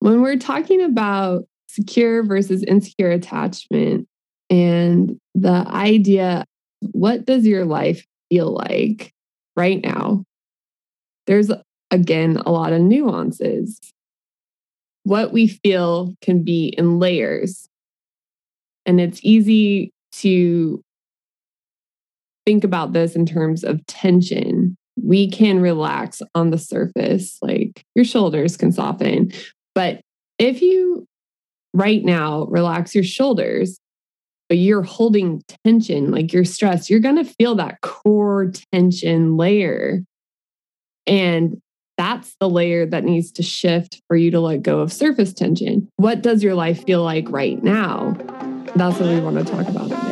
When 0.00 0.22
we're 0.22 0.38
talking 0.38 0.82
about 0.82 1.44
secure 1.68 2.24
versus 2.24 2.64
insecure 2.64 3.10
attachment 3.10 4.08
and 4.48 5.18
the 5.34 5.64
idea, 5.68 6.44
what 6.80 7.26
does 7.26 7.46
your 7.46 7.64
life 7.64 8.04
feel 8.30 8.52
like 8.52 9.12
right 9.56 9.82
now? 9.84 10.24
There's 11.26 11.50
again 11.90 12.38
a 12.38 12.50
lot 12.50 12.72
of 12.72 12.80
nuances. 12.80 13.78
What 15.04 15.32
we 15.32 15.48
feel 15.48 16.14
can 16.22 16.42
be 16.42 16.74
in 16.76 16.98
layers. 16.98 17.68
And 18.86 19.00
it's 19.00 19.20
easy 19.22 19.92
to 20.12 20.82
think 22.46 22.64
about 22.64 22.94
this 22.94 23.14
in 23.14 23.26
terms 23.26 23.64
of 23.64 23.84
tension. 23.86 24.76
We 25.02 25.30
can 25.30 25.60
relax 25.60 26.22
on 26.34 26.50
the 26.50 26.58
surface, 26.58 27.38
like 27.42 27.84
your 27.94 28.04
shoulders 28.04 28.56
can 28.56 28.72
soften. 28.72 29.30
But 29.80 30.02
if 30.38 30.60
you 30.60 31.06
right 31.72 32.04
now 32.04 32.44
relax 32.50 32.94
your 32.94 33.02
shoulders, 33.02 33.78
but 34.50 34.58
you're 34.58 34.82
holding 34.82 35.40
tension, 35.64 36.10
like 36.10 36.34
you're 36.34 36.44
stressed, 36.44 36.90
you're 36.90 37.00
going 37.00 37.16
to 37.16 37.24
feel 37.24 37.54
that 37.54 37.80
core 37.80 38.52
tension 38.74 39.38
layer. 39.38 40.02
And 41.06 41.62
that's 41.96 42.36
the 42.40 42.48
layer 42.50 42.84
that 42.84 43.04
needs 43.04 43.32
to 43.32 43.42
shift 43.42 44.02
for 44.06 44.18
you 44.18 44.30
to 44.32 44.40
let 44.40 44.60
go 44.60 44.80
of 44.80 44.92
surface 44.92 45.32
tension. 45.32 45.88
What 45.96 46.20
does 46.20 46.42
your 46.42 46.54
life 46.54 46.84
feel 46.84 47.02
like 47.02 47.30
right 47.30 47.62
now? 47.64 48.18
That's 48.76 49.00
what 49.00 49.08
we 49.08 49.20
want 49.20 49.38
to 49.38 49.44
talk 49.44 49.66
about 49.66 50.09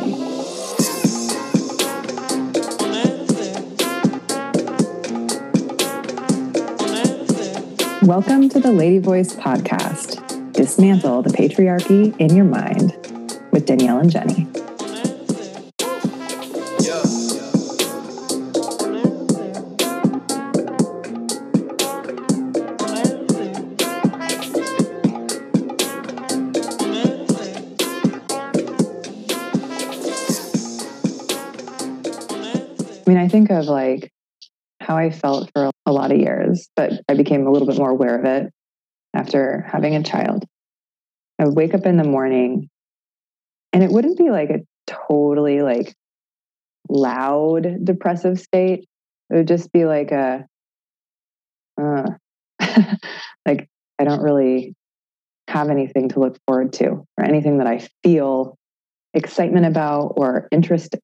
Welcome 8.03 8.47
to 8.49 8.61
the 8.61 8.71
Lady 8.71 8.97
Voice 8.99 9.35
podcast. 9.35 10.53
Dismantle 10.53 11.21
the 11.21 11.31
patriarchy 11.31 12.17
in 12.17 12.33
your 12.33 12.45
mind 12.45 12.93
with 13.51 13.65
Danielle 13.65 13.99
and 13.99 14.09
Jenni. 14.09 14.47
I 33.05 33.09
mean, 33.09 33.17
I 33.17 33.27
think 33.27 33.49
of 33.49 33.65
like 33.65 34.13
how 34.89 34.97
I 34.97 35.11
felt 35.11 35.51
for 35.53 35.69
a 35.85 35.91
lot 35.91 36.11
of 36.11 36.17
years, 36.17 36.67
but 36.75 36.93
I 37.07 37.13
became 37.13 37.45
a 37.45 37.51
little 37.51 37.67
bit 37.67 37.77
more 37.77 37.91
aware 37.91 38.17
of 38.17 38.25
it 38.25 38.51
after 39.13 39.63
having 39.71 39.95
a 39.95 40.03
child. 40.03 40.43
I 41.37 41.45
would 41.45 41.55
wake 41.55 41.75
up 41.75 41.85
in 41.85 41.95
the 41.95 42.03
morning 42.03 42.69
and 43.71 43.83
it 43.83 43.91
wouldn't 43.91 44.17
be 44.17 44.31
like 44.31 44.49
a 44.49 44.61
totally 44.87 45.61
like 45.61 45.93
loud 46.89 47.85
depressive 47.85 48.39
state. 48.39 48.87
It 49.29 49.35
would 49.35 49.47
just 49.47 49.71
be 49.71 49.85
like 49.85 50.11
a, 50.11 50.47
uh, 51.79 52.09
like 53.45 53.69
I 53.99 54.03
don't 54.03 54.23
really 54.23 54.73
have 55.47 55.69
anything 55.69 56.09
to 56.09 56.19
look 56.19 56.37
forward 56.47 56.73
to 56.73 57.05
or 57.15 57.23
anything 57.23 57.59
that 57.59 57.67
I 57.67 57.87
feel 58.01 58.57
excitement 59.13 59.67
about 59.67 60.13
or 60.17 60.47
interest 60.51 60.95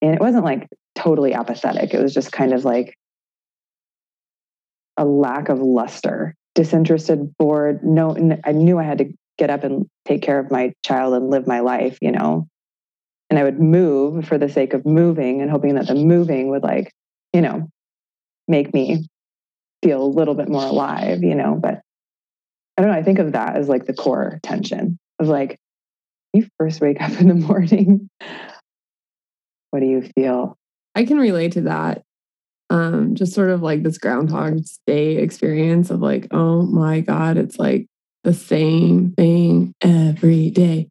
in. 0.00 0.14
It 0.14 0.20
wasn't 0.20 0.44
like 0.44 0.66
totally 0.94 1.34
apathetic. 1.34 1.92
It 1.92 2.02
was 2.02 2.14
just 2.14 2.32
kind 2.32 2.54
of 2.54 2.64
like 2.64 2.94
a 4.96 5.04
lack 5.04 5.48
of 5.48 5.60
luster, 5.60 6.34
disinterested, 6.54 7.36
bored. 7.38 7.82
No, 7.82 8.16
I 8.44 8.52
knew 8.52 8.78
I 8.78 8.84
had 8.84 8.98
to 8.98 9.12
get 9.38 9.50
up 9.50 9.64
and 9.64 9.86
take 10.04 10.22
care 10.22 10.38
of 10.38 10.50
my 10.50 10.72
child 10.84 11.14
and 11.14 11.30
live 11.30 11.46
my 11.46 11.60
life, 11.60 11.98
you 12.00 12.12
know. 12.12 12.46
And 13.30 13.38
I 13.38 13.44
would 13.44 13.60
move 13.60 14.26
for 14.26 14.36
the 14.36 14.48
sake 14.48 14.74
of 14.74 14.84
moving 14.84 15.40
and 15.40 15.50
hoping 15.50 15.76
that 15.76 15.86
the 15.86 15.94
moving 15.94 16.48
would 16.50 16.62
like, 16.62 16.92
you 17.32 17.40
know, 17.40 17.68
make 18.46 18.74
me 18.74 19.06
feel 19.82 20.02
a 20.02 20.04
little 20.04 20.34
bit 20.34 20.48
more 20.48 20.64
alive, 20.64 21.22
you 21.22 21.34
know. 21.34 21.58
But 21.60 21.80
I 22.76 22.82
don't 22.82 22.90
know. 22.90 22.98
I 22.98 23.02
think 23.02 23.18
of 23.18 23.32
that 23.32 23.56
as 23.56 23.68
like 23.68 23.86
the 23.86 23.94
core 23.94 24.38
tension 24.42 24.98
of 25.18 25.28
like, 25.28 25.58
you 26.34 26.46
first 26.58 26.80
wake 26.80 27.00
up 27.00 27.18
in 27.20 27.28
the 27.28 27.34
morning. 27.46 28.08
what 29.70 29.80
do 29.80 29.86
you 29.86 30.02
feel? 30.14 30.56
I 30.94 31.04
can 31.04 31.18
relate 31.18 31.52
to 31.52 31.62
that 31.62 32.02
um, 32.72 33.14
just 33.14 33.34
sort 33.34 33.50
of 33.50 33.60
like 33.60 33.82
this 33.82 33.98
Groundhog's 33.98 34.80
Day 34.86 35.18
experience 35.18 35.90
of 35.90 36.00
like, 36.00 36.26
oh 36.30 36.62
my 36.62 37.00
God, 37.00 37.36
it's 37.36 37.58
like 37.58 37.86
the 38.24 38.32
same 38.32 39.12
thing 39.12 39.74
every 39.82 40.48
day. 40.48 40.88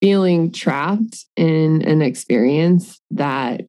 Feeling 0.00 0.50
trapped 0.50 1.26
in 1.36 1.82
an 1.82 2.00
experience 2.00 3.02
that 3.10 3.66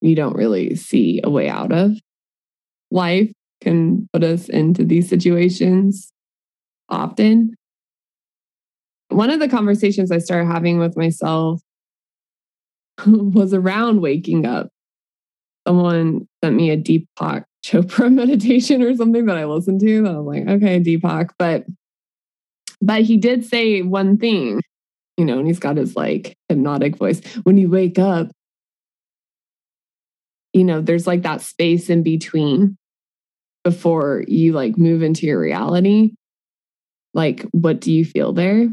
you 0.00 0.14
don't 0.14 0.36
really 0.36 0.76
see 0.76 1.20
a 1.24 1.28
way 1.28 1.48
out 1.48 1.72
of. 1.72 1.90
Life 2.92 3.32
can 3.60 4.08
put 4.12 4.22
us 4.22 4.48
into 4.48 4.84
these 4.84 5.08
situations 5.08 6.12
often. 6.88 7.56
One 9.08 9.30
of 9.30 9.40
the 9.40 9.48
conversations 9.48 10.12
I 10.12 10.18
started 10.18 10.46
having 10.46 10.78
with 10.78 10.96
myself 10.96 11.60
was 13.06 13.52
around 13.52 14.02
waking 14.02 14.46
up 14.46 14.68
someone 15.66 16.28
sent 16.42 16.56
me 16.56 16.70
a 16.70 16.76
Deepak 16.76 17.44
Chopra 17.64 18.12
meditation 18.12 18.82
or 18.82 18.94
something 18.94 19.26
that 19.26 19.36
I 19.36 19.44
listened 19.44 19.80
to. 19.80 20.02
That 20.02 20.14
I 20.14 20.18
was 20.18 20.26
like, 20.26 20.48
okay, 20.48 20.80
Deepak. 20.80 21.30
But 21.38 21.64
but 22.80 23.02
he 23.02 23.16
did 23.16 23.44
say 23.44 23.82
one 23.82 24.18
thing, 24.18 24.60
you 25.16 25.24
know, 25.24 25.38
and 25.38 25.46
he's 25.46 25.58
got 25.58 25.76
his 25.76 25.96
like 25.96 26.36
hypnotic 26.48 26.96
voice. 26.96 27.20
When 27.42 27.56
you 27.56 27.68
wake 27.68 27.98
up, 27.98 28.28
you 30.52 30.64
know, 30.64 30.80
there's 30.80 31.06
like 31.06 31.22
that 31.22 31.40
space 31.40 31.90
in 31.90 32.02
between 32.02 32.76
before 33.64 34.24
you 34.28 34.52
like 34.52 34.78
move 34.78 35.02
into 35.02 35.26
your 35.26 35.40
reality. 35.40 36.12
Like, 37.14 37.42
what 37.52 37.80
do 37.80 37.92
you 37.92 38.04
feel 38.04 38.32
there? 38.32 38.68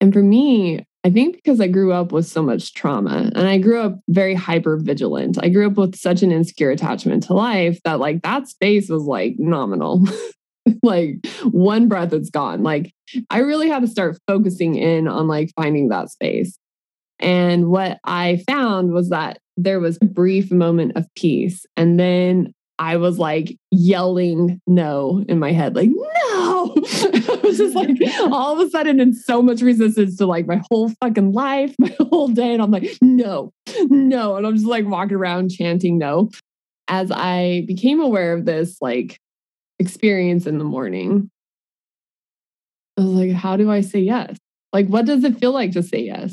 And 0.00 0.12
for 0.12 0.22
me, 0.22 0.86
I 1.02 1.10
think 1.10 1.36
because 1.36 1.60
I 1.60 1.66
grew 1.66 1.92
up 1.92 2.12
with 2.12 2.26
so 2.26 2.42
much 2.42 2.74
trauma 2.74 3.30
and 3.34 3.48
I 3.48 3.58
grew 3.58 3.80
up 3.80 4.00
very 4.08 4.34
hyper 4.34 4.76
vigilant. 4.76 5.38
I 5.42 5.48
grew 5.48 5.66
up 5.66 5.78
with 5.78 5.96
such 5.96 6.22
an 6.22 6.30
insecure 6.30 6.70
attachment 6.70 7.22
to 7.24 7.34
life 7.34 7.80
that 7.84 8.00
like 8.00 8.22
that 8.22 8.48
space 8.48 8.90
was 8.90 9.04
like 9.04 9.36
nominal. 9.38 10.04
like 10.82 11.26
one 11.44 11.88
breath 11.88 12.12
it's 12.12 12.28
gone. 12.28 12.62
Like 12.62 12.92
I 13.30 13.38
really 13.38 13.68
had 13.68 13.80
to 13.80 13.88
start 13.88 14.18
focusing 14.26 14.76
in 14.76 15.08
on 15.08 15.26
like 15.26 15.52
finding 15.56 15.88
that 15.88 16.10
space. 16.10 16.58
And 17.18 17.68
what 17.68 17.98
I 18.04 18.42
found 18.46 18.92
was 18.92 19.08
that 19.10 19.38
there 19.56 19.80
was 19.80 19.98
a 20.00 20.06
brief 20.06 20.50
moment 20.50 20.92
of 20.96 21.06
peace 21.14 21.64
and 21.76 21.98
then 21.98 22.54
I 22.80 22.96
was 22.96 23.18
like 23.18 23.58
yelling 23.70 24.58
no 24.66 25.22
in 25.28 25.38
my 25.38 25.52
head, 25.52 25.76
like, 25.76 25.90
no. 25.90 26.74
I 26.76 27.40
was 27.44 27.58
just 27.58 27.76
like 27.76 27.90
all 28.32 28.58
of 28.58 28.66
a 28.66 28.70
sudden 28.70 29.00
in 29.00 29.12
so 29.12 29.42
much 29.42 29.60
resistance 29.60 30.16
to 30.16 30.24
like 30.24 30.46
my 30.46 30.62
whole 30.70 30.90
fucking 31.02 31.32
life, 31.32 31.74
my 31.78 31.94
whole 32.00 32.28
day. 32.28 32.54
And 32.54 32.62
I'm 32.62 32.70
like, 32.70 32.90
no, 33.02 33.52
no. 33.90 34.36
And 34.36 34.46
I'm 34.46 34.54
just 34.54 34.66
like 34.66 34.86
walking 34.86 35.16
around 35.16 35.50
chanting 35.50 35.98
no. 35.98 36.30
As 36.88 37.12
I 37.12 37.64
became 37.66 38.00
aware 38.00 38.32
of 38.32 38.46
this 38.46 38.78
like 38.80 39.18
experience 39.78 40.46
in 40.46 40.56
the 40.56 40.64
morning, 40.64 41.30
I 42.96 43.02
was 43.02 43.10
like, 43.10 43.32
how 43.32 43.58
do 43.58 43.70
I 43.70 43.82
say 43.82 44.00
yes? 44.00 44.38
Like, 44.72 44.86
what 44.86 45.04
does 45.04 45.22
it 45.24 45.38
feel 45.38 45.52
like 45.52 45.72
to 45.72 45.82
say 45.82 46.04
yes? 46.04 46.32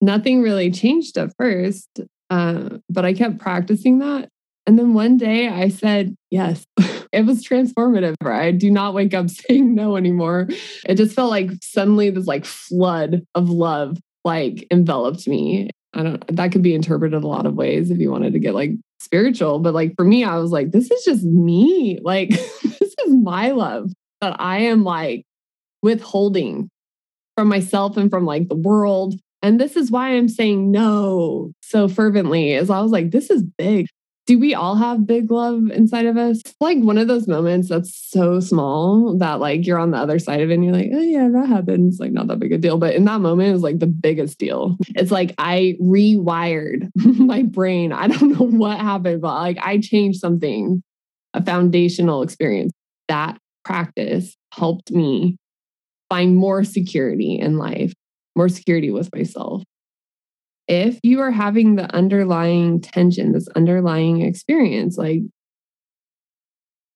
Nothing 0.00 0.40
really 0.40 0.70
changed 0.70 1.18
at 1.18 1.32
first, 1.36 1.88
uh, 2.30 2.78
but 2.88 3.04
I 3.04 3.12
kept 3.12 3.38
practicing 3.38 3.98
that. 3.98 4.28
And 4.66 4.78
then 4.78 4.94
one 4.94 5.16
day 5.16 5.48
I 5.48 5.68
said 5.68 6.14
yes. 6.30 6.64
it 7.12 7.26
was 7.26 7.44
transformative. 7.44 8.14
I 8.24 8.52
do 8.52 8.70
not 8.70 8.94
wake 8.94 9.14
up 9.14 9.30
saying 9.30 9.74
no 9.74 9.96
anymore. 9.96 10.48
It 10.86 10.96
just 10.96 11.14
felt 11.14 11.30
like 11.30 11.50
suddenly 11.62 12.10
this 12.10 12.26
like 12.26 12.44
flood 12.44 13.24
of 13.34 13.50
love 13.50 13.98
like 14.24 14.66
enveloped 14.70 15.26
me. 15.26 15.70
I 15.94 16.02
don't 16.02 16.36
that 16.36 16.52
could 16.52 16.62
be 16.62 16.74
interpreted 16.74 17.22
a 17.22 17.26
lot 17.26 17.44
of 17.44 17.54
ways 17.54 17.90
if 17.90 17.98
you 17.98 18.10
wanted 18.10 18.32
to 18.32 18.38
get 18.38 18.54
like 18.54 18.72
spiritual, 19.00 19.58
but 19.58 19.74
like 19.74 19.94
for 19.96 20.04
me 20.04 20.24
I 20.24 20.36
was 20.36 20.50
like 20.50 20.70
this 20.70 20.90
is 20.90 21.04
just 21.04 21.24
me. 21.24 21.98
Like 22.02 22.30
this 22.30 22.94
is 23.04 23.14
my 23.14 23.50
love 23.50 23.90
that 24.20 24.40
I 24.40 24.58
am 24.58 24.84
like 24.84 25.24
withholding 25.82 26.70
from 27.36 27.48
myself 27.48 27.96
and 27.96 28.10
from 28.10 28.24
like 28.24 28.48
the 28.48 28.54
world. 28.54 29.14
And 29.42 29.60
this 29.60 29.74
is 29.74 29.90
why 29.90 30.10
I'm 30.10 30.28
saying 30.28 30.70
no 30.70 31.52
so 31.62 31.88
fervently. 31.88 32.52
Is 32.52 32.70
I 32.70 32.80
was 32.80 32.92
like, 32.92 33.10
this 33.10 33.28
is 33.28 33.42
big 33.42 33.88
do 34.26 34.38
we 34.38 34.54
all 34.54 34.76
have 34.76 35.06
big 35.06 35.30
love 35.30 35.70
inside 35.70 36.06
of 36.06 36.16
us? 36.16 36.40
Like 36.60 36.78
one 36.78 36.98
of 36.98 37.08
those 37.08 37.26
moments 37.26 37.68
that's 37.68 37.94
so 38.10 38.38
small 38.38 39.16
that 39.18 39.40
like 39.40 39.66
you're 39.66 39.78
on 39.78 39.90
the 39.90 39.98
other 39.98 40.18
side 40.18 40.40
of 40.40 40.50
it 40.50 40.54
and 40.54 40.64
you're 40.64 40.72
like, 40.72 40.90
oh 40.94 41.00
yeah, 41.00 41.28
that 41.28 41.48
happens. 41.48 41.98
Like 41.98 42.12
not 42.12 42.28
that 42.28 42.38
big 42.38 42.52
a 42.52 42.58
deal. 42.58 42.78
But 42.78 42.94
in 42.94 43.04
that 43.06 43.20
moment, 43.20 43.48
it 43.48 43.52
was 43.52 43.62
like 43.62 43.80
the 43.80 43.86
biggest 43.86 44.38
deal. 44.38 44.76
It's 44.90 45.10
like 45.10 45.34
I 45.38 45.76
rewired 45.80 46.88
my 46.96 47.42
brain. 47.42 47.92
I 47.92 48.06
don't 48.06 48.38
know 48.38 48.46
what 48.46 48.78
happened, 48.78 49.22
but 49.22 49.34
like 49.34 49.58
I 49.60 49.78
changed 49.78 50.20
something 50.20 50.82
a 51.34 51.44
foundational 51.44 52.22
experience. 52.22 52.72
That 53.08 53.38
practice 53.64 54.36
helped 54.52 54.92
me 54.92 55.36
find 56.08 56.36
more 56.36 56.62
security 56.62 57.38
in 57.40 57.58
life, 57.58 57.92
more 58.36 58.48
security 58.48 58.90
with 58.90 59.08
myself. 59.14 59.62
If 60.68 60.98
you 61.02 61.20
are 61.20 61.30
having 61.30 61.76
the 61.76 61.92
underlying 61.94 62.80
tension, 62.80 63.32
this 63.32 63.48
underlying 63.56 64.22
experience, 64.22 64.96
like 64.96 65.22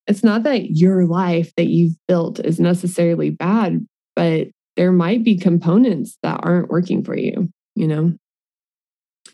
it's 0.07 0.23
not 0.23 0.45
that 0.45 0.77
your 0.77 1.05
life 1.07 1.53
that 1.57 1.67
you've 1.67 1.97
built 2.07 2.39
is 2.39 2.61
necessarily 2.61 3.31
bad, 3.31 3.85
but 4.15 4.49
there 4.77 4.93
might 4.93 5.25
be 5.25 5.37
components 5.37 6.17
that 6.23 6.41
aren't 6.43 6.69
working 6.69 7.03
for 7.03 7.17
you, 7.17 7.51
you 7.75 7.89
know? 7.89 8.15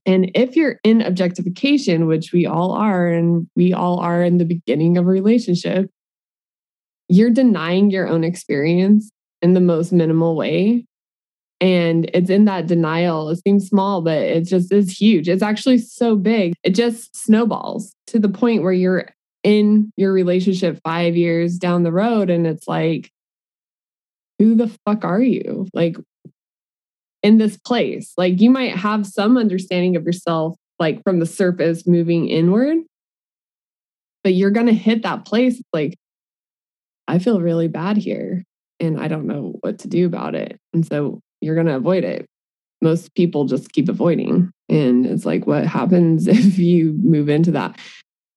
And 0.07 0.31
if 0.35 0.57
you're 0.57 0.79
in 0.83 1.03
objectification, 1.03 2.07
which 2.07 2.33
we 2.33 2.47
all 2.47 2.73
are, 2.73 3.09
and 3.09 3.47
we 3.55 3.73
all 3.73 4.01
are 4.01 4.23
in 4.23 4.39
the 4.39 4.45
beginning 4.45 4.97
of 4.97 5.05
a 5.05 5.09
relationship, 5.09 5.91
you're 7.09 7.31
denying 7.31 7.91
your 7.91 8.09
own 8.09 8.25
experience 8.25 9.11
in 9.43 9.55
the 9.55 9.61
most 9.61 9.93
minimal 9.93 10.35
way. 10.35 10.87
And 11.63 12.11
it's 12.13 12.29
in 12.29 12.45
that 12.47 12.67
denial. 12.67 13.29
It 13.29 13.41
seems 13.47 13.69
small, 13.69 14.03
but 14.03 14.19
it 14.19 14.43
just 14.43 14.73
is 14.73 14.91
huge. 14.91 15.29
It's 15.29 15.45
actually 15.45 15.79
so 15.79 16.17
big. 16.17 16.55
It 16.65 16.75
just 16.75 17.17
snowballs 17.17 17.95
to 18.09 18.19
the 18.19 18.29
point 18.29 18.65
where 18.65 18.73
you're 18.73 19.09
in 19.45 19.93
your 19.97 20.13
relationship 20.13 20.81
five 20.83 21.17
years 21.17 21.59
down 21.59 21.85
the 21.85 21.93
road 21.93 22.31
and 22.31 22.49
it's 22.49 22.67
like, 22.67 23.13
who 24.41 24.57
the 24.57 24.77
fuck 24.85 25.05
are 25.05 25.23
you? 25.23 25.69
Like, 25.73 25.97
in 27.23 27.39
this 27.39 27.57
place, 27.57 28.13
like 28.17 28.41
you 28.41 28.51
might 28.51 28.77
have 28.77 29.07
some 29.07 29.39
understanding 29.39 29.95
of 29.95 30.05
yourself, 30.05 30.57
like 30.81 31.01
from 31.05 31.21
the 31.21 31.27
surface 31.27 31.87
moving 31.87 32.29
inward, 32.29 32.79
but 34.25 34.35
you're 34.35 34.51
going 34.51 34.67
to 34.67 34.73
hit 34.73 35.05
that 35.05 35.25
place 35.25 35.63
like, 35.73 35.97
I 37.07 37.21
feel 37.21 37.41
really 37.41 37.69
bad 37.69 37.97
here 37.97 38.43
and 38.81 39.01
I 39.01 39.07
don't 39.07 39.29
know 39.29 39.55
what 39.61 39.79
to 39.81 39.89
do 39.89 40.07
about 40.07 40.35
it. 40.35 40.59
And 40.73 40.85
so 40.85 41.21
you're 41.43 41.55
going 41.55 41.67
to 41.67 41.77
avoid 41.77 42.05
it. 42.05 42.27
Most 42.81 43.15
people 43.15 43.45
just 43.45 43.73
keep 43.73 43.89
avoiding. 43.89 44.51
And 44.69 45.07
it's 45.07 45.25
like, 45.25 45.47
what 45.47 45.67
happens 45.67 46.27
if 46.29 46.59
you 46.59 46.99
move 47.03 47.29
into 47.29 47.53
that? 47.53 47.79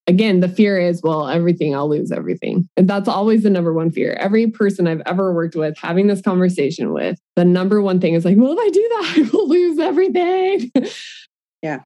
again, 0.07 0.39
the 0.39 0.47
fear 0.47 0.77
is, 0.79 1.01
well, 1.01 1.27
everything, 1.27 1.75
I'll 1.75 1.89
lose 1.89 2.11
everything. 2.11 2.69
And 2.77 2.87
that's 2.87 3.07
always 3.07 3.43
the 3.43 3.49
number 3.49 3.73
one 3.73 3.91
fear. 3.91 4.13
Every 4.13 4.47
person 4.47 4.87
I've 4.87 5.01
ever 5.05 5.33
worked 5.33 5.55
with, 5.55 5.77
having 5.77 6.07
this 6.07 6.21
conversation 6.21 6.93
with, 6.93 7.19
the 7.35 7.45
number 7.45 7.81
one 7.81 7.99
thing 7.99 8.13
is 8.13 8.25
like, 8.25 8.37
well, 8.37 8.53
if 8.53 8.59
I 8.59 8.69
do 8.69 8.89
that, 8.89 9.13
I 9.17 9.29
will 9.33 9.47
lose 9.47 9.79
everything. 9.79 10.71
Yeah. 11.61 11.79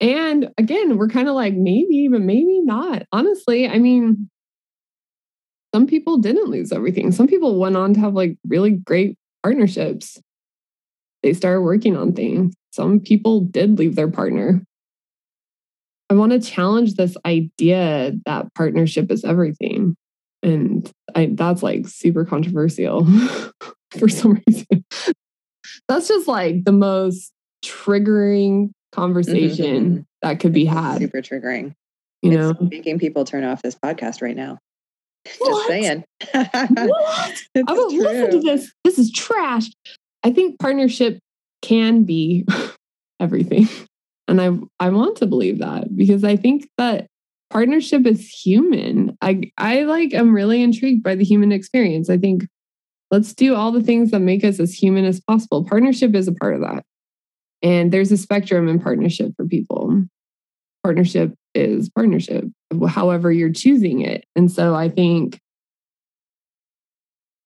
And 0.00 0.50
again, 0.56 0.96
we're 0.96 1.08
kind 1.08 1.28
of 1.28 1.34
like, 1.34 1.54
maybe, 1.54 2.08
but 2.10 2.22
maybe 2.22 2.60
not. 2.62 3.02
Honestly, 3.12 3.68
I 3.68 3.78
mean, 3.78 4.30
some 5.74 5.86
people 5.86 6.16
didn't 6.16 6.48
lose 6.48 6.72
everything. 6.72 7.12
Some 7.12 7.26
people 7.26 7.58
went 7.58 7.76
on 7.76 7.92
to 7.94 8.00
have 8.00 8.14
like 8.14 8.36
really 8.48 8.70
great 8.70 9.16
partnerships. 9.42 10.18
They 11.22 11.32
started 11.32 11.62
working 11.62 11.96
on 11.96 12.12
things. 12.12 12.54
Some 12.72 13.00
people 13.00 13.40
did 13.40 13.78
leave 13.78 13.96
their 13.96 14.10
partner 14.10 14.62
I 16.10 16.14
want 16.14 16.32
to 16.32 16.40
challenge 16.40 16.94
this 16.94 17.16
idea 17.24 18.12
that 18.26 18.52
partnership 18.54 19.12
is 19.12 19.24
everything. 19.24 19.94
And 20.42 20.90
I, 21.14 21.30
that's 21.32 21.62
like 21.62 21.86
super 21.86 22.24
controversial 22.24 23.06
for 23.96 24.08
some 24.08 24.42
reason. 24.46 24.84
that's 25.88 26.08
just 26.08 26.26
like 26.26 26.64
the 26.64 26.72
most 26.72 27.30
triggering 27.64 28.70
conversation 28.90 29.90
mm-hmm. 29.90 30.00
that 30.22 30.40
could 30.40 30.52
be 30.52 30.64
had. 30.64 30.98
Super 30.98 31.22
triggering. 31.22 31.74
You 32.22 32.32
know, 32.32 32.50
it's 32.50 32.60
making 32.60 32.98
people 32.98 33.24
turn 33.24 33.44
off 33.44 33.62
this 33.62 33.76
podcast 33.76 34.20
right 34.20 34.36
now. 34.36 34.58
What? 35.38 35.48
Just 35.48 35.68
saying. 35.68 36.04
what? 36.32 37.42
I 37.56 37.72
will 37.72 37.94
listen 37.94 38.30
to 38.32 38.40
this. 38.40 38.72
This 38.82 38.98
is 38.98 39.12
trash. 39.12 39.68
I 40.22 40.30
think 40.30 40.58
partnership 40.58 41.18
can 41.62 42.04
be 42.04 42.46
everything. 43.20 43.68
And 44.28 44.40
I 44.40 44.50
I 44.78 44.90
want 44.90 45.16
to 45.16 45.26
believe 45.26 45.58
that 45.58 45.94
because 45.96 46.24
I 46.24 46.36
think 46.36 46.68
that 46.78 47.06
partnership 47.50 48.06
is 48.06 48.28
human. 48.28 49.16
I 49.20 49.50
I 49.58 49.82
like 49.82 50.14
am 50.14 50.32
really 50.32 50.62
intrigued 50.62 51.02
by 51.02 51.14
the 51.16 51.24
human 51.24 51.52
experience. 51.52 52.08
I 52.08 52.16
think 52.16 52.46
let's 53.10 53.34
do 53.34 53.54
all 53.54 53.72
the 53.72 53.82
things 53.82 54.12
that 54.12 54.20
make 54.20 54.44
us 54.44 54.60
as 54.60 54.72
human 54.72 55.04
as 55.04 55.20
possible. 55.20 55.64
Partnership 55.64 56.14
is 56.14 56.28
a 56.28 56.32
part 56.32 56.54
of 56.54 56.60
that. 56.60 56.84
And 57.62 57.92
there's 57.92 58.12
a 58.12 58.16
spectrum 58.16 58.68
in 58.68 58.80
partnership 58.80 59.32
for 59.36 59.46
people. 59.46 60.04
Partnership 60.82 61.34
is 61.54 61.90
partnership, 61.90 62.44
however 62.88 63.30
you're 63.32 63.52
choosing 63.52 64.00
it. 64.00 64.24
And 64.34 64.50
so 64.50 64.74
I 64.74 64.88
think 64.88 65.38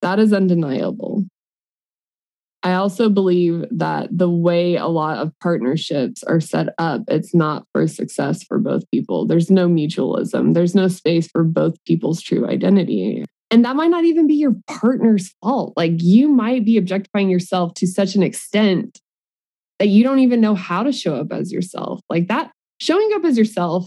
that 0.02 0.18
is 0.18 0.32
undeniable. 0.32 1.24
I 2.64 2.72
also 2.72 3.10
believe 3.10 3.66
that 3.72 4.08
the 4.10 4.30
way 4.30 4.76
a 4.76 4.86
lot 4.86 5.18
of 5.18 5.38
partnerships 5.40 6.22
are 6.22 6.40
set 6.40 6.68
up, 6.78 7.02
it's 7.08 7.34
not 7.34 7.66
for 7.72 7.86
success 7.86 8.42
for 8.42 8.58
both 8.58 8.90
people. 8.90 9.26
There's 9.26 9.50
no 9.50 9.68
mutualism, 9.68 10.54
there's 10.54 10.74
no 10.74 10.88
space 10.88 11.28
for 11.28 11.44
both 11.44 11.74
people's 11.84 12.22
true 12.22 12.48
identity. 12.48 13.26
And 13.50 13.66
that 13.66 13.76
might 13.76 13.90
not 13.90 14.04
even 14.04 14.26
be 14.26 14.34
your 14.34 14.56
partner's 14.66 15.34
fault. 15.42 15.74
Like 15.76 16.02
you 16.02 16.28
might 16.28 16.64
be 16.64 16.78
objectifying 16.78 17.28
yourself 17.28 17.74
to 17.74 17.86
such 17.86 18.14
an 18.14 18.22
extent 18.22 18.98
that 19.78 19.88
you 19.88 20.02
don't 20.02 20.20
even 20.20 20.40
know 20.40 20.54
how 20.54 20.82
to 20.82 20.90
show 20.90 21.16
up 21.16 21.32
as 21.32 21.52
yourself. 21.52 22.00
Like 22.08 22.28
that, 22.28 22.50
showing 22.80 23.10
up 23.14 23.26
as 23.26 23.36
yourself 23.36 23.86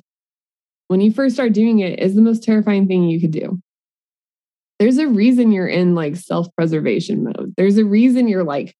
when 0.88 1.01
you 1.01 1.12
first 1.12 1.35
start 1.35 1.53
doing 1.53 1.79
it 1.79 2.00
is 2.00 2.13
the 2.13 2.21
most 2.21 2.44
terrifying 2.44 2.88
thing 2.88 3.06
you 3.06 3.19
could 3.19 3.31
do 3.31 3.59
there's 4.79 4.97
a 4.97 5.07
reason 5.07 5.51
you're 5.51 5.68
in 5.68 5.95
like 5.95 6.15
self 6.15 6.47
preservation 6.56 7.24
mode. 7.24 7.53
There's 7.57 7.77
a 7.77 7.85
reason 7.85 8.27
you're 8.27 8.44
like 8.44 8.75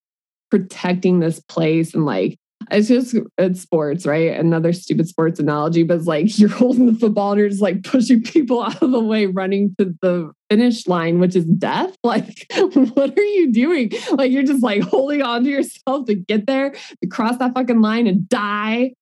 protecting 0.49 1.19
this 1.19 1.39
place 1.39 1.94
and 1.94 2.05
like 2.05 2.38
it's 2.69 2.88
just 2.88 3.15
it's 3.38 3.61
sports, 3.61 4.05
right? 4.05 4.38
Another 4.38 4.73
stupid 4.73 5.07
sports 5.07 5.39
analogy, 5.39 5.83
but 5.83 5.97
it's 5.97 6.07
like 6.07 6.38
you're 6.39 6.49
holding 6.49 6.88
the 6.88 6.99
football 6.99 7.31
and 7.31 7.39
you're 7.39 7.49
just 7.49 7.61
like 7.61 7.83
pushing 7.83 8.21
people 8.21 8.61
out 8.63 8.81
of 8.81 8.91
the 8.91 8.99
way, 8.99 9.25
running 9.25 9.75
to 9.79 9.95
the 10.01 10.31
finish 10.49 10.88
line, 10.88 11.19
which 11.19 11.35
is 11.35 11.45
death. 11.45 11.95
Like, 12.03 12.47
what 12.94 13.17
are 13.17 13.21
you 13.21 13.51
doing? 13.51 13.91
Like, 14.13 14.31
you're 14.31 14.44
just 14.44 14.63
like 14.63 14.81
holding 14.81 15.21
on 15.21 15.44
to 15.44 15.49
yourself 15.49 16.05
to 16.05 16.15
get 16.15 16.47
there, 16.47 16.71
to 16.71 17.09
cross 17.09 17.38
that 17.38 17.53
fucking 17.53 17.81
line 17.81 18.07
and 18.07 18.29
die. 18.29 18.94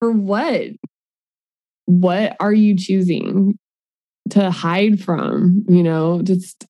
For 0.00 0.10
what? 0.10 0.64
What 1.86 2.36
are 2.40 2.52
you 2.52 2.76
choosing? 2.76 3.56
To 4.30 4.50
hide 4.50 5.02
from, 5.02 5.64
you 5.68 5.82
know, 5.82 6.22
just 6.22 6.66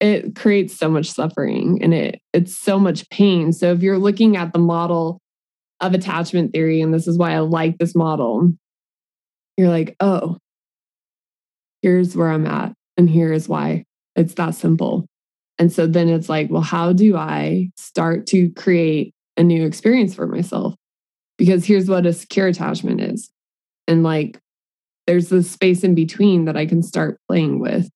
it 0.00 0.34
creates 0.34 0.76
so 0.76 0.90
much 0.90 1.10
suffering 1.10 1.78
and 1.82 1.94
it 1.94 2.20
it's 2.32 2.56
so 2.56 2.78
much 2.78 3.08
pain. 3.10 3.52
So 3.52 3.72
if 3.72 3.82
you're 3.82 3.98
looking 3.98 4.36
at 4.36 4.52
the 4.52 4.58
model 4.58 5.20
of 5.80 5.94
attachment 5.94 6.52
theory 6.52 6.80
and 6.80 6.92
this 6.92 7.06
is 7.06 7.18
why 7.18 7.32
I 7.32 7.38
like 7.40 7.78
this 7.78 7.94
model, 7.94 8.52
you're 9.56 9.68
like, 9.68 9.96
"Oh, 10.00 10.38
here's 11.82 12.16
where 12.16 12.30
I'm 12.30 12.46
at 12.46 12.74
and 12.96 13.08
here 13.08 13.32
is 13.32 13.48
why." 13.48 13.84
It's 14.16 14.34
that 14.34 14.54
simple. 14.54 15.06
And 15.58 15.72
so 15.72 15.86
then 15.86 16.08
it's 16.08 16.28
like, 16.28 16.50
well, 16.50 16.62
how 16.62 16.92
do 16.92 17.16
I 17.16 17.70
start 17.76 18.26
to 18.28 18.50
create 18.50 19.14
a 19.36 19.42
new 19.42 19.64
experience 19.64 20.14
for 20.14 20.26
myself? 20.26 20.74
Because 21.38 21.64
here's 21.64 21.88
what 21.88 22.06
a 22.06 22.12
secure 22.12 22.46
attachment 22.48 23.00
is. 23.00 23.30
And 23.86 24.02
like 24.02 24.38
there's 25.06 25.28
this 25.28 25.50
space 25.50 25.84
in 25.84 25.94
between 25.94 26.46
that 26.46 26.56
I 26.56 26.66
can 26.66 26.82
start 26.82 27.20
playing 27.28 27.60
with. 27.60 27.88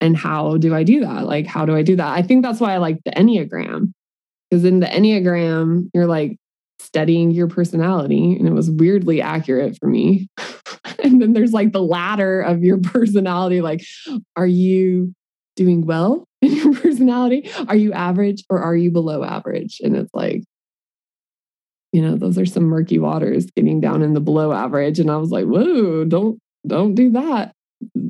And 0.00 0.16
how 0.16 0.58
do 0.58 0.74
I 0.74 0.82
do 0.82 1.00
that? 1.00 1.24
Like, 1.24 1.46
how 1.46 1.64
do 1.64 1.74
I 1.74 1.82
do 1.82 1.96
that? 1.96 2.06
I 2.06 2.22
think 2.22 2.42
that's 2.42 2.60
why 2.60 2.74
I 2.74 2.78
like 2.78 2.98
the 3.04 3.12
Enneagram. 3.12 3.92
Because 4.50 4.64
in 4.64 4.80
the 4.80 4.86
Enneagram, 4.86 5.88
you're 5.94 6.06
like 6.06 6.36
studying 6.78 7.30
your 7.30 7.48
personality. 7.48 8.36
And 8.36 8.46
it 8.46 8.52
was 8.52 8.70
weirdly 8.70 9.22
accurate 9.22 9.78
for 9.80 9.88
me. 9.88 10.28
and 11.02 11.22
then 11.22 11.32
there's 11.32 11.52
like 11.52 11.72
the 11.72 11.82
ladder 11.82 12.40
of 12.40 12.62
your 12.62 12.78
personality. 12.78 13.60
Like, 13.60 13.82
are 14.36 14.46
you 14.46 15.14
doing 15.56 15.86
well 15.86 16.28
in 16.42 16.52
your 16.54 16.74
personality? 16.80 17.50
Are 17.68 17.76
you 17.76 17.92
average 17.92 18.44
or 18.50 18.60
are 18.60 18.76
you 18.76 18.90
below 18.90 19.24
average? 19.24 19.80
And 19.82 19.96
it's 19.96 20.12
like, 20.12 20.42
you 21.94 22.02
know, 22.02 22.16
those 22.16 22.38
are 22.38 22.44
some 22.44 22.64
murky 22.64 22.98
waters 22.98 23.46
getting 23.54 23.80
down 23.80 24.02
in 24.02 24.14
the 24.14 24.20
below 24.20 24.52
average. 24.52 24.98
And 24.98 25.08
I 25.08 25.16
was 25.16 25.30
like, 25.30 25.44
whoa, 25.44 26.04
don't 26.04 26.40
don't 26.66 26.96
do 26.96 27.12
that. 27.12 27.52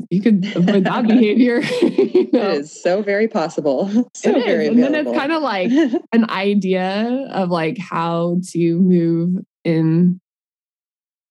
You 0.08 0.22
could 0.22 0.56
avoid 0.56 0.84
that 0.84 1.06
behavior. 1.06 1.60
you 1.82 2.30
know? 2.32 2.52
It 2.52 2.60
is 2.60 2.82
so 2.82 3.02
very 3.02 3.28
possible. 3.28 3.90
So 4.14 4.30
it 4.30 4.42
very 4.42 4.64
is. 4.64 4.70
And 4.70 4.82
then 4.82 4.94
it's 4.94 5.12
kind 5.12 5.32
of 5.32 5.42
like 5.42 5.70
an 6.14 6.30
idea 6.30 7.28
of 7.30 7.50
like 7.50 7.76
how 7.76 8.38
to 8.52 8.80
move 8.80 9.44
in 9.64 10.18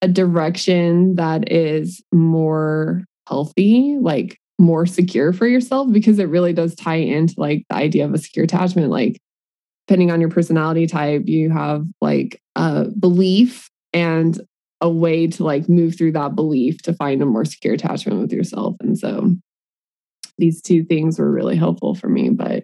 a 0.03 0.07
direction 0.07 1.15
that 1.15 1.51
is 1.51 2.03
more 2.13 3.03
healthy, 3.27 3.97
like 3.99 4.37
more 4.59 4.85
secure 4.85 5.33
for 5.33 5.47
yourself, 5.47 5.91
because 5.91 6.19
it 6.19 6.29
really 6.29 6.53
does 6.53 6.75
tie 6.75 6.97
into 6.97 7.33
like 7.37 7.63
the 7.71 7.77
idea 7.77 8.05
of 8.05 8.13
a 8.13 8.19
secure 8.19 8.43
attachment. 8.43 8.91
Like 8.91 9.19
depending 9.87 10.11
on 10.11 10.21
your 10.21 10.29
personality 10.29 10.87
type, 10.87 11.23
you 11.25 11.49
have 11.49 11.85
like 12.01 12.41
a 12.55 12.85
belief 12.85 13.69
and 13.91 14.39
a 14.81 14.89
way 14.89 15.27
to 15.27 15.43
like 15.43 15.69
move 15.69 15.97
through 15.97 16.11
that 16.11 16.35
belief 16.35 16.81
to 16.83 16.93
find 16.93 17.21
a 17.21 17.25
more 17.25 17.45
secure 17.45 17.73
attachment 17.73 18.19
with 18.19 18.31
yourself. 18.31 18.75
And 18.81 18.97
so 18.97 19.35
these 20.37 20.61
two 20.61 20.83
things 20.83 21.19
were 21.19 21.31
really 21.31 21.55
helpful 21.55 21.95
for 21.95 22.09
me. 22.09 22.29
But 22.29 22.63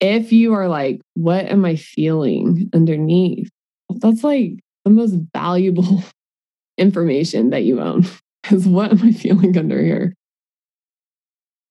if 0.00 0.32
you 0.32 0.54
are 0.54 0.68
like, 0.68 1.00
what 1.14 1.46
am 1.46 1.64
I 1.64 1.76
feeling 1.76 2.68
underneath? 2.74 3.48
That's 3.88 4.24
like 4.24 4.52
the 4.84 4.90
most 4.90 5.16
valuable 5.34 6.02
information 6.78 7.50
that 7.50 7.64
you 7.64 7.80
own 7.80 8.04
is 8.50 8.66
what 8.66 8.92
am 8.92 9.02
I 9.02 9.12
feeling 9.12 9.56
under 9.56 9.82
here? 9.82 10.14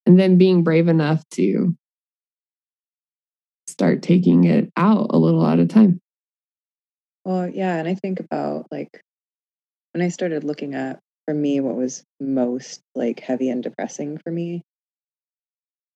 And 0.05 0.19
then 0.19 0.38
being 0.38 0.63
brave 0.63 0.88
enough 0.88 1.24
to 1.31 1.75
start 3.75 4.01
taking 4.01 4.46
it 4.46 4.72
out 4.77 5.08
a 5.10 5.17
little 5.17 5.46
at 5.46 5.60
a 5.60 5.67
time. 5.67 6.00
Well, 7.25 7.50
yeah. 7.50 7.75
And 7.75 7.89
I 7.89 7.96
think 7.96 8.22
about 8.22 8.67
like 8.72 9.01
when 9.94 10.01
I 10.01 10.08
started 10.08 10.46
looking 10.46 10.75
at 10.75 11.00
for 11.25 11.34
me 11.34 11.60
what 11.60 11.75
was 11.75 12.01
most 12.22 12.79
like 12.96 13.20
heavy 13.20 13.50
and 13.50 13.62
depressing 13.62 14.17
for 14.17 14.32
me, 14.32 14.62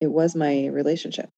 it 0.02 0.08
was 0.08 0.36
my 0.36 0.66
relationship. 0.66 1.30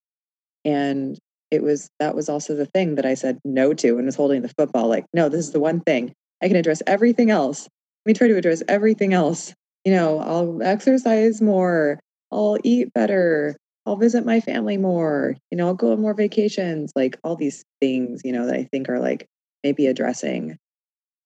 and 0.64 1.18
it 1.50 1.62
was 1.62 1.90
that 2.00 2.14
was 2.14 2.30
also 2.30 2.56
the 2.56 2.66
thing 2.66 2.94
that 2.94 3.04
I 3.04 3.12
said 3.12 3.38
no 3.44 3.74
to 3.74 3.98
and 3.98 4.06
was 4.06 4.16
holding 4.16 4.40
the 4.40 4.54
football 4.56 4.88
like, 4.88 5.04
no, 5.12 5.28
this 5.28 5.44
is 5.44 5.52
the 5.52 5.60
one 5.60 5.80
thing. 5.80 6.14
I 6.42 6.48
can 6.48 6.56
address 6.56 6.82
everything 6.86 7.30
else. 7.30 7.68
Let 8.06 8.10
me 8.10 8.14
try 8.14 8.28
to 8.28 8.38
address 8.38 8.62
everything 8.68 9.12
else. 9.12 9.52
You 9.84 9.92
know, 9.92 10.18
I'll 10.20 10.62
exercise 10.62 11.42
more, 11.42 12.00
I'll 12.32 12.56
eat 12.64 12.90
better, 12.94 13.54
I'll 13.86 13.96
visit 13.96 14.24
my 14.24 14.40
family 14.40 14.76
more, 14.78 15.36
you 15.50 15.58
know, 15.58 15.66
I'll 15.66 15.74
go 15.74 15.92
on 15.92 16.00
more 16.00 16.14
vacations, 16.14 16.92
like 16.96 17.18
all 17.22 17.36
these 17.36 17.64
things, 17.80 18.22
you 18.24 18.32
know, 18.32 18.46
that 18.46 18.54
I 18.56 18.64
think 18.64 18.88
are 18.88 18.98
like 19.00 19.26
maybe 19.62 19.86
addressing 19.86 20.58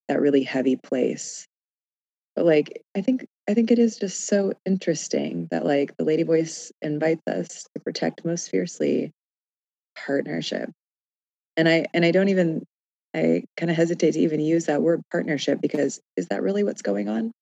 that 0.08 0.20
really 0.20 0.42
heavy 0.42 0.76
place. 0.76 1.46
But 2.36 2.46
like 2.46 2.82
I 2.96 3.00
think 3.02 3.26
I 3.48 3.54
think 3.54 3.70
it 3.70 3.78
is 3.78 3.96
just 3.98 4.26
so 4.26 4.52
interesting 4.66 5.48
that 5.50 5.64
like 5.66 5.96
the 5.96 6.04
lady 6.04 6.22
voice 6.24 6.72
invites 6.82 7.22
us 7.28 7.64
to 7.74 7.80
protect 7.82 8.24
most 8.24 8.50
fiercely 8.50 9.12
partnership. 9.96 10.70
And 11.56 11.68
I 11.68 11.86
and 11.94 12.04
I 12.04 12.10
don't 12.12 12.28
even 12.28 12.64
I 13.14 13.44
kind 13.56 13.70
of 13.70 13.76
hesitate 13.76 14.12
to 14.12 14.20
even 14.20 14.40
use 14.40 14.66
that 14.66 14.82
word 14.82 15.02
partnership 15.10 15.60
because 15.60 16.00
is 16.16 16.28
that 16.28 16.42
really 16.42 16.64
what's 16.64 16.82
going 16.82 17.08
on? 17.08 17.32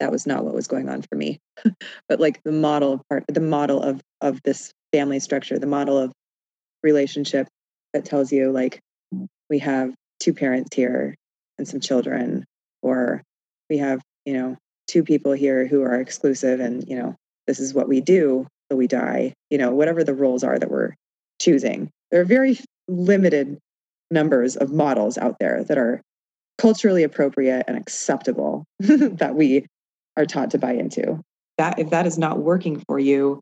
That 0.00 0.12
was 0.12 0.26
not 0.26 0.44
what 0.44 0.54
was 0.54 0.68
going 0.68 0.88
on 0.88 1.02
for 1.02 1.16
me. 1.16 1.38
But 2.08 2.20
like 2.20 2.40
the 2.44 2.52
model 2.52 3.02
part 3.08 3.24
the 3.28 3.40
model 3.40 3.82
of 3.82 4.00
of 4.20 4.40
this 4.44 4.72
family 4.92 5.18
structure 5.20 5.58
the 5.58 5.66
model 5.66 5.98
of 5.98 6.12
relationship 6.82 7.48
that 7.92 8.04
tells 8.04 8.32
you 8.32 8.52
like 8.52 8.80
we 9.50 9.58
have 9.58 9.92
two 10.20 10.32
parents 10.32 10.74
here 10.74 11.14
and 11.58 11.66
some 11.66 11.80
children 11.80 12.44
or 12.82 13.22
we 13.68 13.78
have 13.78 14.00
you 14.24 14.34
know 14.34 14.56
two 14.86 15.02
people 15.02 15.32
here 15.32 15.66
who 15.66 15.82
are 15.82 16.00
exclusive 16.00 16.60
and 16.60 16.88
you 16.88 16.96
know 16.96 17.16
this 17.46 17.58
is 17.58 17.74
what 17.74 17.88
we 17.88 18.00
do 18.00 18.46
till 18.68 18.78
we 18.78 18.86
die 18.86 19.32
you 19.50 19.58
know 19.58 19.72
whatever 19.72 20.04
the 20.04 20.14
roles 20.14 20.44
are 20.44 20.58
that 20.58 20.70
we're 20.70 20.94
choosing. 21.40 21.90
There 22.10 22.20
are 22.20 22.24
very 22.24 22.58
limited 22.88 23.58
numbers 24.10 24.56
of 24.56 24.72
models 24.72 25.18
out 25.18 25.36
there 25.40 25.64
that 25.64 25.78
are 25.78 26.00
culturally 26.58 27.02
appropriate 27.02 27.64
and 27.66 27.76
acceptable 27.76 28.64
that 28.78 29.34
we 29.34 29.66
are 30.16 30.26
taught 30.26 30.50
to 30.52 30.58
buy 30.58 30.72
into. 30.72 31.20
That 31.58 31.78
if 31.78 31.90
that 31.90 32.06
is 32.06 32.18
not 32.18 32.38
working 32.38 32.82
for 32.86 32.98
you, 32.98 33.40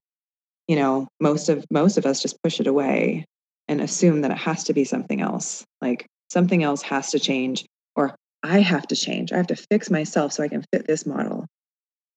you 0.69 0.77
know, 0.77 1.09
most 1.21 1.49
of 1.49 1.65
most 1.71 1.99
of 1.99 2.07
us 2.07 2.23
just 2.23 2.43
push 2.43 2.61
it 2.61 2.67
away 2.67 3.25
and 3.69 3.81
assume 3.81 4.23
that 4.23 4.31
it 4.31 4.39
has 4.39 4.65
to 4.65 4.75
be 4.75 4.85
something 4.85 5.21
else. 5.21 5.65
Like 5.81 6.07
something 6.31 6.63
else 6.63 6.83
has 6.83 7.11
to 7.11 7.19
change 7.19 7.65
or 7.97 8.15
I 8.43 8.61
have 8.61 8.87
to 8.89 8.97
change. 8.97 9.33
I 9.33 9.37
have 9.37 9.47
to 9.49 9.57
fix 9.57 9.91
myself 9.91 10.33
so 10.33 10.43
I 10.43 10.49
can 10.49 10.65
fit 10.73 10.87
this 10.87 11.07
model. 11.07 11.47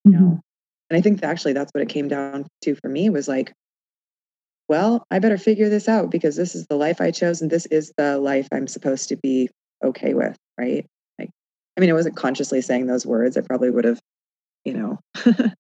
You 0.03 0.11
know. 0.11 0.17
Mm-hmm. 0.19 0.35
And 0.89 0.97
I 0.97 1.01
think 1.01 1.19
that 1.19 1.29
actually 1.29 1.53
that's 1.53 1.71
what 1.73 1.81
it 1.81 1.89
came 1.89 2.07
down 2.07 2.47
to 2.63 2.75
for 2.75 2.89
me 2.89 3.09
was 3.09 3.27
like 3.27 3.53
well, 4.69 5.05
I 5.09 5.19
better 5.19 5.37
figure 5.37 5.69
this 5.69 5.87
out 5.87 6.11
because 6.11 6.35
this 6.35 6.53
is 6.53 6.65
the 6.67 6.75
life 6.75 6.99
I 6.99 7.11
chose 7.11 7.41
and 7.41 7.49
this 7.49 7.65
is 7.67 7.93
the 7.97 8.17
life 8.17 8.49
I'm 8.51 8.67
supposed 8.67 9.07
to 9.09 9.15
be 9.15 9.49
okay 9.81 10.13
with, 10.13 10.35
right? 10.57 10.85
Like 11.17 11.29
I 11.77 11.81
mean, 11.81 11.89
I 11.89 11.93
wasn't 11.93 12.17
consciously 12.17 12.61
saying 12.61 12.87
those 12.87 13.05
words. 13.05 13.37
I 13.37 13.41
probably 13.41 13.69
would 13.69 13.85
have 13.85 13.99
you 14.67 14.73
know, 14.73 14.99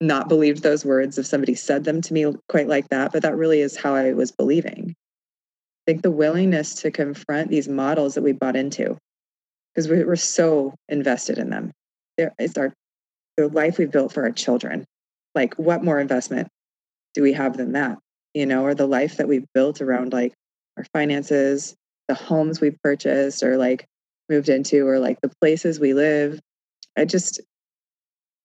not 0.00 0.28
believed 0.28 0.62
those 0.62 0.84
words 0.84 1.16
if 1.16 1.26
somebody 1.26 1.54
said 1.54 1.84
them 1.84 2.00
to 2.02 2.12
me 2.12 2.26
quite 2.48 2.66
like 2.66 2.88
that, 2.88 3.12
but 3.12 3.22
that 3.22 3.36
really 3.36 3.60
is 3.60 3.76
how 3.76 3.94
I 3.94 4.12
was 4.12 4.32
believing. 4.32 4.94
I 5.86 5.92
think 5.92 6.02
the 6.02 6.10
willingness 6.10 6.74
to 6.82 6.90
confront 6.90 7.50
these 7.50 7.68
models 7.68 8.14
that 8.14 8.22
we 8.22 8.32
bought 8.32 8.56
into, 8.56 8.98
because 9.74 9.88
we 9.88 10.02
were 10.02 10.16
so 10.16 10.74
invested 10.88 11.38
in 11.38 11.50
them. 11.50 11.70
It's 12.18 12.58
our 12.58 12.72
the 13.36 13.48
life 13.48 13.78
we've 13.78 13.90
built 13.90 14.12
for 14.12 14.24
our 14.24 14.32
children. 14.32 14.84
Like, 15.34 15.54
what 15.54 15.84
more 15.84 15.98
investment 15.98 16.48
do 17.14 17.22
we 17.22 17.32
have 17.32 17.56
than 17.56 17.72
that? 17.72 17.98
You 18.34 18.46
know, 18.46 18.64
or 18.64 18.74
the 18.74 18.86
life 18.86 19.16
that 19.18 19.28
we've 19.28 19.46
built 19.54 19.80
around 19.80 20.12
like 20.12 20.34
our 20.76 20.84
finances, 20.92 21.74
the 22.08 22.14
homes 22.14 22.60
we've 22.60 22.76
purchased 22.82 23.42
or 23.42 23.56
like 23.56 23.86
moved 24.28 24.48
into, 24.48 24.86
or 24.86 24.98
like 24.98 25.20
the 25.22 25.32
places 25.40 25.78
we 25.78 25.94
live. 25.94 26.40
I 26.96 27.04
just, 27.04 27.40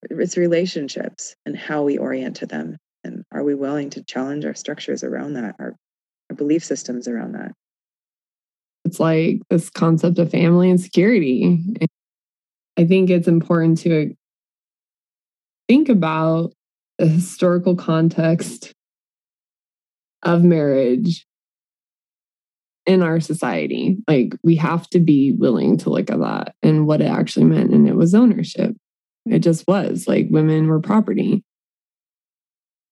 it's 0.04 0.38
relationships 0.38 1.36
and 1.46 1.58
how 1.58 1.84
we 1.84 1.98
orient 1.98 2.36
to 2.38 2.46
them 2.46 2.78
and 3.04 3.24
are 3.32 3.44
we 3.44 3.56
willing 3.56 3.90
to 3.90 4.04
challenge 4.04 4.46
our 4.46 4.54
structures 4.54 5.04
around 5.04 5.34
that 5.34 5.56
our, 5.60 5.76
our 6.30 6.36
belief 6.36 6.64
systems 6.64 7.08
around 7.08 7.34
that 7.34 7.52
it's 8.86 9.00
like 9.00 9.42
this 9.50 9.70
concept 9.70 10.20
of 10.20 10.32
family 10.32 10.70
and 10.70 10.80
security 10.80 11.60
i 12.78 12.86
think 12.86 13.10
it's 13.10 13.28
important 13.28 13.78
to 13.78 14.14
think 15.68 15.90
about 15.90 16.54
the 16.98 17.08
historical 17.08 17.76
context 17.76 18.74
of 20.24 20.44
marriage 20.44 21.26
in 22.86 23.04
our 23.04 23.20
society. 23.20 23.98
Like, 24.08 24.34
we 24.44 24.56
have 24.56 24.90
to 24.90 25.00
be 25.00 25.34
willing 25.34 25.78
to 25.80 25.90
look 25.90 26.10
at 26.10 26.20
that 26.20 26.56
and 26.64 26.88
what 26.88 27.02
it 27.02 27.06
actually 27.06 27.46
meant. 27.46 27.74
And 27.74 27.88
it 27.88 27.96
was 27.96 28.16
ownership. 28.16 28.76
It 29.32 29.40
just 29.40 29.68
was 29.68 30.08
like 30.08 30.28
women 30.30 30.68
were 30.68 30.80
property. 30.80 31.44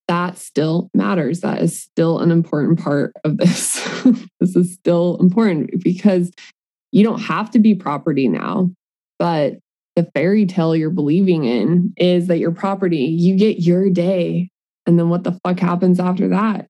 That 0.08 0.38
still 0.38 0.90
matters. 0.94 1.40
That 1.40 1.60
is 1.62 1.80
still 1.80 2.20
an 2.20 2.30
important 2.30 2.78
part 2.78 3.12
of 3.24 3.38
this. 3.38 3.74
this 4.40 4.54
is 4.54 4.74
still 4.74 5.16
important 5.20 5.82
because 5.82 6.30
you 6.92 7.02
don't 7.02 7.20
have 7.20 7.50
to 7.52 7.58
be 7.58 7.74
property 7.74 8.28
now, 8.28 8.70
but 9.18 9.54
the 9.96 10.08
fairy 10.14 10.46
tale 10.46 10.76
you're 10.76 10.90
believing 10.90 11.44
in 11.44 11.92
is 11.96 12.28
that 12.28 12.38
you're 12.38 12.52
property, 12.52 12.98
you 12.98 13.36
get 13.36 13.60
your 13.60 13.90
day. 13.90 14.50
And 14.86 14.98
then 14.98 15.08
what 15.08 15.24
the 15.24 15.38
fuck 15.42 15.58
happens 15.58 15.98
after 15.98 16.28
that? 16.28 16.68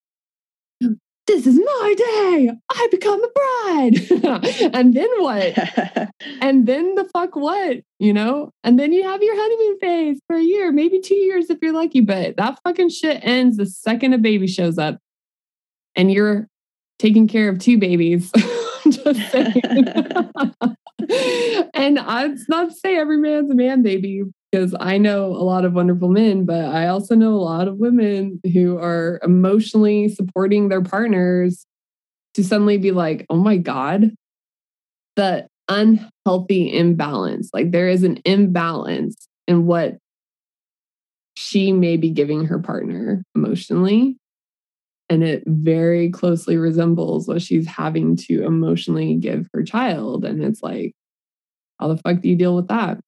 This 1.26 1.47
is 1.47 1.59
my 1.59 1.95
day. 1.97 2.50
I 2.71 2.88
become 2.90 3.21
a 3.23 3.28
bride. 3.28 4.71
and 4.75 4.95
then 4.95 5.09
what? 5.18 6.09
and 6.40 6.66
then 6.66 6.95
the 6.95 7.04
fuck 7.12 7.35
what? 7.35 7.78
You 7.99 8.12
know? 8.12 8.52
And 8.62 8.78
then 8.78 8.92
you 8.92 9.02
have 9.02 9.23
your 9.23 9.35
honeymoon 9.37 9.78
phase 9.78 10.21
for 10.26 10.37
a 10.37 10.42
year, 10.42 10.71
maybe 10.71 11.00
two 11.00 11.16
years 11.16 11.50
if 11.50 11.59
you're 11.61 11.73
lucky. 11.73 12.00
But 12.00 12.37
that 12.37 12.61
fucking 12.64 12.90
shit 12.90 13.21
ends 13.23 13.56
the 13.56 13.66
second 13.66 14.12
a 14.12 14.18
baby 14.18 14.47
shows 14.47 14.78
up 14.78 14.99
and 15.97 16.12
you're 16.12 16.49
taking 16.99 17.26
care 17.26 17.49
of 17.49 17.59
two 17.59 17.78
babies. 17.78 18.30
Just 18.88 19.30
saying. 19.33 19.62
and 21.75 21.99
it's 21.99 22.49
not 22.49 22.68
to 22.68 22.75
say 22.75 22.97
every 22.97 23.18
man's 23.18 23.50
a 23.50 23.54
man 23.54 23.83
baby, 23.83 24.23
because 24.50 24.75
I 24.79 24.99
know 24.99 25.26
a 25.26 25.45
lot 25.45 25.65
of 25.65 25.75
wonderful 25.75 26.09
men, 26.09 26.45
but 26.45 26.65
I 26.65 26.87
also 26.88 27.15
know 27.15 27.35
a 27.35 27.37
lot 27.37 27.69
of 27.69 27.79
women 27.79 28.41
who 28.53 28.79
are 28.79 29.21
emotionally 29.23 30.09
supporting 30.09 30.69
their 30.69 30.83
partners 30.83 31.67
to 32.35 32.45
suddenly 32.45 32.79
be 32.79 32.93
like, 32.93 33.26
oh 33.29 33.37
my 33.37 33.57
God, 33.57 34.12
the 35.17 35.49
unhealthy 35.69 36.76
imbalance. 36.76 37.50
Like 37.53 37.71
there 37.71 37.88
is 37.88 38.05
an 38.05 38.21
imbalance 38.25 39.29
in 39.49 39.67
what 39.67 39.97
she 41.37 41.73
may 41.73 41.97
be 41.97 42.11
giving 42.11 42.47
her 42.47 42.59
partner 42.59 43.25
emotionally. 43.35 44.17
And 45.09 45.23
it 45.23 45.45
very 45.47 46.11
closely 46.11 46.57
resembles 46.57 47.29
what 47.29 47.43
she's 47.43 47.67
having 47.67 48.17
to 48.17 48.45
emotionally 48.45 49.15
give 49.15 49.49
her 49.53 49.62
child. 49.62 50.25
And 50.25 50.43
it's 50.43 50.62
like, 50.62 50.95
how 51.79 51.88
the 51.88 51.99
fuck 51.99 52.21
do 52.21 52.29
you 52.29 52.37
deal 52.37 52.57
with 52.57 52.69
that? 52.69 52.99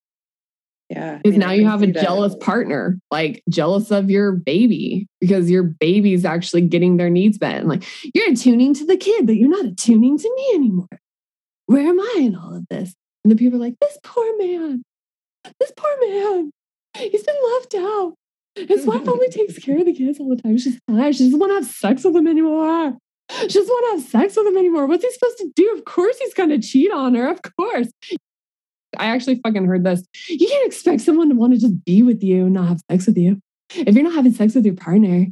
Yeah. 0.90 1.20
Because 1.22 1.36
now 1.36 1.50
you 1.50 1.66
have 1.66 1.82
a 1.82 1.86
jealous 1.86 2.34
partner, 2.36 2.98
like 3.10 3.42
jealous 3.50 3.90
of 3.90 4.10
your 4.10 4.32
baby 4.32 5.06
because 5.20 5.50
your 5.50 5.62
baby's 5.62 6.24
actually 6.24 6.62
getting 6.62 6.96
their 6.96 7.10
needs 7.10 7.38
met. 7.40 7.56
And 7.56 7.68
like 7.68 7.84
you're 8.14 8.30
attuning 8.30 8.74
to 8.74 8.86
the 8.86 8.96
kid, 8.96 9.26
but 9.26 9.36
you're 9.36 9.50
not 9.50 9.66
attuning 9.66 10.18
to 10.18 10.34
me 10.34 10.50
anymore. 10.54 10.88
Where 11.66 11.86
am 11.86 12.00
I 12.00 12.14
in 12.18 12.34
all 12.34 12.56
of 12.56 12.66
this? 12.70 12.94
And 13.24 13.30
the 13.30 13.36
people 13.36 13.58
are 13.58 13.64
like, 13.64 13.74
this 13.80 13.98
poor 14.02 14.38
man, 14.38 14.82
this 15.60 15.72
poor 15.76 15.94
man, 16.08 16.50
he's 16.96 17.22
been 17.22 17.36
left 17.54 17.74
out. 17.74 18.14
His 18.54 18.86
wife 18.86 19.06
only 19.06 19.28
takes 19.30 19.58
care 19.58 19.78
of 19.78 19.84
the 19.84 19.92
kids 19.92 20.18
all 20.18 20.30
the 20.30 20.40
time. 20.40 20.56
She's 20.56 20.78
fine. 20.88 21.12
She 21.12 21.24
doesn't 21.24 21.38
want 21.38 21.50
to 21.50 21.56
have 21.56 21.66
sex 21.66 22.04
with 22.04 22.16
him 22.16 22.26
anymore. 22.26 22.96
She 23.30 23.46
doesn't 23.46 23.68
want 23.68 24.00
to 24.00 24.02
have 24.02 24.10
sex 24.10 24.36
with 24.36 24.46
him 24.46 24.56
anymore. 24.56 24.86
What's 24.86 25.04
he 25.04 25.12
supposed 25.12 25.38
to 25.38 25.52
do? 25.54 25.74
Of 25.76 25.84
course 25.84 26.16
he's 26.18 26.32
going 26.32 26.48
to 26.48 26.58
cheat 26.58 26.90
on 26.90 27.14
her. 27.14 27.28
Of 27.28 27.40
course. 27.58 27.88
I 28.96 29.06
actually 29.06 29.40
fucking 29.44 29.66
heard 29.66 29.84
this. 29.84 30.02
You 30.28 30.48
can't 30.48 30.66
expect 30.66 31.02
someone 31.02 31.28
to 31.28 31.34
want 31.34 31.52
to 31.52 31.58
just 31.58 31.84
be 31.84 32.02
with 32.02 32.22
you 32.22 32.46
and 32.46 32.54
not 32.54 32.68
have 32.68 32.80
sex 32.90 33.06
with 33.06 33.18
you. 33.18 33.40
If 33.74 33.94
you're 33.94 34.04
not 34.04 34.14
having 34.14 34.32
sex 34.32 34.54
with 34.54 34.64
your 34.64 34.74
partner, 34.74 35.26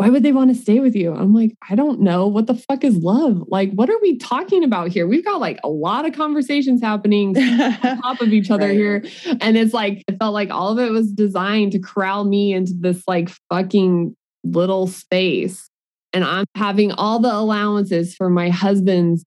why 0.00 0.08
would 0.08 0.22
they 0.22 0.32
want 0.32 0.48
to 0.48 0.60
stay 0.60 0.80
with 0.80 0.96
you? 0.96 1.12
I'm 1.14 1.34
like, 1.34 1.54
I 1.68 1.74
don't 1.74 2.00
know. 2.00 2.26
What 2.26 2.46
the 2.46 2.54
fuck 2.54 2.84
is 2.84 2.96
love? 2.96 3.44
Like, 3.48 3.70
what 3.72 3.90
are 3.90 4.00
we 4.00 4.16
talking 4.16 4.64
about 4.64 4.88
here? 4.88 5.06
We've 5.06 5.22
got 5.24 5.40
like 5.40 5.60
a 5.62 5.68
lot 5.68 6.06
of 6.06 6.14
conversations 6.14 6.80
happening 6.80 7.36
on 7.38 8.00
top 8.00 8.22
of 8.22 8.32
each 8.32 8.50
other 8.50 8.68
right. 8.68 8.74
here. 8.74 9.04
And 9.42 9.58
it's 9.58 9.74
like, 9.74 10.02
it 10.08 10.16
felt 10.18 10.32
like 10.32 10.48
all 10.48 10.72
of 10.72 10.78
it 10.78 10.90
was 10.90 11.12
designed 11.12 11.72
to 11.72 11.78
corral 11.78 12.24
me 12.24 12.54
into 12.54 12.72
this 12.78 13.02
like 13.06 13.28
fucking 13.50 14.16
little 14.42 14.86
space. 14.86 15.68
And 16.14 16.24
I'm 16.24 16.46
having 16.54 16.92
all 16.92 17.18
the 17.18 17.34
allowances 17.34 18.14
for 18.14 18.30
my 18.30 18.48
husband's 18.48 19.22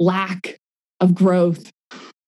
lack 0.00 0.58
of 1.00 1.14
growth 1.14 1.70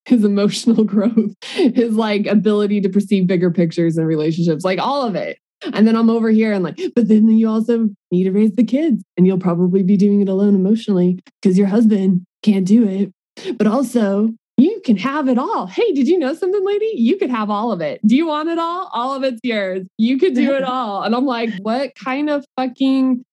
his 0.04 0.24
emotional 0.24 0.84
growth, 0.84 1.34
his 1.42 1.94
like 1.94 2.26
ability 2.26 2.80
to 2.82 2.88
perceive 2.88 3.26
bigger 3.26 3.50
pictures 3.50 3.96
and 3.96 4.06
relationships, 4.06 4.64
like 4.64 4.78
all 4.78 5.06
of 5.06 5.14
it. 5.14 5.38
And 5.74 5.86
then 5.86 5.94
I'm 5.94 6.08
over 6.08 6.30
here 6.30 6.52
and 6.52 6.64
like, 6.64 6.80
but 6.94 7.08
then 7.08 7.28
you 7.28 7.48
also 7.48 7.90
need 8.10 8.24
to 8.24 8.32
raise 8.32 8.52
the 8.52 8.64
kids 8.64 9.04
and 9.16 9.26
you'll 9.26 9.38
probably 9.38 9.82
be 9.82 9.96
doing 9.96 10.22
it 10.22 10.28
alone 10.28 10.54
emotionally 10.54 11.18
because 11.40 11.58
your 11.58 11.66
husband 11.66 12.24
can't 12.42 12.66
do 12.66 12.88
it. 12.88 13.12
But 13.58 13.66
also, 13.66 14.30
you 14.56 14.80
can 14.84 14.96
have 14.96 15.28
it 15.28 15.38
all. 15.38 15.66
Hey, 15.66 15.92
did 15.92 16.06
you 16.08 16.18
know 16.18 16.34
something, 16.34 16.64
lady? 16.64 16.92
You 16.94 17.16
could 17.16 17.30
have 17.30 17.50
all 17.50 17.72
of 17.72 17.80
it. 17.80 18.00
Do 18.06 18.16
you 18.16 18.26
want 18.26 18.48
it 18.48 18.58
all? 18.58 18.90
All 18.92 19.14
of 19.14 19.22
it's 19.22 19.40
yours. 19.42 19.86
You 19.96 20.18
could 20.18 20.34
do 20.34 20.54
it 20.54 20.64
all. 20.64 21.02
And 21.02 21.14
I'm 21.14 21.26
like, 21.26 21.50
what 21.60 21.94
kind 21.94 22.28
of 22.28 22.44
fucking 22.56 23.24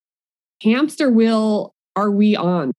hamster 0.61 1.09
wheel 1.09 1.73
are 1.95 2.11
we 2.11 2.35
on? 2.35 2.73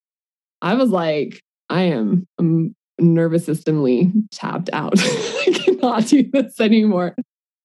I 0.63 0.75
was 0.75 0.91
like, 0.91 1.41
I 1.69 1.83
am 1.83 2.27
um, 2.39 2.75
nervous 3.01 3.47
systemly 3.47 4.13
tapped 4.31 4.71
out. 4.73 4.95
I 4.99 5.53
cannot 5.65 6.07
do 6.07 6.29
this 6.31 6.61
anymore. 6.61 7.15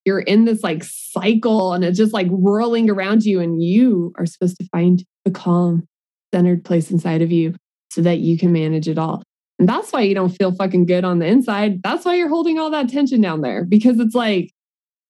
You're 0.06 0.20
in 0.20 0.46
this 0.46 0.64
like 0.64 0.84
cycle 0.84 1.74
and 1.74 1.84
it's 1.84 1.98
just 1.98 2.14
like 2.14 2.28
whirling 2.28 2.90
around 2.90 3.24
you 3.24 3.40
and 3.40 3.64
you 3.64 4.14
are 4.18 4.26
supposed 4.26 4.58
to 4.58 4.68
find 4.72 5.04
the 5.26 5.32
calm 5.32 5.88
centered 6.34 6.66
place 6.66 6.92
inside 6.92 7.22
of 7.22 7.32
you 7.32 7.56
so 7.90 8.02
that 8.02 8.20
you 8.20 8.38
can 8.38 8.52
manage 8.52 8.88
it 8.88 8.98
all. 8.98 9.24
And 9.60 9.70
that's 9.70 9.94
why 9.94 10.02
you 10.02 10.16
don't 10.16 10.36
feel 10.36 10.54
fucking 10.54 10.88
good 10.88 11.06
on 11.06 11.20
the 11.20 11.26
inside. 11.26 11.82
That's 11.84 12.06
why 12.06 12.16
you're 12.16 12.30
holding 12.30 12.60
all 12.60 12.72
that 12.72 12.90
tension 12.90 13.22
down 13.22 13.42
there 13.42 13.64
because 13.64 14.00
it's 14.00 14.16
like 14.16 14.52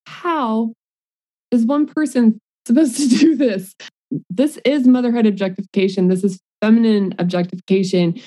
how 0.06 0.74
is 1.50 1.66
one 1.66 1.86
person 1.86 2.40
supposed 2.68 2.98
to 2.98 3.08
do 3.18 3.36
this? 3.36 3.74
This 4.30 4.60
is 4.64 4.88
motherhood 4.88 5.26
objectification. 5.26 6.08
This 6.08 6.24
is 6.24 6.40
feminine 6.62 7.16
objectification 7.20 8.22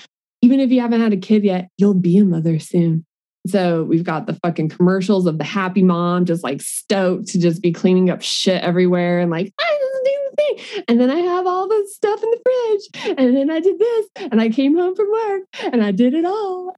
even 0.46 0.60
if 0.60 0.70
you 0.70 0.80
haven't 0.80 1.00
had 1.00 1.12
a 1.12 1.16
kid 1.16 1.44
yet 1.44 1.68
you'll 1.76 1.94
be 1.94 2.18
a 2.18 2.24
mother 2.24 2.58
soon 2.58 3.04
so 3.46 3.84
we've 3.84 4.04
got 4.04 4.26
the 4.26 4.34
fucking 4.34 4.68
commercials 4.68 5.26
of 5.26 5.38
the 5.38 5.44
happy 5.44 5.82
mom 5.82 6.24
just 6.24 6.42
like 6.42 6.60
stoked 6.60 7.28
to 7.28 7.38
just 7.38 7.62
be 7.62 7.72
cleaning 7.72 8.10
up 8.10 8.22
shit 8.22 8.62
everywhere 8.62 9.20
and 9.20 9.30
like, 9.30 9.52
I 9.58 9.78
just 9.80 10.04
do 10.04 10.10
the 10.30 10.36
thing. 10.36 10.84
And 10.88 11.00
then 11.00 11.10
I 11.10 11.18
have 11.18 11.46
all 11.46 11.68
this 11.68 11.94
stuff 11.94 12.22
in 12.22 12.30
the 12.30 12.40
fridge. 12.44 13.16
And 13.18 13.36
then 13.36 13.50
I 13.50 13.60
did 13.60 13.78
this. 13.78 14.06
And 14.16 14.40
I 14.40 14.48
came 14.48 14.76
home 14.76 14.94
from 14.94 15.10
work 15.10 15.42
and 15.72 15.82
I 15.82 15.92
did 15.92 16.14
it 16.14 16.24
all. 16.24 16.74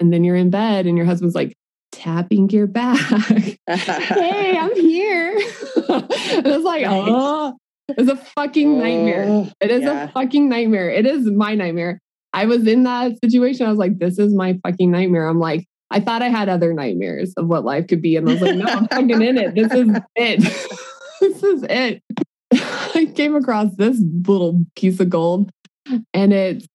And 0.00 0.12
then 0.12 0.24
you're 0.24 0.36
in 0.36 0.50
bed 0.50 0.86
and 0.86 0.96
your 0.96 1.06
husband's 1.06 1.34
like 1.34 1.54
tapping 1.92 2.48
your 2.50 2.66
back. 2.66 2.98
hey, 3.66 4.56
I'm 4.58 4.74
here. 4.74 5.32
and 5.88 6.46
it's 6.46 6.64
like, 6.64 6.84
oh, 6.86 7.56
it's 7.88 8.10
a 8.10 8.16
fucking 8.16 8.78
nightmare. 8.78 9.24
Oh, 9.28 9.50
it 9.60 9.70
is 9.70 9.82
yeah. 9.82 10.04
a 10.04 10.08
fucking 10.08 10.48
nightmare. 10.48 10.90
It 10.90 11.06
is 11.06 11.30
my 11.30 11.54
nightmare. 11.54 12.00
I 12.36 12.44
was 12.44 12.66
in 12.66 12.82
that 12.82 13.18
situation. 13.24 13.64
I 13.64 13.70
was 13.70 13.78
like, 13.78 13.98
this 13.98 14.18
is 14.18 14.34
my 14.34 14.60
fucking 14.62 14.90
nightmare. 14.90 15.26
I'm 15.26 15.40
like, 15.40 15.66
I 15.90 16.00
thought 16.00 16.20
I 16.20 16.28
had 16.28 16.50
other 16.50 16.74
nightmares 16.74 17.32
of 17.38 17.46
what 17.46 17.64
life 17.64 17.86
could 17.86 18.02
be. 18.02 18.14
And 18.16 18.28
I 18.28 18.32
was 18.34 18.42
like, 18.42 18.56
no, 18.56 18.66
I'm 18.66 18.88
fucking 18.88 19.22
in 19.22 19.38
it. 19.38 19.54
This 19.54 19.72
is 19.72 19.88
it. 20.14 20.40
this 21.20 21.42
is 21.42 21.62
it. 21.62 22.02
I 22.52 23.10
came 23.14 23.34
across 23.34 23.74
this 23.76 23.98
little 24.28 24.66
piece 24.76 25.00
of 25.00 25.08
gold 25.08 25.50
and 26.12 26.34
it's 26.34 26.66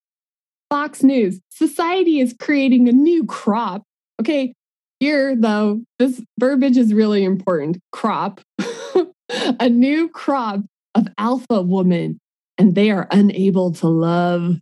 Fox 0.68 1.04
News. 1.04 1.38
Society 1.50 2.18
is 2.18 2.34
creating 2.40 2.88
a 2.88 2.92
new 2.92 3.24
crop. 3.24 3.84
Okay. 4.20 4.54
Here, 4.98 5.36
though, 5.36 5.82
this 6.00 6.20
verbiage 6.40 6.76
is 6.76 6.92
really 6.92 7.22
important. 7.22 7.78
Crop. 7.92 8.40
a 9.60 9.68
new 9.68 10.08
crop 10.08 10.60
of 10.96 11.06
alpha 11.18 11.62
woman, 11.62 12.18
and 12.58 12.74
they 12.74 12.90
are 12.90 13.08
unable 13.10 13.72
to 13.72 13.88
love 13.88 14.56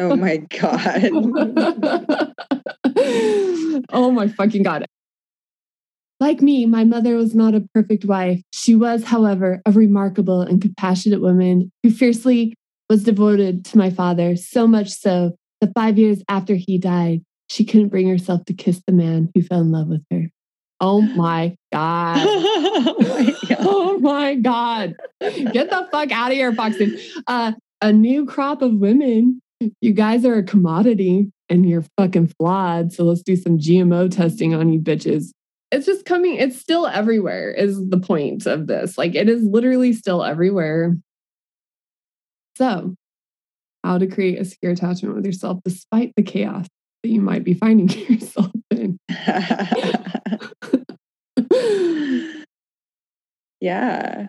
oh 0.00 0.16
my 0.16 0.36
God. 0.60 1.10
oh 3.92 4.10
my 4.10 4.28
fucking 4.28 4.62
God. 4.62 4.86
Like 6.18 6.42
me, 6.42 6.66
my 6.66 6.84
mother 6.84 7.16
was 7.16 7.34
not 7.34 7.54
a 7.54 7.66
perfect 7.72 8.04
wife. 8.04 8.42
She 8.52 8.74
was, 8.74 9.04
however, 9.04 9.62
a 9.64 9.72
remarkable 9.72 10.42
and 10.42 10.60
compassionate 10.60 11.22
woman 11.22 11.72
who 11.82 11.90
fiercely 11.90 12.54
was 12.90 13.04
devoted 13.04 13.64
to 13.66 13.78
my 13.78 13.88
father, 13.90 14.36
so 14.36 14.66
much 14.66 14.90
so 14.90 15.36
that 15.60 15.72
five 15.74 15.98
years 15.98 16.22
after 16.28 16.56
he 16.56 16.76
died, 16.76 17.22
she 17.48 17.64
couldn't 17.64 17.88
bring 17.88 18.08
herself 18.08 18.44
to 18.46 18.52
kiss 18.52 18.82
the 18.86 18.92
man 18.92 19.30
who 19.34 19.42
fell 19.42 19.60
in 19.60 19.70
love 19.72 19.88
with 19.88 20.04
her. 20.10 20.30
Oh 20.80 21.02
my 21.02 21.56
God. 21.72 22.18
oh, 23.60 23.98
my 24.00 24.34
God. 24.36 24.94
Get 25.20 25.70
the 25.70 25.88
fuck 25.90 26.10
out 26.10 26.30
of 26.30 26.36
here, 26.36 26.52
Foxton. 26.52 26.98
Uh, 27.26 27.52
a 27.82 27.92
new 27.92 28.26
crop 28.26 28.62
of 28.62 28.74
women. 28.74 29.40
You 29.80 29.92
guys 29.92 30.24
are 30.24 30.36
a 30.36 30.42
commodity 30.42 31.30
and 31.50 31.68
you're 31.68 31.84
fucking 31.98 32.32
flawed. 32.38 32.92
So 32.92 33.04
let's 33.04 33.22
do 33.22 33.36
some 33.36 33.58
GMO 33.58 34.10
testing 34.10 34.54
on 34.54 34.72
you 34.72 34.80
bitches. 34.80 35.32
It's 35.70 35.86
just 35.86 36.04
coming, 36.04 36.36
it's 36.36 36.58
still 36.58 36.86
everywhere, 36.86 37.52
is 37.52 37.88
the 37.90 38.00
point 38.00 38.46
of 38.46 38.66
this. 38.66 38.96
Like 38.96 39.14
it 39.14 39.28
is 39.28 39.42
literally 39.42 39.92
still 39.92 40.24
everywhere. 40.24 40.96
So, 42.56 42.94
how 43.84 43.98
to 43.98 44.06
create 44.06 44.40
a 44.40 44.44
secure 44.44 44.72
attachment 44.72 45.14
with 45.14 45.24
yourself 45.24 45.60
despite 45.64 46.12
the 46.16 46.22
chaos 46.22 46.66
that 47.02 47.08
you 47.08 47.20
might 47.20 47.44
be 47.44 47.54
finding 47.54 47.88
yourself 48.08 48.50
in. 48.70 48.98
yeah. 53.60 54.26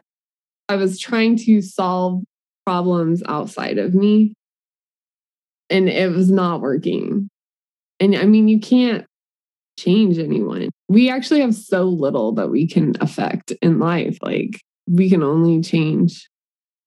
I 0.70 0.76
was 0.76 1.00
trying 1.00 1.38
to 1.38 1.62
solve 1.62 2.24
problems 2.66 3.22
outside 3.28 3.78
of 3.78 3.94
me. 3.94 4.34
And 5.70 5.90
it 5.90 6.12
was 6.12 6.32
not 6.32 6.62
working. 6.62 7.30
And 8.00 8.16
I 8.16 8.26
mean, 8.26 8.48
you 8.48 8.60
can't 8.60 9.06
change 9.78 10.20
anyone. 10.20 10.70
We 10.90 11.10
actually 11.10 11.42
have 11.42 11.56
so 11.56 11.84
little 11.84 12.34
that 12.34 12.50
we 12.50 12.68
can 12.68 12.94
affect 13.00 13.52
in 13.62 13.80
life. 13.80 14.18
Like, 14.22 14.62
we 14.88 15.10
can 15.10 15.24
only 15.24 15.62
change 15.62 16.28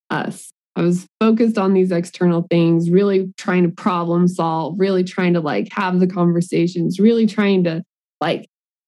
us. 0.09 0.51
I 0.75 0.81
was 0.81 1.07
focused 1.19 1.57
on 1.57 1.73
these 1.73 1.91
external 1.91 2.45
things, 2.49 2.89
really 2.89 3.33
trying 3.37 3.63
to 3.63 3.69
problem 3.69 4.27
solve, 4.27 4.75
really 4.77 5.03
trying 5.03 5.33
to 5.33 5.39
like 5.39 5.71
have 5.71 5.99
the 5.99 6.07
conversations, 6.07 6.99
really 6.99 7.25
trying 7.25 7.63
to 7.63 7.83
like 8.19 8.47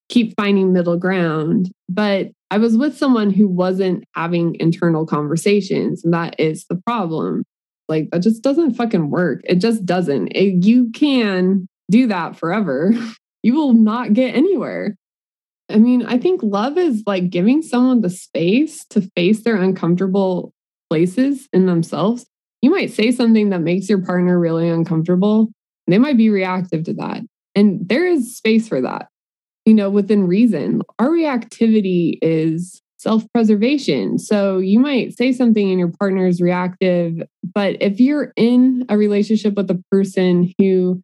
keep 0.10 0.34
finding 0.36 0.74
middle 0.74 0.98
ground. 0.98 1.72
But 1.90 2.32
I 2.52 2.58
was 2.58 2.78
with 2.78 2.98
someone 2.98 3.30
who 3.30 3.48
wasn't 3.48 4.04
having 4.16 4.56
internal 4.60 5.06
conversations. 5.06 6.04
And 6.04 6.14
that 6.14 6.40
is 6.40 6.66
the 6.70 6.80
problem. 6.86 7.44
Like, 7.90 8.10
that 8.12 8.22
just 8.22 8.42
doesn't 8.42 8.74
fucking 8.74 9.10
work. 9.10 9.42
It 9.46 9.56
just 9.56 9.86
doesn't. 9.86 10.30
It, 10.30 10.66
you 10.66 10.92
can 10.92 11.68
do 11.90 12.08
that 12.08 12.36
forever. 12.38 12.94
You 13.44 13.54
will 13.54 13.74
not 13.74 14.14
get 14.14 14.36
anywhere. 14.36 14.98
I 15.70 15.78
mean, 15.78 16.06
I 16.06 16.18
think 16.18 16.42
love 16.44 16.78
is 16.78 17.04
like 17.06 17.30
giving 17.30 17.62
someone 17.62 18.02
the 18.02 18.10
space 18.10 18.84
to 18.90 19.10
face 19.16 19.44
their 19.44 19.56
uncomfortable 19.56 20.52
places 20.90 21.48
in 21.54 21.66
themselves. 21.66 22.26
You 22.62 22.72
might 22.72 22.92
say 22.92 23.12
something 23.12 23.50
that 23.50 23.62
makes 23.62 23.88
your 23.90 24.04
partner 24.04 24.40
really 24.40 24.70
uncomfortable. 24.70 25.50
They 25.88 25.98
might 25.98 26.18
be 26.18 26.30
reactive 26.30 26.84
to 26.86 26.94
that. 26.96 27.22
And 27.56 27.88
there 27.88 28.06
is 28.06 28.36
space 28.36 28.68
for 28.68 28.82
that 28.82 29.08
you 29.68 29.74
know, 29.74 29.90
within 29.90 30.26
reason. 30.28 30.82
Our 30.98 31.10
reactivity 31.10 32.18
is 32.22 32.82
self 32.96 33.26
preservation. 33.34 34.18
So 34.18 34.60
you 34.60 34.80
might 34.80 35.16
say 35.16 35.34
something 35.34 35.70
and 35.70 35.78
your 35.78 35.92
partner 36.00 36.26
is 36.26 36.42
reactive, 36.42 37.22
but 37.54 37.76
if 37.82 38.00
you're 38.00 38.32
in 38.38 38.86
a 38.88 38.98
relationship 38.98 39.56
with 39.56 39.70
a 39.70 39.84
person 39.92 40.54
who 40.58 41.04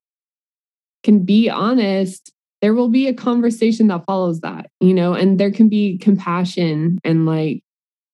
can 1.04 1.26
be 1.26 1.50
honest, 1.50 2.32
there 2.62 2.74
will 2.74 2.88
be 2.88 3.10
a 3.10 3.14
conversation 3.14 3.88
that 3.88 4.06
follows 4.06 4.40
that, 4.40 4.70
you 4.80 4.94
know, 4.94 5.14
and 5.14 5.38
there 5.38 5.52
can 5.52 5.68
be 5.68 5.98
compassion 5.98 7.00
and 7.04 7.26
like 7.26 7.63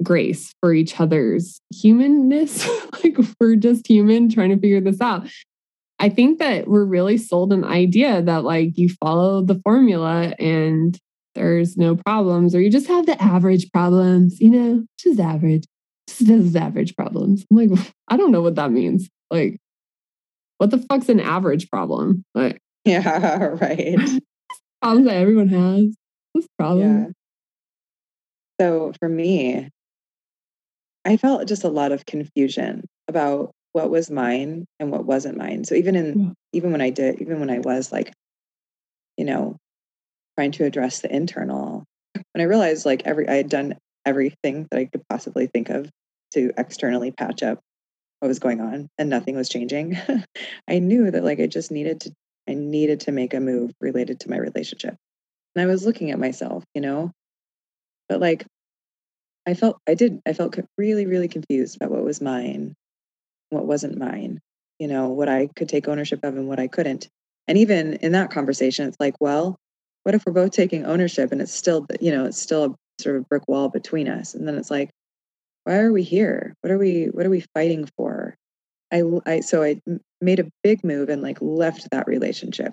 grace 0.04 0.54
for 0.62 0.74
each 0.74 1.00
other's 1.00 1.60
humanness. 1.74 2.68
like 3.04 3.18
we're 3.40 3.56
just 3.56 3.88
human 3.88 4.30
trying 4.30 4.50
to 4.50 4.58
figure 4.58 4.82
this 4.82 5.02
out. 5.02 5.28
I 6.00 6.10
think 6.10 6.40
that 6.40 6.68
we're 6.68 6.86
really 6.86 7.18
sold 7.18 7.52
an 7.52 7.66
idea 7.66 8.22
that 8.22 8.44
like 8.44 8.78
you 8.78 8.90
follow 9.02 9.44
the 9.44 9.60
formula 9.64 10.34
and 10.40 10.98
there's 11.36 11.78
no 11.78 11.96
problems, 11.96 12.56
or 12.56 12.62
you 12.62 12.72
just 12.72 12.88
have 12.88 13.06
the 13.06 13.22
average 13.22 13.72
problems, 13.72 14.40
you 14.40 14.50
know, 14.50 14.86
just 14.98 15.20
average, 15.20 15.66
just 16.08 16.56
average 16.56 16.96
problems. 16.96 17.46
I'm 17.52 17.58
like, 17.58 17.94
I 18.08 18.18
don't 18.18 18.32
know 18.32 18.42
what 18.42 18.56
that 18.56 18.72
means. 18.72 19.10
Like, 19.30 19.60
what 20.58 20.72
the 20.72 20.80
fuck's 20.80 21.10
an 21.10 21.20
average 21.20 21.70
problem? 21.70 22.26
Like, 22.34 22.60
Yeah, 22.86 23.56
right. 23.62 23.98
Problems 24.82 25.08
that 25.08 25.18
everyone 25.18 25.50
has. 25.50 25.96
This 26.34 26.48
problem. 26.58 27.04
Yeah. 27.04 27.06
So 28.60 28.94
for 29.00 29.10
me, 29.10 29.70
I 31.06 31.18
felt 31.18 31.48
just 31.48 31.64
a 31.64 31.70
lot 31.70 31.92
of 31.92 32.06
confusion 32.06 32.86
about 33.08 33.52
what 33.72 33.90
was 33.90 34.10
mine 34.10 34.66
and 34.80 34.92
what 34.92 35.06
wasn't 35.06 35.38
mine. 35.38 35.64
So 35.64 35.76
even 35.76 35.96
in 35.96 36.20
Yeah. 36.20 36.34
even 36.54 36.72
when 36.72 36.82
I 36.82 36.90
did, 36.90 37.22
even 37.22 37.40
when 37.40 37.50
I 37.50 37.60
was 37.60 37.92
like, 37.92 38.12
you 39.18 39.26
know, 39.26 39.58
trying 40.38 40.52
to 40.54 40.66
address 40.66 41.02
the 41.02 41.14
internal, 41.14 41.86
when 42.14 42.42
I 42.42 42.44
realized 42.44 42.86
like 42.86 43.04
every 43.06 43.28
I 43.28 43.36
had 43.36 43.50
done 43.50 43.78
everything 44.06 44.68
that 44.72 44.80
I 44.80 44.86
could 44.86 45.04
possibly 45.10 45.48
think 45.48 45.70
of 45.70 45.90
to 46.34 46.52
externally 46.58 47.12
patch 47.12 47.44
up 47.44 47.60
what 48.20 48.28
was 48.28 48.40
going 48.40 48.62
on 48.62 48.90
and 48.98 49.10
nothing 49.10 49.36
was 49.36 49.50
changing. 49.50 49.98
I 50.68 50.80
knew 50.80 51.12
that 51.12 51.24
like 51.24 51.40
I 51.40 51.48
just 51.48 51.72
needed 51.72 52.02
to 52.02 52.12
I 52.48 52.56
needed 52.56 53.02
to 53.02 53.12
make 53.12 53.34
a 53.34 53.40
move 53.40 53.72
related 53.80 54.22
to 54.22 54.30
my 54.30 54.38
relationship. 54.38 54.96
And 55.56 55.64
I 55.64 55.68
was 55.68 55.86
looking 55.86 56.12
at 56.12 56.20
myself, 56.20 56.64
you 56.74 56.82
know, 56.82 57.12
but 58.08 58.20
like 58.20 58.46
I 59.50 59.56
felt 59.56 59.80
I 59.88 59.96
did 59.96 60.22
I 60.28 60.34
felt 60.34 60.56
really 60.78 61.08
really 61.08 61.28
confused 61.28 61.76
about 61.76 61.90
what 61.90 62.04
was 62.04 62.22
mine, 62.22 62.76
what 63.50 63.66
wasn't 63.66 63.98
mine, 63.98 64.40
you 64.78 64.88
know, 64.88 65.10
what 65.10 65.28
I 65.28 65.48
could 65.56 65.68
take 65.68 65.88
ownership 65.88 66.24
of 66.24 66.38
and 66.38 66.48
what 66.48 66.60
I 66.60 66.68
couldn't. 66.68 67.10
And 67.48 67.58
even 67.58 67.94
in 67.96 68.12
that 68.12 68.30
conversation 68.30 68.88
it's 68.88 69.00
like, 69.00 69.16
well, 69.20 69.58
what 70.04 70.14
if 70.14 70.24
we're 70.24 70.34
both 70.34 70.52
taking 70.52 70.86
ownership 70.86 71.32
and 71.32 71.42
it's 71.42 71.52
still, 71.52 71.88
you 72.00 72.12
know, 72.12 72.26
it's 72.26 72.40
still 72.40 72.64
a 72.66 73.02
sort 73.02 73.16
of 73.16 73.28
brick 73.28 73.42
wall 73.48 73.70
between 73.70 74.08
us. 74.08 74.36
And 74.36 74.48
then 74.48 74.56
it's 74.56 74.70
like, 74.70 74.92
why 75.64 75.80
are 75.80 75.92
we 75.92 76.04
here? 76.04 76.54
What 76.62 76.70
are 76.70 76.78
we 76.78 77.06
what 77.06 77.26
are 77.26 77.32
we 77.32 77.44
fighting 77.56 77.90
for? 77.98 78.36
I 78.94 79.02
I 79.26 79.40
so 79.40 79.64
I 79.64 79.82
made 80.22 80.40
a 80.40 80.52
big 80.62 80.84
move 80.84 81.10
and 81.10 81.24
like 81.24 81.40
left 81.42 81.90
that 81.90 82.08
relationship, 82.08 82.72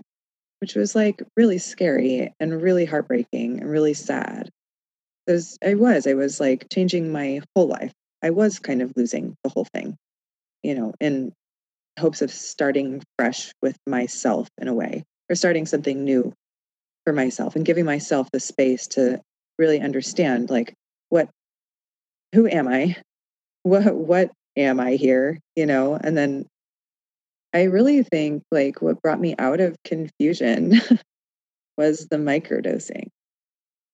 which 0.60 0.74
was 0.74 0.94
like 0.94 1.22
really 1.38 1.56
scary 1.56 2.34
and 2.38 2.60
really 2.60 2.84
heartbreaking 2.84 3.60
and 3.62 3.70
really 3.70 3.94
sad. 3.94 4.50
Because 5.26 5.58
I 5.64 5.74
was, 5.74 6.06
I 6.06 6.14
was 6.14 6.40
like 6.40 6.66
changing 6.72 7.10
my 7.10 7.40
whole 7.54 7.66
life. 7.66 7.92
I 8.22 8.30
was 8.30 8.58
kind 8.58 8.82
of 8.82 8.92
losing 8.96 9.34
the 9.42 9.50
whole 9.50 9.66
thing, 9.74 9.96
you 10.62 10.74
know, 10.74 10.94
in 11.00 11.32
hopes 11.98 12.22
of 12.22 12.30
starting 12.30 13.02
fresh 13.18 13.52
with 13.62 13.76
myself 13.86 14.48
in 14.58 14.68
a 14.68 14.74
way, 14.74 15.04
or 15.30 15.34
starting 15.36 15.66
something 15.66 16.04
new 16.04 16.32
for 17.04 17.12
myself 17.12 17.56
and 17.56 17.64
giving 17.64 17.84
myself 17.84 18.28
the 18.32 18.40
space 18.40 18.88
to 18.88 19.20
really 19.58 19.80
understand 19.80 20.50
like 20.50 20.74
what 21.08 21.28
who 22.34 22.46
am 22.46 22.68
I? 22.68 22.96
What 23.64 23.96
what 23.96 24.30
am 24.56 24.78
I 24.78 24.92
here? 24.92 25.40
You 25.56 25.66
know, 25.66 25.98
and 26.00 26.16
then 26.16 26.46
I 27.52 27.64
really 27.64 28.02
think 28.04 28.44
like 28.52 28.80
what 28.80 29.02
brought 29.02 29.20
me 29.20 29.34
out 29.38 29.60
of 29.60 29.76
confusion 29.82 30.80
was 31.78 32.06
the 32.08 32.16
microdosing. 32.16 33.08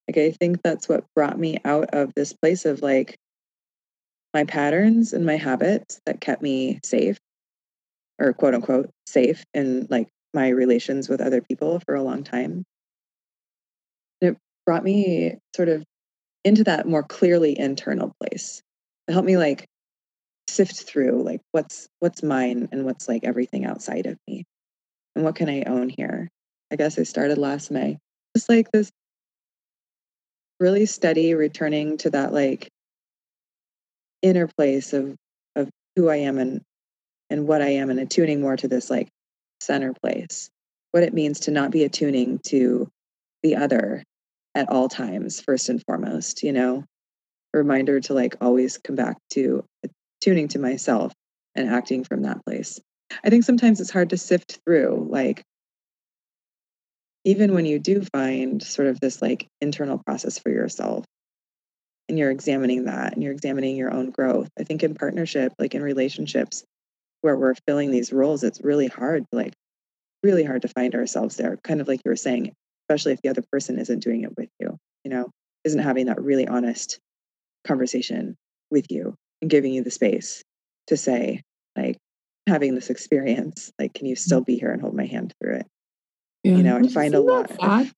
Like 0.09 0.19
I 0.19 0.31
think 0.33 0.63
that's 0.63 0.89
what 0.89 1.05
brought 1.15 1.39
me 1.39 1.59
out 1.65 1.91
of 1.93 2.13
this 2.15 2.33
place 2.33 2.65
of 2.65 2.83
like 2.83 3.17
my 4.35 4.45
patterns 4.45 5.13
and 5.13 5.27
my 5.27 5.37
habits 5.37 6.01
that 6.07 6.21
kept 6.21 6.43
me 6.43 6.81
safe 6.85 7.19
or 8.19 8.33
quote 8.33 8.55
unquote 8.55 8.91
safe 9.07 9.45
in 9.55 9.87
like 9.91 10.09
my 10.35 10.49
relations 10.49 11.09
with 11.09 11.21
other 11.21 11.41
people 11.41 11.81
for 11.81 11.95
a 11.95 12.03
long 12.03 12.25
time. 12.25 12.65
And 14.21 14.33
It 14.33 14.39
brought 14.65 14.85
me 14.85 15.37
sort 15.55 15.69
of 15.69 15.85
into 16.45 16.65
that 16.65 16.87
more 16.87 17.03
clearly 17.03 17.59
internal 17.59 18.13
place. 18.21 18.63
It 19.09 19.13
helped 19.13 19.27
me 19.27 19.37
like 19.37 19.67
sift 20.49 20.83
through 20.83 21.23
like 21.23 21.41
what's 21.53 21.89
what's 22.01 22.23
mine 22.23 22.69
and 22.73 22.85
what's 22.85 23.09
like 23.09 23.25
everything 23.25 23.65
outside 23.65 24.07
of 24.07 24.19
me 24.29 24.45
and 25.15 25.25
what 25.25 25.37
can 25.37 25.49
I 25.49 25.63
own 25.63 25.89
here. 25.89 26.29
I 26.73 26.77
guess 26.77 26.99
I 26.99 27.03
started 27.05 27.39
last 27.39 27.71
May. 27.71 27.99
Just 28.37 28.49
like 28.49 28.71
this 28.73 28.91
really 30.63 30.87
steady 30.87 31.35
returning 31.35 31.99
to 31.99 32.09
that 32.09 32.33
like 32.33 32.69
inner 34.23 34.47
place 34.57 34.93
of 34.93 35.17
of 35.57 35.69
who 35.97 36.09
I 36.09 36.17
am 36.17 36.39
and 36.39 36.63
and 37.29 37.49
what 37.49 37.61
I 37.61 37.69
am 37.69 37.91
and 37.91 37.99
attuning 37.99 38.41
more 38.41 38.57
to 38.57 38.69
this 38.69 38.89
like 38.89 39.09
center 39.61 39.93
place. 40.03 40.49
What 40.93 41.03
it 41.03 41.13
means 41.13 41.41
to 41.41 41.51
not 41.51 41.73
be 41.73 41.83
attuning 41.83 42.39
to 42.47 42.89
the 43.43 43.57
other 43.57 44.05
at 44.55 44.69
all 44.69 44.89
times, 44.89 45.41
first 45.41 45.69
and 45.69 45.83
foremost, 45.85 46.43
you 46.43 46.53
know? 46.53 46.85
A 47.55 47.59
reminder 47.59 48.01
to 48.01 48.15
like 48.15 48.37
always 48.41 48.79
come 48.79 48.97
back 48.97 49.17
to 49.31 49.65
tuning 50.21 50.47
to 50.49 50.59
myself 50.59 51.13
and 51.55 51.69
acting 51.69 52.05
from 52.05 52.23
that 52.23 52.45
place. 52.45 52.79
I 53.25 53.31
think 53.31 53.45
sometimes 53.45 53.81
it's 53.81 53.91
hard 53.91 54.11
to 54.11 54.17
sift 54.17 54.61
through, 54.65 55.09
like, 55.11 55.43
even 57.25 57.55
when 57.55 57.67
you 57.67 57.79
do 57.79 58.03
find 58.13 58.63
sort 58.63 58.89
of 58.89 59.01
this 59.01 59.23
like 59.23 59.49
internal 59.61 59.99
process 59.99 60.39
for 60.39 60.51
yourself 60.51 61.05
and 62.09 62.19
you're 62.19 62.31
examining 62.31 62.85
that 62.87 63.15
and 63.15 63.23
you're 63.23 63.33
examining 63.33 63.77
your 63.77 63.93
own 63.93 64.11
growth. 64.11 64.49
I 64.59 64.65
think 64.65 64.83
in 64.83 64.95
partnership, 64.95 65.53
like 65.59 65.75
in 65.75 65.83
relationships 65.83 66.65
where 67.21 67.37
we're 67.37 67.55
filling 67.67 67.91
these 67.91 68.13
roles, 68.13 68.43
it's 68.43 68.61
really 68.63 68.89
hard, 68.89 69.25
like, 69.33 69.55
really 70.23 70.45
hard 70.45 70.63
to 70.63 70.69
find 70.69 70.95
ourselves 70.95 71.37
there. 71.37 71.57
Kind 71.63 71.81
of 71.81 71.89
like 71.89 72.01
you 72.05 72.11
were 72.11 72.17
saying, 72.17 72.53
especially 72.89 73.13
if 73.13 73.23
the 73.23 73.29
other 73.29 73.45
person 73.53 73.79
isn't 73.79 74.03
doing 74.03 74.23
it 74.23 74.37
with 74.37 74.49
you, 74.61 74.77
you 75.05 75.11
know, 75.11 75.31
isn't 75.65 75.81
having 75.81 76.07
that 76.07 76.21
really 76.21 76.47
honest 76.47 76.99
conversation 77.65 78.37
with 78.71 78.91
you 78.91 79.15
and 79.41 79.51
giving 79.51 79.73
you 79.73 79.85
the 79.85 79.91
space 79.91 80.43
to 80.89 80.97
say, 80.97 81.43
like, 81.77 81.97
having 82.49 82.75
this 82.75 82.91
experience, 82.91 83.71
like, 83.79 83.95
can 83.95 84.07
you 84.07 84.17
still 84.17 84.41
mm-hmm. 84.41 84.53
be 84.53 84.59
here 84.59 84.73
and 84.73 84.83
hold 84.83 84.95
my 84.95 85.07
hand 85.07 85.33
through 85.41 85.55
it? 85.55 85.67
Yeah. 86.45 86.57
You 86.57 86.63
know, 86.63 86.77
I 86.79 86.89
find 86.89 87.15
a 87.15 87.19
Isn't 87.19 87.27
that 87.27 87.61
lot. 87.63 87.85
sad? 87.87 87.93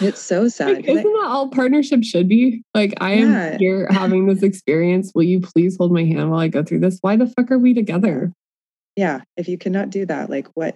It's 0.00 0.20
so 0.20 0.46
sad. 0.48 0.76
Like, 0.76 0.84
isn't 0.88 1.02
that 1.04 1.24
all 1.26 1.48
partnership 1.48 2.04
should 2.04 2.28
be? 2.28 2.62
Like, 2.74 2.94
I 3.00 3.12
am 3.14 3.32
Yeah. 3.32 3.58
here 3.58 3.88
having 3.90 4.26
this 4.26 4.42
experience. 4.42 5.10
Will 5.14 5.22
you 5.22 5.40
please 5.40 5.76
hold 5.78 5.90
my 5.92 6.04
hand 6.04 6.30
while 6.30 6.40
I 6.40 6.48
go 6.48 6.62
through 6.62 6.80
this? 6.80 6.98
Why 7.00 7.16
the 7.16 7.26
fuck 7.26 7.50
are 7.50 7.58
we 7.58 7.74
together? 7.74 8.32
yeah, 8.98 9.20
if 9.36 9.46
you 9.46 9.58
cannot 9.58 9.90
do 9.90 10.06
that, 10.06 10.30
like, 10.30 10.48
what, 10.54 10.74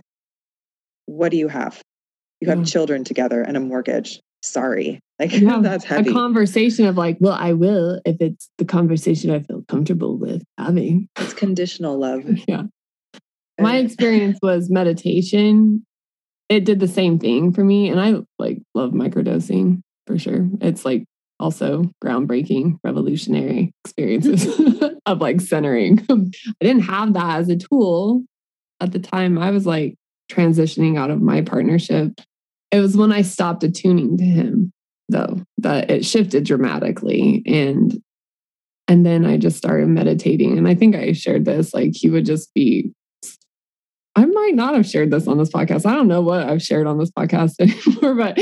what 1.07 1.31
do 1.31 1.39
you 1.39 1.49
have? 1.49 1.81
You 2.43 2.49
have 2.49 2.59
Yeah. 2.59 2.65
children 2.65 3.03
together 3.05 3.41
and 3.41 3.57
a 3.57 3.61
mortgage. 3.61 4.21
Sorry, 4.43 5.01
like 5.19 5.33
Yeah, 5.39 5.61
that's 5.63 5.85
heavy. 5.85 6.11
A 6.11 6.13
conversation 6.13 6.85
of 6.87 6.97
like, 6.99 7.17
well, 7.21 7.33
I 7.39 7.53
will 7.55 8.01
if 8.05 8.17
it's 8.21 8.51
the 8.59 8.65
conversation 8.67 9.31
I 9.31 9.41
feel 9.41 9.63
comfortable 9.69 10.19
with 10.19 10.43
having. 10.59 11.09
it's 11.19 11.33
conditional 11.35 11.99
love. 11.99 12.25
Yeah. 12.49 12.65
My 13.59 13.77
experience 13.77 14.39
was 14.43 14.71
meditation. 14.71 15.85
It 16.51 16.65
did 16.65 16.81
the 16.81 16.89
same 16.89 17.19
thing 17.19 17.55
for 17.55 17.65
me. 17.65 17.89
And 17.89 18.01
I 18.01 18.17
like 18.39 18.59
love 18.75 18.91
microdosing 18.91 19.81
for 20.07 20.19
sure. 20.19 20.49
It's 20.61 20.85
like 20.85 21.05
also 21.39 21.85
groundbreaking, 22.05 22.79
revolutionary 22.85 23.73
experiences 23.85 24.61
of 25.07 25.21
like 25.21 25.41
centering. 25.41 26.05
I 26.11 26.65
didn't 26.65 26.83
have 26.83 27.15
that 27.15 27.39
as 27.39 27.49
a 27.49 27.57
tool 27.57 28.25
at 28.81 28.93
the 28.93 28.99
time. 28.99 29.39
I 29.39 29.53
was 29.53 29.65
like 29.65 29.95
transitioning 30.31 30.99
out 30.99 31.11
of 31.11 31.23
my 31.23 31.41
partnership. 31.43 32.21
It 32.73 32.81
was 32.81 32.97
when 32.97 33.13
I 33.13 33.23
stopped 33.23 33.65
attuning 33.65 34.19
to 34.19 34.25
him, 34.25 34.73
though, 35.09 35.43
that 35.59 35.91
it 35.91 36.05
shifted 36.05 36.45
dramatically. 36.45 37.43
And 37.47 38.01
and 38.89 39.07
then 39.07 39.25
I 39.25 39.37
just 39.37 39.57
started 39.57 39.89
meditating. 39.89 40.59
And 40.59 40.67
I 40.67 40.75
think 40.75 40.97
I 40.97 41.13
shared 41.13 41.45
this. 41.45 41.73
Like 41.73 41.93
he 41.95 42.11
would 42.11 42.27
just 42.27 42.53
be 42.55 42.93
I 44.21 44.27
might 44.27 44.55
not 44.55 44.75
have 44.75 44.85
shared 44.85 45.11
this 45.11 45.27
on 45.27 45.39
this 45.39 45.49
podcast. 45.49 45.87
I 45.87 45.95
don't 45.95 46.07
know 46.07 46.21
what 46.21 46.47
I've 46.47 46.63
shared 46.63 46.87
on 46.87 46.99
this 46.99 47.11
podcast 47.11 47.55
anymore, 47.61 48.15
but 48.15 48.39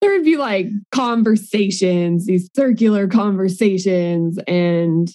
there 0.00 0.12
would 0.12 0.24
be 0.24 0.38
like 0.38 0.68
conversations, 0.92 2.24
these 2.24 2.48
circular 2.56 3.06
conversations. 3.06 4.38
And 4.48 5.14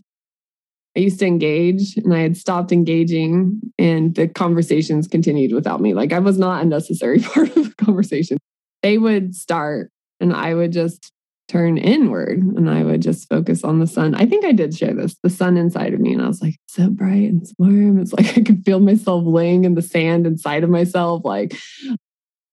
I 0.95 0.99
used 0.99 1.17
to 1.19 1.25
engage 1.25 1.97
and 1.97 2.13
I 2.13 2.19
had 2.19 2.37
stopped 2.37 2.71
engaging, 2.71 3.59
and 3.79 4.13
the 4.13 4.27
conversations 4.27 5.07
continued 5.07 5.53
without 5.53 5.81
me. 5.81 5.95
Like 5.95 6.13
I 6.13 6.19
was 6.19 6.37
not 6.37 6.61
a 6.61 6.65
necessary 6.65 7.19
part 7.23 7.55
of 7.57 7.69
the 7.69 7.75
conversation. 7.83 8.37
They 8.83 8.99
would 8.99 9.35
start, 9.35 9.89
and 10.19 10.33
I 10.33 10.53
would 10.53 10.71
just 10.71 11.11
turn 11.47 11.77
inward 11.77 12.39
and 12.39 12.69
I 12.69 12.83
would 12.83 13.01
just 13.01 13.29
focus 13.29 13.63
on 13.63 13.79
the 13.79 13.87
sun. 13.87 14.15
I 14.15 14.25
think 14.25 14.43
I 14.43 14.51
did 14.51 14.75
share 14.75 14.93
this, 14.93 15.15
the 15.23 15.29
sun 15.29 15.57
inside 15.57 15.93
of 15.93 15.99
me. 15.99 16.13
And 16.13 16.21
I 16.21 16.27
was 16.27 16.41
like, 16.41 16.55
so 16.67 16.89
bright 16.89 17.29
and 17.29 17.45
warm. 17.57 17.99
It's 17.99 18.13
like 18.13 18.27
I 18.37 18.41
could 18.41 18.65
feel 18.65 18.79
myself 18.79 19.23
laying 19.25 19.63
in 19.63 19.75
the 19.75 19.81
sand 19.81 20.27
inside 20.27 20.63
of 20.63 20.69
myself. 20.69 21.23
Like 21.23 21.57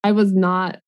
I 0.03 0.13
was 0.13 0.33
not 0.33 0.79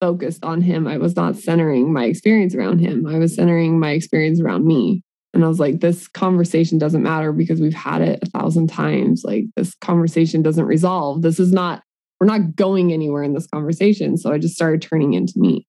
focused 0.00 0.44
on 0.44 0.62
him. 0.62 0.86
I 0.86 0.96
was 0.96 1.14
not 1.14 1.36
centering 1.36 1.92
my 1.92 2.04
experience 2.04 2.54
around 2.54 2.80
him. 2.80 3.06
I 3.06 3.18
was 3.18 3.34
centering 3.34 3.78
my 3.78 3.90
experience 3.90 4.40
around 4.40 4.66
me. 4.66 5.02
And 5.34 5.44
I 5.44 5.48
was 5.48 5.60
like, 5.60 5.80
this 5.80 6.08
conversation 6.08 6.78
doesn't 6.78 7.02
matter 7.02 7.32
because 7.32 7.60
we've 7.60 7.72
had 7.72 8.02
it 8.02 8.18
a 8.22 8.26
thousand 8.26 8.66
times. 8.68 9.22
Like 9.24 9.44
this 9.56 9.74
conversation 9.76 10.42
doesn't 10.42 10.64
resolve. 10.64 11.22
This 11.22 11.38
is 11.38 11.52
not, 11.52 11.82
we're 12.20 12.26
not 12.26 12.56
going 12.56 12.92
anywhere 12.92 13.22
in 13.22 13.32
this 13.32 13.46
conversation. 13.46 14.16
So 14.16 14.32
I 14.32 14.38
just 14.38 14.54
started 14.54 14.82
turning 14.82 15.14
into 15.14 15.34
me 15.36 15.66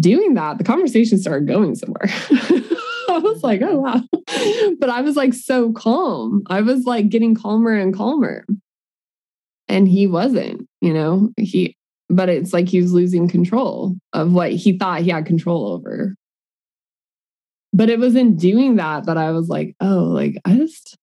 doing 0.00 0.34
that, 0.34 0.58
the 0.58 0.64
conversation 0.64 1.18
started 1.18 1.48
going 1.48 1.74
somewhere. 1.74 2.06
I 3.08 3.18
was 3.18 3.42
like, 3.42 3.62
oh, 3.62 3.78
wow. 3.78 4.02
But 4.78 4.90
I 4.90 5.00
was 5.02 5.16
like 5.16 5.34
so 5.34 5.72
calm. 5.72 6.42
I 6.48 6.62
was 6.62 6.84
like 6.84 7.08
getting 7.08 7.34
calmer 7.34 7.72
and 7.72 7.94
calmer. 7.94 8.44
And 9.68 9.88
he 9.88 10.06
wasn't, 10.06 10.68
you 10.80 10.92
know, 10.92 11.30
he, 11.38 11.76
but 12.08 12.28
it's 12.28 12.52
like 12.52 12.68
he 12.68 12.80
was 12.80 12.92
losing 12.92 13.28
control 13.28 13.96
of 14.12 14.32
what 14.32 14.52
he 14.52 14.76
thought 14.76 15.02
he 15.02 15.10
had 15.10 15.26
control 15.26 15.68
over. 15.68 16.14
But 17.72 17.90
it 17.90 17.98
was 17.98 18.14
in 18.14 18.36
doing 18.36 18.76
that 18.76 19.06
that 19.06 19.16
I 19.16 19.30
was 19.30 19.48
like, 19.48 19.74
oh, 19.80 20.04
like, 20.04 20.36
I 20.44 20.56
just, 20.56 20.96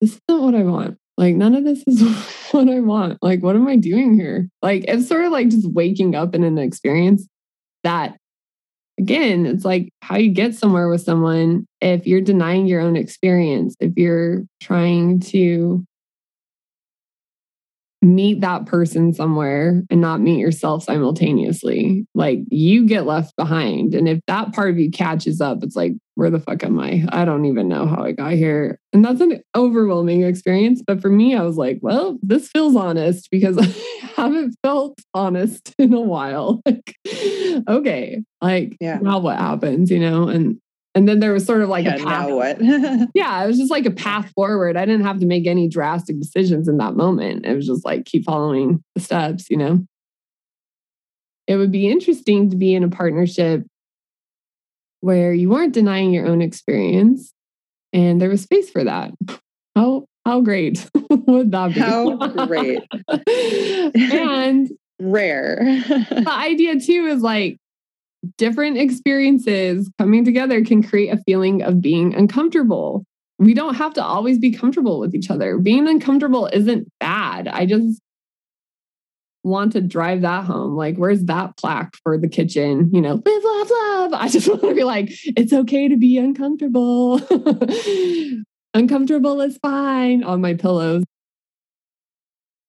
this 0.00 0.20
isn't 0.28 0.42
what 0.42 0.54
I 0.54 0.62
want. 0.64 0.98
Like, 1.16 1.34
none 1.34 1.54
of 1.54 1.64
this 1.64 1.82
is 1.86 2.02
what 2.50 2.68
I 2.68 2.80
want. 2.80 3.18
Like, 3.22 3.42
what 3.42 3.56
am 3.56 3.68
I 3.68 3.76
doing 3.76 4.14
here? 4.14 4.48
Like, 4.62 4.84
it's 4.88 5.08
sort 5.08 5.24
of 5.24 5.32
like 5.32 5.48
just 5.48 5.70
waking 5.70 6.14
up 6.14 6.34
in 6.34 6.42
an 6.42 6.58
experience 6.58 7.26
that 7.84 8.16
again, 8.98 9.46
it's 9.46 9.64
like 9.64 9.90
how 10.02 10.16
you 10.16 10.30
get 10.30 10.54
somewhere 10.54 10.88
with 10.88 11.00
someone 11.02 11.66
if 11.80 12.06
you're 12.06 12.20
denying 12.20 12.66
your 12.66 12.80
own 12.80 12.96
experience, 12.96 13.74
if 13.80 13.92
you're 13.96 14.44
trying 14.60 15.20
to 15.20 15.84
meet 18.02 18.40
that 18.40 18.64
person 18.64 19.12
somewhere 19.12 19.82
and 19.90 20.00
not 20.00 20.20
meet 20.20 20.38
yourself 20.38 20.82
simultaneously. 20.84 22.06
Like 22.14 22.38
you 22.48 22.86
get 22.86 23.04
left 23.04 23.36
behind. 23.36 23.94
And 23.94 24.08
if 24.08 24.20
that 24.26 24.54
part 24.54 24.70
of 24.70 24.78
you 24.78 24.90
catches 24.90 25.40
up, 25.40 25.62
it's 25.62 25.76
like, 25.76 25.92
where 26.20 26.28
the 26.28 26.38
fuck 26.38 26.62
am 26.64 26.78
I? 26.78 27.02
I 27.08 27.24
don't 27.24 27.46
even 27.46 27.66
know 27.66 27.86
how 27.86 28.04
I 28.04 28.12
got 28.12 28.32
here. 28.34 28.78
And 28.92 29.02
that's 29.02 29.22
an 29.22 29.40
overwhelming 29.56 30.22
experience. 30.22 30.82
But 30.86 31.00
for 31.00 31.08
me, 31.08 31.34
I 31.34 31.40
was 31.40 31.56
like, 31.56 31.78
well, 31.80 32.18
this 32.20 32.46
feels 32.48 32.76
honest 32.76 33.30
because 33.30 33.56
I 33.58 34.12
haven't 34.16 34.54
felt 34.62 34.98
honest 35.14 35.74
in 35.78 35.94
a 35.94 36.00
while. 36.00 36.62
Like, 36.70 37.64
okay, 37.68 38.22
like 38.40 38.76
yeah. 38.80 38.98
now 39.00 39.18
what 39.18 39.38
happens, 39.38 39.90
you 39.90 39.98
know? 39.98 40.28
And 40.28 40.58
and 40.94 41.08
then 41.08 41.20
there 41.20 41.32
was 41.32 41.44
sort 41.44 41.62
of 41.62 41.68
like 41.68 41.84
yeah, 41.86 41.94
a 41.94 42.04
path. 42.04 42.28
Now 42.28 42.36
what? 42.36 42.58
yeah, 43.14 43.42
it 43.42 43.46
was 43.46 43.58
just 43.58 43.70
like 43.70 43.86
a 43.86 43.90
path 43.90 44.30
forward. 44.34 44.76
I 44.76 44.84
didn't 44.84 45.06
have 45.06 45.20
to 45.20 45.26
make 45.26 45.46
any 45.46 45.68
drastic 45.68 46.20
decisions 46.20 46.68
in 46.68 46.76
that 46.78 46.96
moment. 46.96 47.46
It 47.46 47.54
was 47.54 47.66
just 47.66 47.84
like 47.84 48.04
keep 48.04 48.24
following 48.24 48.84
the 48.94 49.00
steps, 49.00 49.48
you 49.48 49.56
know? 49.56 49.84
It 51.46 51.56
would 51.56 51.72
be 51.72 51.88
interesting 51.88 52.50
to 52.50 52.56
be 52.56 52.74
in 52.74 52.84
a 52.84 52.88
partnership 52.88 53.64
where 55.00 55.32
you 55.32 55.48
weren't 55.48 55.74
denying 55.74 56.12
your 56.12 56.26
own 56.26 56.42
experience 56.42 57.32
and 57.92 58.20
there 58.20 58.28
was 58.28 58.42
space 58.42 58.70
for 58.70 58.84
that. 58.84 59.12
How 59.74 60.06
how 60.24 60.40
great 60.40 60.88
would 61.10 61.50
that 61.52 61.74
be? 61.74 61.80
How 61.80 62.46
great. 62.46 62.82
and 64.12 64.70
rare. 65.00 65.56
the 65.88 66.30
idea 66.30 66.78
too 66.78 67.06
is 67.06 67.22
like 67.22 67.56
different 68.36 68.76
experiences 68.76 69.90
coming 69.98 70.24
together 70.24 70.62
can 70.64 70.82
create 70.82 71.08
a 71.08 71.22
feeling 71.24 71.62
of 71.62 71.80
being 71.80 72.14
uncomfortable. 72.14 73.04
We 73.38 73.54
don't 73.54 73.74
have 73.74 73.94
to 73.94 74.04
always 74.04 74.38
be 74.38 74.52
comfortable 74.52 75.00
with 75.00 75.14
each 75.14 75.30
other. 75.30 75.56
Being 75.56 75.88
uncomfortable 75.88 76.50
isn't 76.52 76.86
bad. 77.00 77.48
I 77.48 77.64
just 77.64 78.00
want 79.42 79.72
to 79.72 79.80
drive 79.80 80.22
that 80.22 80.44
home. 80.44 80.76
Like, 80.76 80.96
where's 80.96 81.24
that 81.24 81.56
plaque 81.56 81.96
for 82.02 82.18
the 82.18 82.28
kitchen? 82.28 82.90
You 82.92 83.00
know, 83.00 83.14
live, 83.14 83.44
love, 83.44 83.70
love. 83.70 84.12
I 84.14 84.28
just 84.28 84.48
want 84.48 84.62
to 84.62 84.74
be 84.74 84.84
like, 84.84 85.10
it's 85.36 85.52
okay 85.52 85.88
to 85.88 85.96
be 85.96 86.18
uncomfortable. 86.18 87.20
uncomfortable 88.74 89.40
is 89.40 89.58
fine 89.58 90.22
on 90.22 90.40
my 90.40 90.54
pillows. 90.54 91.04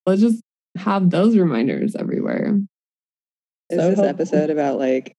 Let's 0.06 0.22
just 0.22 0.42
have 0.78 1.10
those 1.10 1.38
reminders 1.38 1.96
everywhere. 1.96 2.60
Is 3.70 3.80
so 3.80 3.90
this 3.90 4.00
helpful. 4.00 4.06
episode 4.06 4.50
about 4.50 4.80
like 4.80 5.16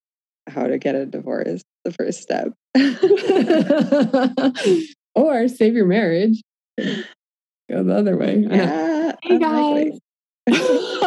how 0.47 0.67
to 0.67 0.77
get 0.77 0.95
a 0.95 1.05
divorce, 1.05 1.63
the 1.85 1.91
first 1.91 2.21
step. 2.21 2.49
or 5.15 5.47
save 5.47 5.75
your 5.75 5.85
marriage. 5.85 6.41
Go 6.77 7.83
the 7.83 7.95
other 7.95 8.17
way. 8.17 8.45
Yeah, 8.49 9.13
hey 9.21 9.39
guys. 9.39 9.99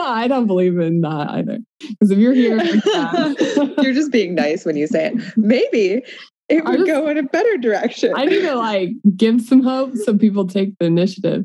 I 0.06 0.28
don't 0.28 0.46
believe 0.46 0.78
in 0.78 1.00
that 1.02 1.30
either. 1.30 1.58
Because 1.80 2.10
if 2.10 2.18
you're 2.18 2.32
here, 2.32 2.56
you're 3.82 3.94
just 3.94 4.12
being 4.12 4.34
nice 4.34 4.64
when 4.64 4.76
you 4.76 4.86
say 4.86 5.06
it. 5.06 5.36
Maybe 5.36 6.02
it 6.48 6.64
would 6.64 6.78
just, 6.78 6.86
go 6.86 7.08
in 7.08 7.18
a 7.18 7.22
better 7.22 7.56
direction. 7.56 8.12
I 8.16 8.24
need 8.26 8.42
to 8.42 8.54
like 8.54 8.90
give 9.16 9.40
some 9.40 9.62
hope 9.62 9.94
so 9.96 10.16
people 10.16 10.46
take 10.46 10.78
the 10.78 10.86
initiative. 10.86 11.44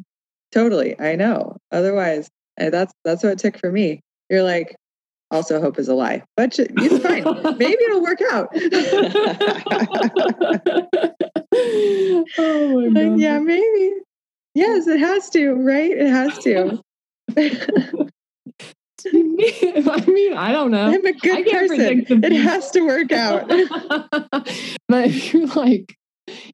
Totally, 0.51 0.99
I 0.99 1.15
know. 1.15 1.57
Otherwise, 1.71 2.29
eh, 2.57 2.69
that's 2.69 2.93
that's 3.03 3.23
what 3.23 3.33
it 3.33 3.39
took 3.39 3.57
for 3.57 3.71
me. 3.71 4.01
You're 4.29 4.43
like, 4.43 4.75
also, 5.31 5.61
hope 5.61 5.79
is 5.79 5.87
a 5.87 5.95
lie, 5.95 6.23
but 6.35 6.59
it's 6.59 7.03
fine. 7.03 7.23
Maybe 7.57 7.83
it'll 7.85 8.01
work 8.01 8.19
out. 8.31 8.49
oh 12.37 12.89
my 12.91 13.05
God. 13.07 13.19
Yeah, 13.19 13.39
maybe. 13.39 13.93
Yes, 14.53 14.87
it 14.87 14.99
has 14.99 15.29
to, 15.29 15.53
right? 15.53 15.91
It 15.91 16.09
has 16.09 16.37
to. 16.39 16.81
I 19.05 20.03
mean, 20.07 20.33
I 20.37 20.51
don't 20.51 20.71
know. 20.71 20.85
I'm 20.85 21.05
a 21.05 21.13
good 21.13 21.45
person. 21.47 22.05
It 22.23 22.33
has 22.33 22.71
to 22.71 22.81
work 22.81 23.11
out. 23.11 23.47
but 24.87 25.07
if 25.07 25.33
you're 25.33 25.47
like 25.47 25.95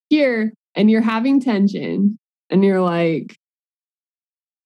here 0.09 0.53
and 0.75 0.89
you're 0.89 1.01
having 1.01 1.41
tension 1.41 2.17
and 2.49 2.63
you're 2.63 2.81
like, 2.81 3.37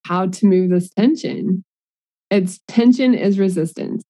how 0.06 0.28
to 0.28 0.46
move 0.46 0.70
this 0.70 0.90
tension? 0.90 1.64
It's 2.30 2.60
tension 2.68 3.14
is 3.14 3.40
resistance, 3.40 4.04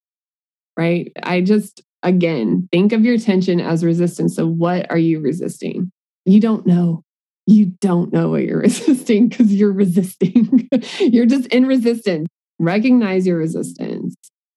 right? 0.78 1.12
I 1.24 1.42
just, 1.42 1.82
again, 2.04 2.68
think 2.72 2.94
of 2.94 3.04
your 3.04 3.18
tension 3.18 3.60
as 3.60 3.84
resistance. 3.84 4.36
So, 4.36 4.48
what 4.48 4.90
are 4.92 4.98
you 4.98 5.20
resisting? 5.20 5.92
You 6.26 6.40
don't 6.40 6.66
know. 6.68 7.04
You 7.48 7.68
don't 7.82 8.14
know 8.14 8.30
what 8.30 8.44
you're 8.44 8.60
resisting 8.62 9.30
because 9.30 9.54
you're 9.54 9.74
resisting. 9.74 10.70
you're 11.00 11.26
just 11.26 11.48
in 11.48 11.66
resistance. 11.66 12.28
Recognize 12.62 13.26
your 13.26 13.40
resistance. 13.40 14.16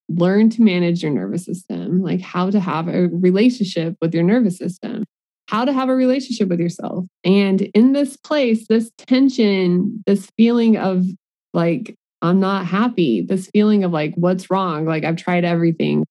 Learn 0.09 0.51
to 0.51 0.61
manage 0.61 1.01
your 1.01 1.11
nervous 1.11 1.43
system, 1.43 2.03
like 2.03 2.21
how 2.21 2.51
to 2.51 2.59
have 2.59 2.87
a 2.87 3.07
relationship 3.07 3.95
with 3.99 4.13
your 4.13 4.21
nervous 4.21 4.59
system, 4.59 5.05
how 5.49 5.65
to 5.65 5.73
have 5.73 5.89
a 5.89 5.95
relationship 5.95 6.47
with 6.47 6.59
yourself. 6.59 7.05
And 7.23 7.61
in 7.61 7.93
this 7.93 8.15
place, 8.15 8.67
this 8.67 8.91
tension, 8.97 10.03
this 10.05 10.29
feeling 10.37 10.77
of 10.77 11.07
like, 11.51 11.95
I'm 12.21 12.39
not 12.39 12.67
happy. 12.67 13.21
This 13.21 13.49
feeling 13.51 13.83
of 13.83 13.91
like, 13.91 14.13
what's 14.13 14.51
wrong? 14.51 14.85
Like, 14.85 15.03
I've 15.03 15.15
tried 15.15 15.43
everything. 15.43 16.05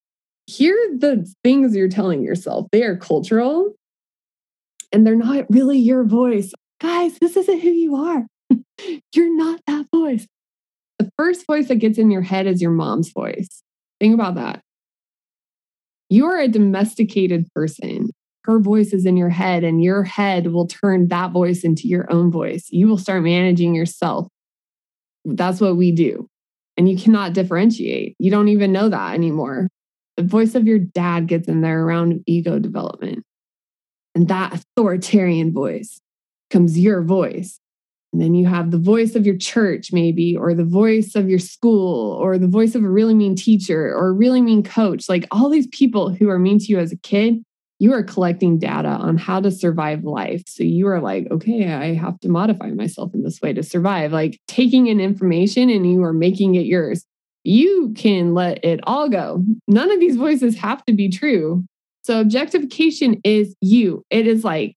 Hear 0.47 0.77
the 0.99 1.33
things 1.45 1.77
you're 1.77 1.89
telling 1.89 2.25
yourself. 2.25 2.67
They 2.73 2.83
are 2.83 2.97
cultural 2.97 3.73
and 4.91 5.07
they're 5.07 5.15
not 5.15 5.47
really 5.49 5.79
your 5.79 6.03
voice. 6.03 6.53
Guys, 6.81 7.21
this 7.21 7.37
isn't 7.37 7.61
who 7.61 7.71
you 7.71 7.95
are. 7.95 8.27
you're 9.15 9.37
not 9.37 9.61
that 9.69 9.87
voice. 9.95 10.27
The 10.99 11.11
first 11.19 11.47
voice 11.47 11.69
that 11.69 11.77
gets 11.77 11.99
in 11.99 12.11
your 12.11 12.23
head 12.23 12.47
is 12.47 12.63
your 12.63 12.71
mom's 12.71 13.11
voice. 13.11 13.63
Think 14.01 14.15
about 14.15 14.37
that. 14.37 14.61
You 16.09 16.27
are 16.27 16.39
a 16.39 16.49
domesticated 16.49 17.47
person. 17.55 18.11
Her 18.45 18.61
voice 18.61 18.93
is 18.93 19.07
in 19.07 19.17
your 19.17 19.31
head, 19.31 19.65
and 19.65 19.83
your 19.83 20.05
head 20.05 20.49
will 20.49 20.67
turn 20.67 21.09
that 21.09 21.33
voice 21.33 21.65
into 21.65 21.89
your 21.89 22.13
own 22.13 22.31
voice. 22.31 22.67
You 22.71 22.89
will 22.89 22.99
start 22.99 23.23
managing 23.23 23.75
yourself 23.75 24.29
that's 25.25 25.61
what 25.61 25.77
we 25.77 25.93
do. 25.93 26.29
And 26.77 26.89
you 26.89 26.97
cannot 26.99 27.33
differentiate. 27.33 28.17
You 28.19 28.31
don't 28.31 28.49
even 28.49 28.73
know 28.73 28.89
that 28.89 29.15
anymore. 29.15 29.69
The 30.17 30.25
voice 30.25 30.55
of 30.55 30.67
your 30.67 30.79
dad 30.79 31.27
gets 31.27 31.49
in 31.49 31.61
there 31.61 31.85
around 31.85 32.23
ego 32.27 32.59
development. 32.59 33.25
And 34.15 34.29
that 34.29 34.55
authoritarian 34.55 35.53
voice 35.53 36.01
comes 36.51 36.79
your 36.79 37.03
voice. 37.03 37.59
And 38.14 38.22
then 38.22 38.37
you 38.37 38.46
have 38.46 38.70
the 38.70 38.79
voice 38.79 39.16
of 39.16 39.27
your 39.27 39.37
church, 39.37 39.92
maybe, 39.92 40.37
or 40.37 40.55
the 40.55 40.64
voice 40.64 41.16
of 41.16 41.29
your 41.29 41.40
school, 41.40 42.12
or 42.12 42.38
the 42.38 42.46
voice 42.46 42.77
of 42.77 42.85
a 42.85 42.88
really 42.88 43.12
mean 43.12 43.35
teacher 43.35 43.92
or 43.92 44.11
a 44.11 44.12
really 44.12 44.40
mean 44.40 44.62
coach. 44.62 45.09
Like 45.09 45.27
all 45.33 45.50
these 45.50 45.66
people 45.66 46.14
who 46.14 46.29
are 46.29 46.38
mean 46.38 46.61
to 46.61 46.66
you 46.66 46.79
as 46.79 46.92
a 46.92 46.96
kid, 46.96 47.42
you 47.81 47.92
are 47.92 48.05
collecting 48.05 48.57
data 48.57 48.87
on 48.87 49.18
how 49.18 49.40
to 49.40 49.50
survive 49.50 50.05
life. 50.05 50.44
So 50.46 50.62
you 50.62 50.87
are 50.87 51.00
like, 51.00 51.27
okay, 51.33 51.72
I 51.72 51.94
have 51.94 52.20
to 52.20 52.29
modify 52.29 52.68
myself 52.68 53.12
in 53.14 53.24
this 53.24 53.42
way 53.42 53.53
to 53.53 53.64
survive. 53.64 54.12
Like 54.12 54.38
taking 54.46 54.87
in 54.87 55.00
information 55.00 55.68
and 55.68 55.90
you 55.90 56.05
are 56.05 56.12
making 56.12 56.55
it 56.55 56.66
yours. 56.66 57.05
You 57.42 57.94
can 57.96 58.33
let 58.33 58.64
it 58.64 58.79
all 58.85 59.09
go. 59.09 59.42
None 59.66 59.90
of 59.90 59.98
these 59.98 60.14
voices 60.14 60.57
have 60.59 60.85
to 60.85 60.92
be 60.92 61.09
true. 61.09 61.64
So 62.05 62.20
objectification 62.20 63.20
is 63.24 63.57
you. 63.61 64.05
It 64.09 64.29
is 64.29 64.44
like 64.44 64.77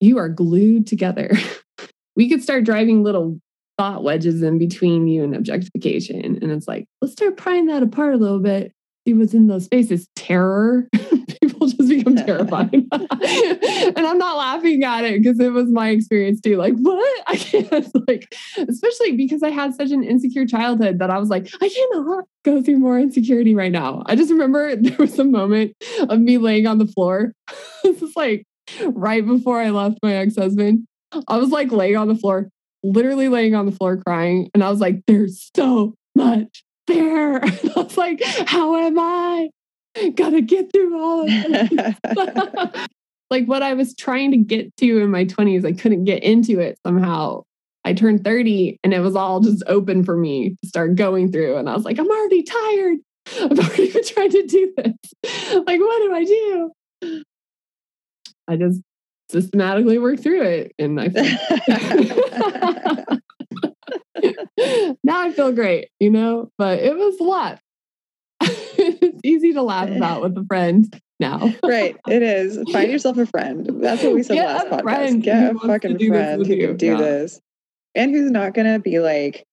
you 0.00 0.16
are 0.16 0.30
glued 0.30 0.86
together. 0.86 1.32
we 2.18 2.28
could 2.28 2.42
start 2.42 2.64
driving 2.64 3.04
little 3.04 3.40
thought 3.78 4.02
wedges 4.02 4.42
in 4.42 4.58
between 4.58 5.06
you 5.06 5.22
and 5.22 5.36
objectification. 5.36 6.36
And 6.42 6.50
it's 6.50 6.66
like, 6.66 6.86
let's 7.00 7.12
start 7.12 7.36
prying 7.36 7.66
that 7.66 7.84
apart 7.84 8.12
a 8.12 8.16
little 8.16 8.40
bit, 8.40 8.72
see 9.06 9.14
what's 9.14 9.34
in 9.34 9.46
those 9.46 9.66
spaces. 9.66 10.08
Terror, 10.16 10.88
people 11.40 11.68
just 11.68 11.88
become 11.88 12.16
terrified. 12.26 12.72
and 12.72 14.06
I'm 14.06 14.18
not 14.18 14.36
laughing 14.36 14.82
at 14.82 15.04
it 15.04 15.22
because 15.22 15.38
it 15.38 15.52
was 15.52 15.70
my 15.70 15.90
experience 15.90 16.40
too. 16.40 16.56
Like, 16.56 16.74
what? 16.78 17.22
I 17.28 17.36
can't, 17.36 17.86
like, 18.08 18.34
especially 18.56 19.12
because 19.12 19.44
I 19.44 19.50
had 19.50 19.74
such 19.74 19.92
an 19.92 20.02
insecure 20.02 20.44
childhood 20.44 20.98
that 20.98 21.10
I 21.10 21.18
was 21.18 21.28
like, 21.28 21.48
I 21.62 21.68
cannot 21.68 22.24
go 22.44 22.60
through 22.60 22.80
more 22.80 22.98
insecurity 22.98 23.54
right 23.54 23.70
now. 23.70 24.02
I 24.06 24.16
just 24.16 24.32
remember 24.32 24.74
there 24.74 24.96
was 24.98 25.16
a 25.20 25.24
moment 25.24 25.76
of 26.00 26.18
me 26.18 26.36
laying 26.38 26.66
on 26.66 26.78
the 26.78 26.86
floor. 26.88 27.32
this 27.84 28.02
is 28.02 28.16
like 28.16 28.44
right 28.82 29.24
before 29.24 29.60
I 29.60 29.70
left 29.70 29.98
my 30.02 30.14
ex 30.14 30.34
husband. 30.34 30.87
I 31.26 31.38
was 31.38 31.50
like 31.50 31.72
laying 31.72 31.96
on 31.96 32.08
the 32.08 32.14
floor 32.14 32.50
literally 32.82 33.28
laying 33.28 33.54
on 33.54 33.66
the 33.66 33.72
floor 33.72 33.96
crying. 33.96 34.50
And 34.54 34.62
I 34.62 34.70
was 34.70 34.80
like, 34.80 35.02
there's 35.06 35.50
so 35.54 35.94
much 36.14 36.64
there. 36.86 37.36
And 37.42 37.72
I 37.76 37.80
was 37.80 37.96
like, 37.96 38.22
how 38.22 38.76
am 38.76 38.98
I 38.98 39.50
gonna 40.14 40.40
get 40.40 40.72
through 40.72 41.00
all 41.00 41.22
of 41.22 41.28
this? 41.28 41.94
like 43.30 43.46
what 43.46 43.62
I 43.62 43.74
was 43.74 43.94
trying 43.94 44.30
to 44.30 44.36
get 44.36 44.74
to 44.78 44.98
in 44.98 45.10
my 45.10 45.24
20s, 45.24 45.64
I 45.64 45.72
couldn't 45.72 46.04
get 46.04 46.22
into 46.22 46.60
it 46.60 46.78
somehow. 46.86 47.42
I 47.84 47.94
turned 47.94 48.24
30 48.24 48.78
and 48.84 48.92
it 48.92 49.00
was 49.00 49.16
all 49.16 49.40
just 49.40 49.62
open 49.66 50.04
for 50.04 50.16
me 50.16 50.56
to 50.62 50.68
start 50.68 50.94
going 50.94 51.32
through. 51.32 51.56
And 51.56 51.68
I 51.68 51.74
was 51.74 51.84
like, 51.84 51.98
I'm 51.98 52.10
already 52.10 52.42
tired. 52.42 52.98
I've 53.40 53.58
already 53.58 53.92
been 53.92 54.04
trying 54.04 54.30
to 54.30 54.46
do 54.46 54.74
this. 54.76 55.54
Like, 55.66 55.80
what 55.80 56.02
do 56.02 56.14
I 56.14 56.24
do? 56.24 57.22
I 58.48 58.56
just 58.56 58.80
systematically 59.30 59.98
work 59.98 60.20
through 60.20 60.42
it. 60.42 60.72
And 60.78 61.00
I 61.00 61.08
now 65.04 65.20
I 65.22 65.32
feel 65.32 65.52
great, 65.52 65.88
you 66.00 66.10
know, 66.10 66.50
but 66.58 66.80
it 66.80 66.96
was 66.96 67.18
a 67.20 67.24
lot. 67.24 67.60
it's 68.40 69.20
easy 69.24 69.52
to 69.52 69.62
laugh 69.62 69.90
about 69.90 70.22
with 70.22 70.36
a 70.36 70.44
friend 70.46 71.00
now. 71.20 71.52
right. 71.64 71.96
It 72.08 72.22
is. 72.22 72.58
Find 72.72 72.90
yourself 72.90 73.18
a 73.18 73.26
friend. 73.26 73.68
That's 73.82 74.02
what 74.02 74.14
we 74.14 74.22
said 74.22 74.34
Get 74.34 74.46
last 74.46 74.66
podcast. 74.68 74.82
friend 74.82 75.22
Get 75.22 75.56
a 75.56 75.58
fucking 75.58 75.98
friend 76.08 76.46
who 76.46 76.54
you. 76.54 76.66
can 76.68 76.76
do 76.76 76.86
Yeah. 76.86 76.96
this. 76.96 77.40
And 77.94 78.12
who's 78.12 78.30
not 78.30 78.54
gonna 78.54 78.78
be 78.78 79.00
like, 79.00 79.44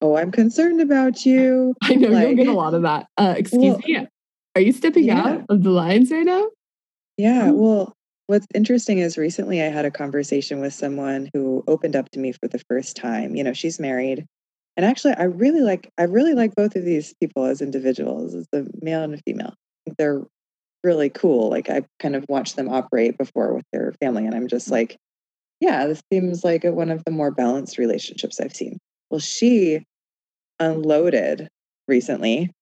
oh, 0.00 0.16
I'm 0.16 0.30
concerned 0.30 0.80
about 0.80 1.24
you. 1.26 1.74
I 1.82 1.94
know 1.94 2.08
you'll 2.10 2.28
Like- 2.28 2.36
get 2.36 2.46
a 2.46 2.52
lot 2.52 2.74
of 2.74 2.82
that. 2.82 3.06
Uh, 3.16 3.34
excuse 3.36 3.76
Well, 3.76 3.80
me. 3.86 4.06
Are 4.54 4.60
you 4.60 4.72
stepping 4.72 5.04
yeah. 5.04 5.22
out 5.24 5.44
of 5.48 5.62
the 5.62 5.70
lines 5.70 6.10
right 6.10 6.24
now? 6.26 6.48
Yeah. 7.16 7.48
Mm. 7.48 7.54
Well, 7.56 7.94
what's 8.28 8.46
interesting 8.54 8.98
is 8.98 9.18
recently 9.18 9.62
I 9.62 9.68
had 9.68 9.86
a 9.86 9.90
conversation 9.90 10.60
with 10.60 10.74
someone 10.74 11.30
who 11.32 11.64
opened 11.66 11.96
up 11.96 12.10
to 12.10 12.18
me 12.18 12.32
for 12.32 12.46
the 12.46 12.62
first 12.68 12.94
time. 12.94 13.34
You 13.34 13.42
know, 13.42 13.54
she's 13.54 13.80
married. 13.80 14.24
And 14.76 14.86
actually 14.86 15.14
I 15.14 15.24
really 15.24 15.62
like 15.62 15.90
I 15.98 16.04
really 16.04 16.34
like 16.34 16.54
both 16.54 16.76
of 16.76 16.84
these 16.84 17.14
people 17.20 17.46
as 17.46 17.62
individuals, 17.62 18.34
as 18.34 18.46
a 18.52 18.64
male 18.80 19.02
and 19.02 19.14
a 19.14 19.18
female. 19.26 19.54
They're 19.96 20.22
really 20.84 21.08
cool. 21.08 21.48
Like 21.48 21.70
I 21.70 21.82
kind 21.98 22.14
of 22.14 22.26
watched 22.28 22.56
them 22.56 22.68
operate 22.68 23.16
before 23.16 23.54
with 23.54 23.64
their 23.72 23.94
family. 24.00 24.26
And 24.26 24.34
I'm 24.34 24.46
just 24.46 24.68
mm. 24.68 24.72
like, 24.72 24.98
yeah, 25.60 25.86
this 25.86 26.02
seems 26.12 26.44
like 26.44 26.64
a, 26.64 26.72
one 26.72 26.90
of 26.90 27.02
the 27.04 27.10
more 27.10 27.30
balanced 27.30 27.78
relationships 27.78 28.38
I've 28.40 28.54
seen. 28.54 28.78
Well, 29.10 29.20
she 29.20 29.84
unloaded 30.60 31.48
recently, 31.88 32.52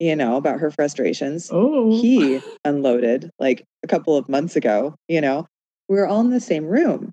you 0.00 0.16
know, 0.16 0.36
about 0.36 0.58
her 0.60 0.70
frustrations 0.70 1.48
Oh, 1.52 1.90
he 2.00 2.40
unloaded 2.64 3.30
like 3.38 3.64
a 3.84 3.86
couple 3.86 4.16
of 4.16 4.28
months 4.28 4.56
ago, 4.56 4.94
you 5.08 5.20
know, 5.20 5.46
we 5.88 5.96
were 5.96 6.06
all 6.06 6.20
in 6.20 6.30
the 6.30 6.40
same 6.40 6.64
room 6.66 7.12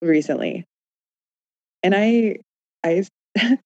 recently. 0.00 0.64
And 1.82 1.94
I, 1.94 2.36
I, 2.84 3.04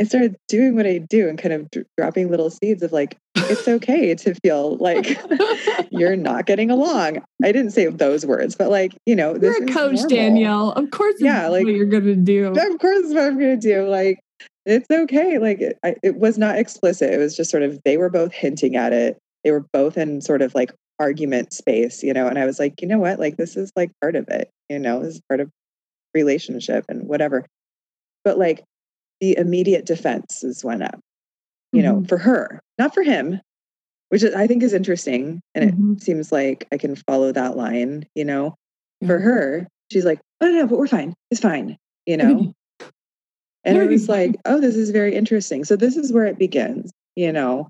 I 0.00 0.04
started 0.04 0.36
doing 0.48 0.74
what 0.74 0.86
I 0.86 0.98
do 0.98 1.28
and 1.28 1.38
kind 1.38 1.52
of 1.54 1.70
d- 1.70 1.82
dropping 1.96 2.30
little 2.30 2.50
seeds 2.50 2.82
of 2.82 2.92
like, 2.92 3.16
it's 3.36 3.66
okay 3.68 4.14
to 4.14 4.34
feel 4.44 4.76
like 4.76 5.18
you're 5.90 6.16
not 6.30 6.46
getting 6.46 6.70
along. 6.70 7.18
I 7.42 7.52
didn't 7.52 7.70
say 7.70 7.86
those 7.86 8.26
words, 8.26 8.56
but 8.56 8.68
like, 8.70 8.92
you 9.06 9.14
know, 9.16 9.34
this 9.34 9.56
you're 9.58 9.64
a 9.66 9.68
is 9.70 9.74
coach. 9.74 10.08
Danielle. 10.10 10.72
Of 10.72 10.90
course, 10.90 11.14
Yeah, 11.20 11.48
like- 11.48 11.64
what 11.64 11.74
you're 11.74 11.86
gonna 11.86 12.16
do. 12.16 12.46
Of 12.48 12.78
course, 12.80 13.06
what 13.08 13.18
I'm 13.24 13.38
going 13.38 13.58
to 13.60 13.68
do. 13.68 13.86
Like, 13.88 14.18
it's 14.66 14.88
okay. 14.90 15.38
Like, 15.38 15.60
it, 15.60 15.78
I, 15.84 15.96
it 16.02 16.16
was 16.16 16.38
not 16.38 16.58
explicit. 16.58 17.12
It 17.12 17.18
was 17.18 17.36
just 17.36 17.50
sort 17.50 17.62
of, 17.62 17.80
they 17.84 17.96
were 17.96 18.10
both 18.10 18.32
hinting 18.32 18.76
at 18.76 18.92
it. 18.92 19.18
They 19.44 19.50
were 19.50 19.64
both 19.72 19.96
in 19.98 20.20
sort 20.20 20.42
of 20.42 20.54
like 20.54 20.72
argument 21.00 21.52
space, 21.52 22.02
you 22.02 22.12
know? 22.12 22.28
And 22.28 22.38
I 22.38 22.46
was 22.46 22.58
like, 22.58 22.80
you 22.80 22.86
know 22.88 22.98
what? 22.98 23.18
Like, 23.18 23.36
this 23.36 23.56
is 23.56 23.72
like 23.76 23.90
part 24.00 24.14
of 24.16 24.28
it, 24.28 24.50
you 24.68 24.78
know? 24.78 25.02
This 25.02 25.16
is 25.16 25.20
part 25.28 25.40
of 25.40 25.50
relationship 26.14 26.84
and 26.88 27.08
whatever. 27.08 27.44
But 28.24 28.38
like, 28.38 28.62
the 29.20 29.36
immediate 29.36 29.86
defenses 29.86 30.64
went 30.64 30.82
up, 30.82 30.98
you 31.72 31.82
know, 31.82 31.96
Mhm. 32.00 32.08
for 32.08 32.18
her, 32.18 32.60
not 32.78 32.92
for 32.94 33.02
him, 33.02 33.40
which 34.10 34.22
I 34.24 34.46
think 34.46 34.62
is 34.62 34.72
interesting. 34.72 35.40
And 35.54 35.64
it 35.70 35.74
Mhm. 35.76 36.00
seems 36.02 36.30
like 36.32 36.66
I 36.72 36.76
can 36.78 36.94
follow 36.96 37.32
that 37.32 37.56
line, 37.56 38.04
you 38.14 38.24
know? 38.24 38.54
For 39.06 39.18
her, 39.18 39.66
she's 39.90 40.04
like, 40.04 40.20
oh, 40.40 40.46
no, 40.46 40.52
no, 40.52 40.66
but 40.68 40.78
we're 40.78 40.86
fine. 40.86 41.14
It's 41.32 41.40
fine, 41.40 41.76
you 42.06 42.16
know? 42.16 42.52
And 43.64 43.78
it 43.78 43.88
was 43.88 44.08
like, 44.08 44.36
oh, 44.44 44.60
this 44.60 44.76
is 44.76 44.90
very 44.90 45.14
interesting. 45.14 45.64
So 45.64 45.76
this 45.76 45.96
is 45.96 46.12
where 46.12 46.26
it 46.26 46.38
begins, 46.38 46.90
you 47.14 47.32
know, 47.32 47.68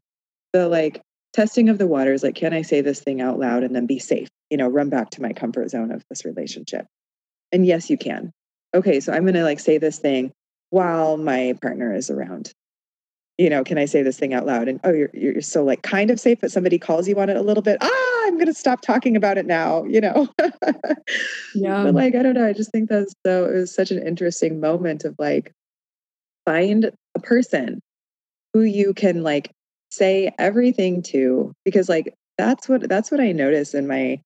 the 0.52 0.68
like 0.68 1.02
testing 1.32 1.68
of 1.68 1.78
the 1.78 1.86
waters. 1.86 2.22
Like, 2.22 2.34
can 2.34 2.54
I 2.54 2.62
say 2.62 2.80
this 2.80 3.00
thing 3.00 3.20
out 3.20 3.38
loud 3.38 3.62
and 3.62 3.74
then 3.74 3.86
be 3.86 3.98
safe? 3.98 4.28
You 4.50 4.56
know, 4.56 4.68
run 4.68 4.88
back 4.88 5.10
to 5.10 5.22
my 5.22 5.32
comfort 5.32 5.70
zone 5.70 5.92
of 5.92 6.02
this 6.08 6.24
relationship. 6.24 6.86
And 7.52 7.66
yes, 7.66 7.90
you 7.90 7.98
can. 7.98 8.32
Okay, 8.74 9.00
so 9.00 9.12
I'm 9.12 9.26
gonna 9.26 9.44
like 9.44 9.60
say 9.60 9.76
this 9.76 9.98
thing 9.98 10.32
while 10.70 11.18
my 11.18 11.54
partner 11.60 11.94
is 11.94 12.10
around. 12.10 12.52
You 13.36 13.50
know, 13.50 13.64
can 13.64 13.76
I 13.76 13.84
say 13.84 14.02
this 14.02 14.18
thing 14.18 14.32
out 14.32 14.46
loud? 14.46 14.68
And 14.68 14.80
oh, 14.84 14.92
you're 14.92 15.10
you're 15.12 15.42
still 15.42 15.64
like 15.64 15.82
kind 15.82 16.10
of 16.10 16.18
safe, 16.18 16.38
but 16.40 16.50
somebody 16.50 16.78
calls 16.78 17.06
you 17.06 17.18
on 17.20 17.28
it 17.28 17.36
a 17.36 17.42
little 17.42 17.62
bit. 17.62 17.78
Ah, 17.82 18.22
I'm 18.24 18.38
gonna 18.38 18.54
stop 18.54 18.80
talking 18.80 19.16
about 19.16 19.36
it 19.36 19.46
now. 19.46 19.84
You 19.84 20.00
know. 20.00 20.28
Yeah. 21.54 21.84
But 21.84 21.94
like, 21.94 22.14
I 22.14 22.22
don't 22.22 22.34
know. 22.34 22.46
I 22.46 22.52
just 22.52 22.70
think 22.70 22.88
that's 22.88 23.14
so. 23.26 23.44
It 23.46 23.54
was 23.54 23.74
such 23.74 23.90
an 23.90 24.04
interesting 24.06 24.60
moment 24.60 25.04
of 25.04 25.14
like, 25.18 25.52
find 26.44 26.90
a 27.14 27.20
person 27.20 27.80
who 28.52 28.62
you 28.62 28.94
can 28.94 29.22
like 29.22 29.50
say 29.90 30.32
everything 30.38 31.02
to 31.02 31.52
because 31.64 31.88
like 31.88 32.14
that's 32.38 32.68
what 32.68 32.88
that's 32.88 33.10
what 33.10 33.20
I 33.20 33.32
notice 33.32 33.74
in 33.74 33.86
my 33.86 34.20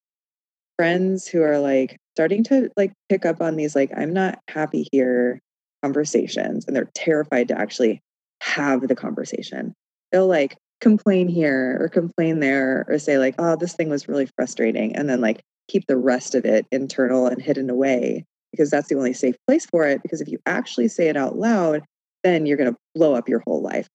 friends 0.76 1.26
who 1.26 1.42
are 1.42 1.58
like 1.58 1.96
starting 2.14 2.44
to 2.44 2.70
like 2.76 2.92
pick 3.08 3.26
up 3.26 3.40
on 3.40 3.56
these 3.56 3.74
like 3.74 3.90
I'm 3.96 4.12
not 4.12 4.38
happy 4.48 4.88
here 4.92 5.40
conversations 5.82 6.66
and 6.66 6.74
they're 6.74 6.90
terrified 6.94 7.48
to 7.48 7.58
actually 7.58 8.00
have 8.42 8.86
the 8.88 8.94
conversation. 8.94 9.74
They'll 10.12 10.26
like 10.26 10.56
complain 10.80 11.28
here 11.28 11.78
or 11.80 11.88
complain 11.88 12.40
there 12.40 12.84
or 12.88 12.98
say 12.98 13.18
like 13.18 13.34
oh 13.38 13.56
this 13.56 13.74
thing 13.74 13.88
was 13.88 14.08
really 14.08 14.28
frustrating 14.36 14.94
and 14.94 15.08
then 15.08 15.20
like 15.20 15.40
keep 15.68 15.86
the 15.86 15.96
rest 15.96 16.34
of 16.34 16.44
it 16.44 16.66
internal 16.70 17.26
and 17.26 17.40
hidden 17.40 17.70
away 17.70 18.24
because 18.52 18.70
that's 18.70 18.88
the 18.88 18.94
only 18.94 19.12
safe 19.12 19.34
place 19.46 19.66
for 19.66 19.86
it 19.86 20.02
because 20.02 20.20
if 20.20 20.28
you 20.28 20.38
actually 20.46 20.86
say 20.86 21.08
it 21.08 21.16
out 21.16 21.36
loud 21.38 21.82
then 22.26 22.44
you're 22.44 22.56
going 22.56 22.72
to 22.72 22.76
blow 22.94 23.14
up 23.14 23.28
your 23.28 23.40
whole 23.46 23.62
life. 23.62 23.88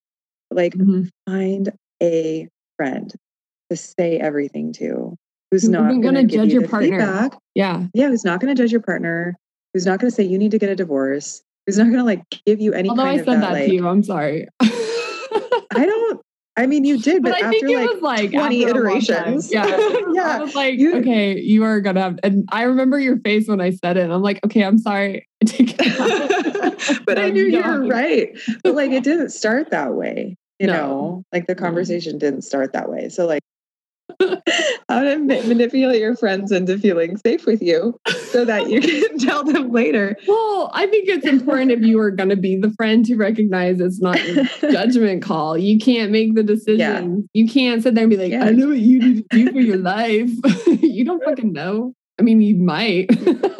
Like 0.49 0.73
Mhm. 0.73 1.09
find 1.29 1.71
a 2.01 2.47
friend 2.77 3.13
to 3.69 3.75
say 3.75 4.17
everything 4.17 4.73
to 4.73 5.15
who's 5.51 5.67
not 5.67 5.87
going 5.89 6.01
gonna 6.01 6.23
judge 6.23 6.53
you 6.53 6.59
your 6.61 6.67
partner. 6.69 6.89
feedback. 6.99 7.37
Yeah. 7.55 7.87
Yeah, 7.93 8.07
who's 8.07 8.23
not 8.25 8.39
going 8.39 8.53
to 8.55 8.61
judge 8.61 8.71
your 8.71 8.81
partner, 8.81 9.35
who's 9.73 9.85
not 9.85 9.99
going 9.99 10.09
to 10.09 10.15
say 10.15 10.23
you 10.23 10.37
need 10.37 10.51
to 10.51 10.59
get 10.59 10.69
a 10.69 10.75
divorce, 10.75 11.41
who's 11.65 11.77
not 11.77 11.85
going 11.85 11.97
to 11.97 12.03
like 12.03 12.23
give 12.45 12.59
you 12.61 12.73
any 12.73 12.89
Although 12.89 13.03
kind 13.03 13.17
I 13.17 13.19
of 13.19 13.25
said 13.25 13.35
that, 13.35 13.41
that, 13.41 13.51
like 13.53 13.65
to 13.67 13.73
you, 13.75 13.87
I'm 13.87 14.03
sorry. 14.03 14.47
I 14.61 15.85
don't 15.85 16.21
I 16.57 16.67
mean 16.67 16.83
you 16.83 16.97
did, 16.99 17.23
but, 17.23 17.31
but 17.31 17.41
I 17.43 17.45
after 17.47 17.59
think 17.59 17.69
it 17.71 17.77
like 17.77 17.89
was 17.93 18.01
like 18.01 18.31
20 18.31 18.65
after 18.65 18.85
a 18.87 18.91
long 18.91 19.01
time. 19.01 19.15
iterations. 19.17 19.51
Yeah. 19.53 19.63
I 19.67 20.03
yeah. 20.13 20.39
was 20.39 20.53
like, 20.55 20.77
You- 20.77 20.95
okay, 20.97 21.39
you 21.39 21.63
are 21.63 21.79
gonna 21.81 22.01
have 22.01 22.19
and 22.23 22.47
I 22.51 22.63
remember 22.63 22.99
your 22.99 23.17
face 23.19 23.47
when 23.47 23.61
I 23.61 23.71
said 23.71 23.95
it. 23.97 24.03
And 24.03 24.11
I'm 24.13 24.21
like, 24.21 24.39
okay, 24.45 24.63
I'm 24.63 24.77
sorry. 24.77 25.27
I 25.41 25.45
take 25.45 25.75
it 25.77 25.77
back. 26.87 27.05
but 27.05 27.17
I 27.17 27.29
knew 27.29 27.43
you 27.45 27.63
were 27.63 27.87
right. 27.87 28.37
But 28.63 28.75
like 28.75 28.91
it 28.91 29.03
didn't 29.03 29.29
start 29.29 29.71
that 29.71 29.93
way. 29.93 30.35
You 30.59 30.67
No. 30.67 30.73
know, 30.73 31.23
like 31.33 31.47
the 31.47 31.55
conversation 31.55 32.17
didn't 32.17 32.41
start 32.43 32.73
that 32.73 32.89
way. 32.89 33.09
So 33.09 33.25
like 33.25 33.41
how 34.91 35.01
to 35.01 35.17
ma- 35.17 35.41
manipulate 35.47 35.99
your 36.01 36.15
friends 36.15 36.51
into 36.51 36.77
feeling 36.77 37.17
safe 37.17 37.45
with 37.45 37.61
you 37.61 37.99
so 38.29 38.45
that 38.45 38.69
you 38.69 38.81
can 38.81 39.17
tell 39.19 39.43
them 39.43 39.71
later. 39.71 40.15
Well, 40.27 40.69
I 40.73 40.87
think 40.87 41.07
it's 41.09 41.25
important 41.25 41.71
if 41.71 41.81
you 41.81 41.99
are 41.99 42.11
gonna 42.11 42.35
be 42.35 42.57
the 42.57 42.71
friend 42.71 43.05
to 43.05 43.15
recognize 43.15 43.79
it's 43.79 44.01
not 44.01 44.23
your 44.27 44.45
judgment 44.71 45.23
call. 45.23 45.57
You 45.57 45.79
can't 45.79 46.11
make 46.11 46.35
the 46.35 46.43
decision. 46.43 47.29
You 47.33 47.47
can't 47.47 47.81
sit 47.83 47.95
there 47.95 48.03
and 48.03 48.11
be 48.11 48.17
like, 48.17 48.31
Yeah. 48.31 48.43
I 48.45 48.51
know 48.51 48.67
what 48.67 48.77
you 48.79 48.99
need 48.99 49.29
to 49.29 49.37
do 49.45 49.51
for 49.51 49.59
your 49.59 49.77
life. 49.77 50.29
you 50.81 51.05
don't 51.05 51.23
fucking 51.23 51.53
know. 51.53 51.93
I 52.19 52.23
mean, 52.23 52.41
you 52.41 52.55
might. 52.55 53.09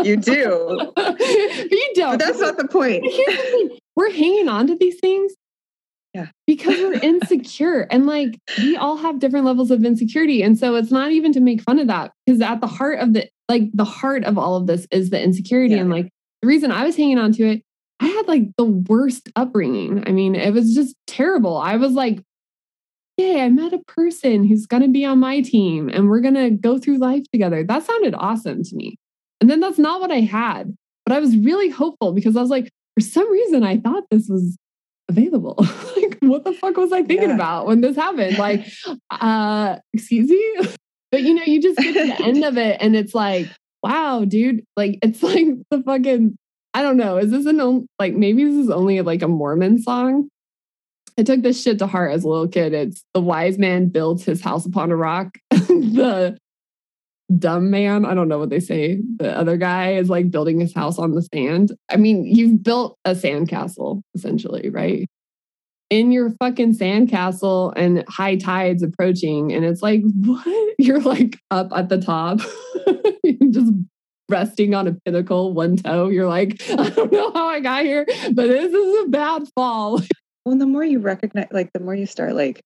You 0.06 0.18
do. 0.18 0.92
but 0.96 1.20
you 1.20 1.92
don't. 1.96 2.18
But 2.18 2.26
that's 2.26 2.40
not 2.40 2.58
the 2.58 2.68
point. 2.68 3.04
But 3.04 3.12
here's 3.12 3.36
the 3.38 3.44
thing. 3.44 3.70
We're 3.96 4.12
hanging 4.12 4.48
on 4.50 4.68
to 4.68 4.76
these 4.76 5.00
things. 5.00 5.34
Yeah. 6.14 6.28
Because 6.46 6.78
we're 6.78 7.00
insecure. 7.02 7.88
and 7.90 8.06
like 8.06 8.38
we 8.58 8.76
all 8.76 8.98
have 8.98 9.20
different 9.20 9.46
levels 9.46 9.72
of 9.72 9.84
insecurity. 9.84 10.44
And 10.44 10.58
so 10.58 10.76
it's 10.76 10.92
not 10.92 11.12
even 11.12 11.32
to 11.34 11.40
make 11.40 11.62
fun 11.62 11.80
of 11.80 11.88
that. 11.88 12.12
Because 12.26 12.42
at 12.42 12.62
the 12.62 12.68
heart 12.68 13.00
of 13.00 13.14
the 13.14 13.30
like 13.48 13.64
the 13.74 13.86
heart 13.86 14.24
of 14.26 14.38
all 14.38 14.56
of 14.56 14.68
this 14.68 14.88
is 14.92 15.10
the 15.10 15.22
insecurity. 15.22 15.76
Yeah. 15.76 15.82
And 15.82 15.90
like 15.90 16.10
the 16.42 16.48
reason 16.48 16.72
I 16.72 16.84
was 16.84 16.98
hanging 16.98 17.18
on 17.18 17.32
to 17.34 17.44
it, 17.48 17.64
I 18.00 18.08
had 18.08 18.28
like 18.28 18.44
the 18.58 18.66
worst 18.66 19.30
upbringing. 19.36 20.04
I 20.08 20.12
mean, 20.12 20.36
it 20.36 20.54
was 20.54 20.74
just 20.74 20.96
terrible. 21.08 21.58
I 21.58 21.78
was 21.78 21.94
like, 21.94 22.22
Yay, 23.18 23.42
I 23.42 23.50
met 23.50 23.74
a 23.74 23.80
person 23.88 24.46
who's 24.46 24.66
gonna 24.66 24.88
be 24.88 25.06
on 25.06 25.20
my 25.20 25.42
team 25.42 25.90
and 25.90 26.10
we're 26.10 26.22
gonna 26.22 26.50
go 26.50 26.78
through 26.78 26.98
life 26.98 27.24
together. 27.32 27.64
That 27.64 27.84
sounded 27.84 28.16
awesome 28.16 28.64
to 28.64 28.76
me. 28.76 28.98
And 29.40 29.50
then 29.50 29.60
that's 29.60 29.80
not 29.80 30.02
what 30.02 30.12
I 30.12 30.22
had. 30.22 30.76
But 31.06 31.16
I 31.16 31.20
was 31.20 31.36
really 31.38 31.70
hopeful 31.70 32.14
because 32.14 32.36
I 32.36 32.42
was 32.42 32.50
like, 32.50 32.70
for 32.96 33.02
some 33.02 33.30
reason, 33.32 33.64
I 33.64 33.78
thought 33.78 34.04
this 34.12 34.28
was 34.30 34.58
available. 35.12 35.56
like, 35.96 36.18
what 36.22 36.44
the 36.44 36.54
fuck 36.54 36.78
was 36.78 36.92
I 36.92 37.04
thinking 37.04 37.30
Yeah. 37.30 37.36
about 37.36 37.68
when 37.68 37.82
this 37.82 37.96
happened? 37.96 38.38
Like, 38.38 38.66
uh, 39.12 39.78
excuse 39.94 40.30
me? 40.30 40.68
but 41.12 41.22
you 41.22 41.34
know, 41.34 41.44
you 41.46 41.62
just 41.62 41.78
get 41.78 41.94
to 41.94 42.08
the 42.08 42.26
end 42.26 42.44
of 42.44 42.58
it 42.58 42.78
and 42.80 42.96
it's 42.96 43.14
like, 43.14 43.48
wow, 43.84 44.26
dude, 44.26 44.64
like 44.76 45.00
it's 45.04 45.22
like 45.22 45.46
the 45.70 45.82
fucking 45.84 46.38
I 46.74 46.82
don't 46.84 46.98
know. 46.98 47.18
Is 47.18 47.32
this 47.32 47.46
an 47.46 47.88
like 48.00 48.14
maybe 48.14 48.46
this 48.46 48.56
is 48.56 48.70
only 48.70 49.02
like 49.02 49.22
a 49.22 49.28
Mormon 49.28 49.82
song? 49.82 50.30
I 51.20 51.24
took 51.24 51.42
this 51.42 51.62
shit 51.62 51.80
to 51.80 51.88
heart 51.88 52.14
as 52.14 52.24
a 52.24 52.30
little 52.30 52.48
kid. 52.48 52.74
It's 52.74 53.04
the 53.14 53.20
wise 53.20 53.58
man 53.58 53.90
builds 53.90 54.24
his 54.24 54.42
house 54.42 54.66
upon 54.66 54.92
a 54.92 54.96
rock. 54.96 55.38
the 55.52 56.38
dumb 57.38 57.70
man, 57.70 58.06
I 58.06 58.14
don't 58.14 58.28
know 58.28 58.40
what 58.40 58.50
they 58.50 58.60
say. 58.60 59.02
The 59.18 59.36
other 59.38 59.58
guy 59.58 59.94
is 59.94 60.10
like 60.10 60.32
building 60.32 60.60
his 60.60 60.74
house 60.74 61.00
on 61.00 61.12
the 61.12 61.22
sand. 61.34 61.74
I 61.90 61.98
mean, 61.98 62.26
you've 62.26 62.64
built 62.64 62.98
a 63.06 63.12
sandcastle 63.12 64.02
essentially, 64.16 64.70
right? 64.70 65.08
In 65.90 66.12
your 66.12 66.32
fucking 66.40 66.78
sandcastle 66.78 67.74
and 67.76 68.04
high 68.08 68.38
tides 68.38 68.84
approaching. 68.84 69.52
And 69.52 69.66
it's 69.66 69.82
like, 69.82 70.02
what? 70.26 70.76
You're 70.78 71.02
like 71.02 71.38
up 71.52 71.72
at 71.76 71.90
the 71.90 72.00
top, 72.00 72.40
just 73.52 73.74
resting 74.30 74.74
on 74.74 74.88
a 74.88 74.94
pinnacle, 75.06 75.54
one 75.54 75.78
toe. 75.78 76.10
You're 76.10 76.28
like, 76.28 76.62
I 76.70 76.90
don't 76.90 77.12
know 77.12 77.32
how 77.34 77.48
I 77.48 77.60
got 77.60 77.84
here, 77.84 78.06
but 78.06 78.48
this 78.48 78.74
is 78.74 79.06
a 79.06 79.10
bad 79.10 79.44
fall. 79.56 80.02
Well, 80.46 80.58
the 80.58 80.66
more 80.66 80.84
you 80.84 81.00
recognize, 81.00 81.50
like, 81.52 81.72
the 81.74 81.80
more 81.80 81.94
you 81.94 82.08
start 82.08 82.34
like 82.34 82.62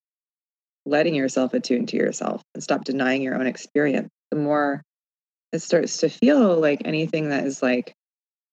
letting 0.86 1.16
yourself 1.16 1.54
attune 1.54 1.88
to 1.88 1.98
yourself 1.98 2.42
and 2.54 2.64
stop 2.64 2.86
denying 2.86 3.22
your 3.22 3.36
own 3.36 3.48
experience, 3.48 4.10
the 4.36 4.42
more 4.42 4.84
it 5.52 5.60
starts 5.60 5.98
to 5.98 6.10
feel 6.10 6.60
like 6.60 6.82
anything 6.86 7.30
that 7.30 7.46
is 7.46 7.64
like 7.64 7.94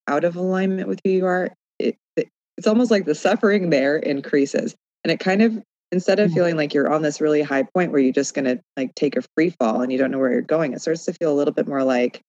out 0.09 0.25
of 0.25 0.37
alignment 0.37 0.89
with 0.89 1.01
who 1.05 1.11
you 1.11 1.27
are, 1.27 1.51
it, 1.79 1.97
it 2.17 2.29
it's 2.57 2.67
almost 2.67 2.91
like 2.91 3.05
the 3.05 3.15
suffering 3.15 3.71
there 3.71 3.97
increases. 3.97 4.75
And 5.05 5.11
it 5.11 5.19
kind 5.19 5.43
of 5.43 5.61
instead 5.91 6.21
of 6.21 6.31
mm. 6.31 6.35
feeling 6.35 6.57
like 6.57 6.73
you're 6.73 6.91
on 6.91 7.03
this 7.03 7.21
really 7.21 7.43
high 7.43 7.65
point 7.75 7.93
where 7.93 8.01
you're 8.01 8.13
just 8.13 8.35
going 8.35 8.45
to 8.45 8.61
like 8.77 8.95
take 8.95 9.17
a 9.17 9.23
free 9.37 9.51
fall 9.51 9.83
and 9.83 9.93
you 9.93 9.99
don't 9.99 10.11
know 10.11 10.19
where 10.19 10.33
you're 10.33 10.41
going, 10.41 10.73
it 10.73 10.81
starts 10.81 11.05
to 11.05 11.13
feel 11.13 11.33
a 11.33 11.35
little 11.35 11.53
bit 11.53 11.67
more 11.67 11.85
like 11.85 12.23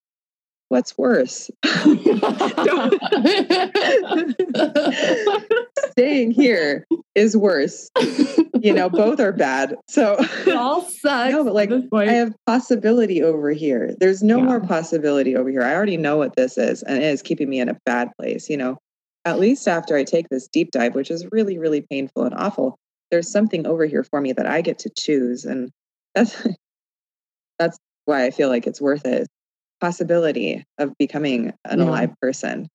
what's 0.74 0.98
worse? 0.98 1.52
Staying 5.92 6.32
here 6.32 6.88
is 7.14 7.38
worse. 7.38 7.92
You 8.60 8.74
know, 8.74 8.90
both 8.90 9.20
are 9.20 9.32
bad. 9.32 9.76
So 9.88 10.16
it 10.20 10.56
all 10.56 10.82
sucks. 10.82 11.04
No, 11.34 11.44
but 11.44 11.54
like 11.54 11.70
I 11.94 12.14
have 12.14 12.34
possibility 12.48 13.22
over 13.22 13.52
here. 13.52 13.94
There's 14.00 14.24
no 14.24 14.40
yeah. 14.40 14.46
more 14.46 14.62
possibility 14.62 15.36
over 15.36 15.52
here. 15.52 15.62
I 15.62 15.76
already 15.76 15.98
know 15.98 16.18
what 16.18 16.36
this 16.36 16.58
is, 16.58 16.82
and 16.82 16.98
it 16.98 17.04
is 17.04 17.22
keeping 17.22 17.50
me 17.50 17.60
in 17.60 17.70
a 17.70 17.78
bad 17.86 18.10
place. 18.20 18.50
You 18.50 18.58
know, 18.58 18.80
at 19.26 19.40
least 19.40 19.68
after 19.68 19.96
I 19.96 20.04
take 20.04 20.30
this 20.30 20.48
deep 20.48 20.72
dive, 20.72 20.96
which 20.96 21.12
is 21.12 21.28
really, 21.32 21.60
really 21.60 21.82
painful 21.82 22.24
and 22.24 22.34
awful, 22.36 22.80
there's 23.12 23.32
something 23.32 23.68
over 23.68 23.86
here 23.86 24.04
for 24.04 24.20
me 24.20 24.34
that 24.34 24.48
I 24.48 24.62
get 24.62 24.80
to 24.80 24.90
choose. 24.98 25.46
And 25.46 25.70
that's 26.16 26.48
that's 27.60 27.78
why 28.06 28.26
I 28.26 28.32
feel 28.32 28.50
like 28.50 28.66
it's 28.66 28.82
worth 28.82 29.06
it 29.06 29.28
possibility 29.84 30.64
of 30.78 30.94
becoming 30.98 31.52
an 31.66 31.80
yeah. 31.80 31.86
alive 31.86 32.10
person 32.22 32.70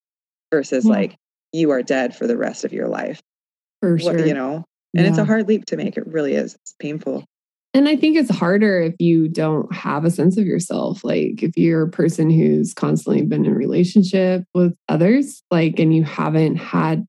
versus 0.52 0.84
yeah. 0.84 0.92
like 0.92 1.16
you 1.54 1.70
are 1.70 1.82
dead 1.82 2.14
for 2.14 2.26
the 2.26 2.36
rest 2.36 2.66
of 2.66 2.72
your 2.74 2.86
life. 2.86 3.22
For 3.80 3.98
sure. 3.98 4.12
What, 4.12 4.26
you 4.26 4.34
know, 4.34 4.64
and 4.94 5.04
yeah. 5.04 5.08
it's 5.08 5.18
a 5.18 5.24
hard 5.24 5.48
leap 5.48 5.64
to 5.66 5.76
make. 5.78 5.96
It 5.96 6.06
really 6.06 6.34
is. 6.34 6.54
It's 6.54 6.74
painful. 6.78 7.24
And 7.72 7.88
I 7.88 7.96
think 7.96 8.16
it's 8.16 8.30
harder 8.30 8.80
if 8.80 8.94
you 8.98 9.28
don't 9.28 9.72
have 9.72 10.04
a 10.04 10.10
sense 10.10 10.36
of 10.36 10.44
yourself. 10.44 11.02
Like 11.02 11.42
if 11.42 11.56
you're 11.56 11.84
a 11.84 11.90
person 11.90 12.28
who's 12.28 12.74
constantly 12.74 13.22
been 13.22 13.46
in 13.46 13.54
relationship 13.54 14.44
with 14.54 14.74
others, 14.88 15.42
like, 15.50 15.78
and 15.78 15.94
you 15.94 16.04
haven't 16.04 16.56
had 16.56 17.06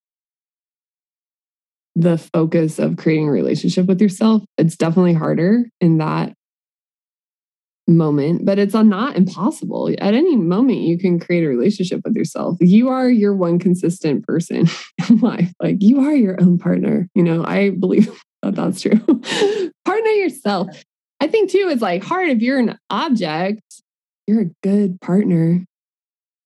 the 1.95 2.17
focus 2.17 2.79
of 2.79 2.95
creating 2.95 3.27
a 3.27 3.31
relationship 3.31 3.87
with 3.87 4.01
yourself, 4.01 4.43
it's 4.57 4.77
definitely 4.77 5.13
harder 5.13 5.65
in 5.81 5.97
that 5.97 6.33
moment, 7.89 8.45
but 8.45 8.59
it's 8.59 8.73
not 8.73 9.15
impossible. 9.15 9.89
At 9.99 10.13
any 10.13 10.35
moment, 10.35 10.79
you 10.79 10.97
can 10.97 11.19
create 11.19 11.43
a 11.43 11.47
relationship 11.47 12.01
with 12.03 12.15
yourself. 12.15 12.57
You 12.59 12.89
are 12.89 13.09
your 13.09 13.35
one 13.35 13.59
consistent 13.59 14.25
person 14.25 14.67
in 15.09 15.19
life. 15.19 15.51
Like 15.61 15.77
you 15.79 16.01
are 16.01 16.15
your 16.15 16.41
own 16.41 16.57
partner. 16.57 17.07
You 17.15 17.23
know, 17.23 17.43
I 17.45 17.71
believe 17.71 18.09
that 18.43 18.55
that's 18.55 18.81
true. 18.81 18.99
partner 19.85 20.09
yourself. 20.11 20.83
I 21.19 21.27
think 21.27 21.51
too, 21.51 21.67
it's 21.69 21.81
like 21.81 22.03
hard 22.03 22.29
if 22.29 22.41
you're 22.41 22.59
an 22.59 22.77
object, 22.89 23.61
you're 24.27 24.41
a 24.41 24.51
good 24.63 25.01
partner. 25.01 25.65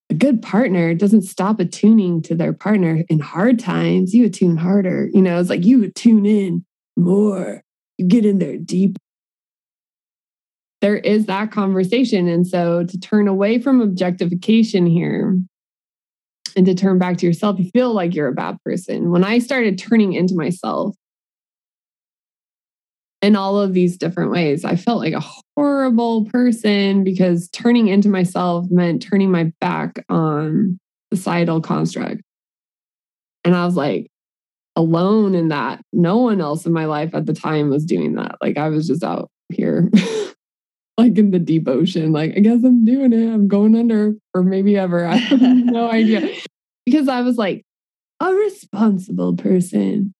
A 0.09 0.13
good 0.13 0.41
partner 0.41 0.93
doesn't 0.93 1.23
stop 1.23 1.59
attuning 1.59 2.21
to 2.23 2.35
their 2.35 2.53
partner 2.53 3.03
in 3.09 3.19
hard 3.19 3.59
times. 3.59 4.13
You 4.13 4.25
attune 4.25 4.57
harder. 4.57 5.09
You 5.13 5.21
know, 5.21 5.39
it's 5.39 5.49
like 5.49 5.65
you 5.65 5.83
attune 5.83 6.25
in 6.25 6.65
more. 6.97 7.61
You 7.97 8.07
get 8.07 8.25
in 8.25 8.39
there 8.39 8.57
deep 8.57 8.97
there 10.83 10.97
is 10.97 11.27
that 11.27 11.49
conversation. 11.49 12.27
And 12.27 12.45
so 12.45 12.83
to 12.83 12.99
turn 12.99 13.29
away 13.29 13.57
from 13.57 13.79
objectification 13.79 14.85
here 14.85 15.39
and 16.57 16.65
to 16.65 16.75
turn 16.75 16.99
back 16.99 17.17
to 17.19 17.25
yourself, 17.25 17.57
you 17.57 17.69
feel 17.71 17.93
like 17.93 18.13
you're 18.13 18.27
a 18.27 18.33
bad 18.33 18.57
person. 18.65 19.09
When 19.09 19.23
I 19.23 19.39
started 19.39 19.77
turning 19.77 20.11
into 20.11 20.35
myself 20.35 20.93
in 23.21 23.37
all 23.37 23.61
of 23.61 23.73
these 23.73 23.95
different 23.95 24.31
ways, 24.31 24.65
I 24.65 24.75
felt 24.75 24.99
like 24.99 25.13
a 25.13 25.23
horrible 25.55 26.25
person 26.25 27.05
because 27.05 27.47
turning 27.51 27.87
into 27.87 28.09
myself 28.09 28.65
meant 28.69 29.01
turning 29.01 29.31
my 29.31 29.53
back 29.61 30.03
on 30.09 30.77
societal 31.13 31.61
construct. 31.61 32.21
And 33.45 33.55
I 33.55 33.65
was 33.65 33.77
like, 33.77 34.07
alone 34.75 35.33
in 35.33 35.47
that. 35.47 35.79
No 35.93 36.17
one 36.17 36.41
else 36.41 36.65
in 36.65 36.73
my 36.73 36.87
life 36.87 37.15
at 37.15 37.25
the 37.25 37.33
time 37.33 37.69
was 37.69 37.85
doing 37.85 38.15
that. 38.15 38.35
Like 38.41 38.57
I 38.57 38.67
was 38.67 38.85
just 38.85 39.01
out 39.01 39.29
here 39.47 39.89
like 40.97 41.17
in 41.17 41.31
the 41.31 41.39
deep 41.39 41.67
ocean. 41.67 42.11
Like, 42.11 42.33
I 42.35 42.39
guess 42.39 42.63
I'm 42.63 42.85
doing 42.85 43.13
it. 43.13 43.33
I'm 43.33 43.47
going 43.47 43.75
under 43.75 44.13
or 44.33 44.43
maybe 44.43 44.77
ever. 44.77 45.05
I 45.07 45.15
have 45.15 45.41
no 45.41 45.89
idea. 45.89 46.35
Because 46.85 47.07
I 47.07 47.21
was 47.21 47.37
like 47.37 47.63
a 48.19 48.33
responsible 48.33 49.37
person, 49.37 50.13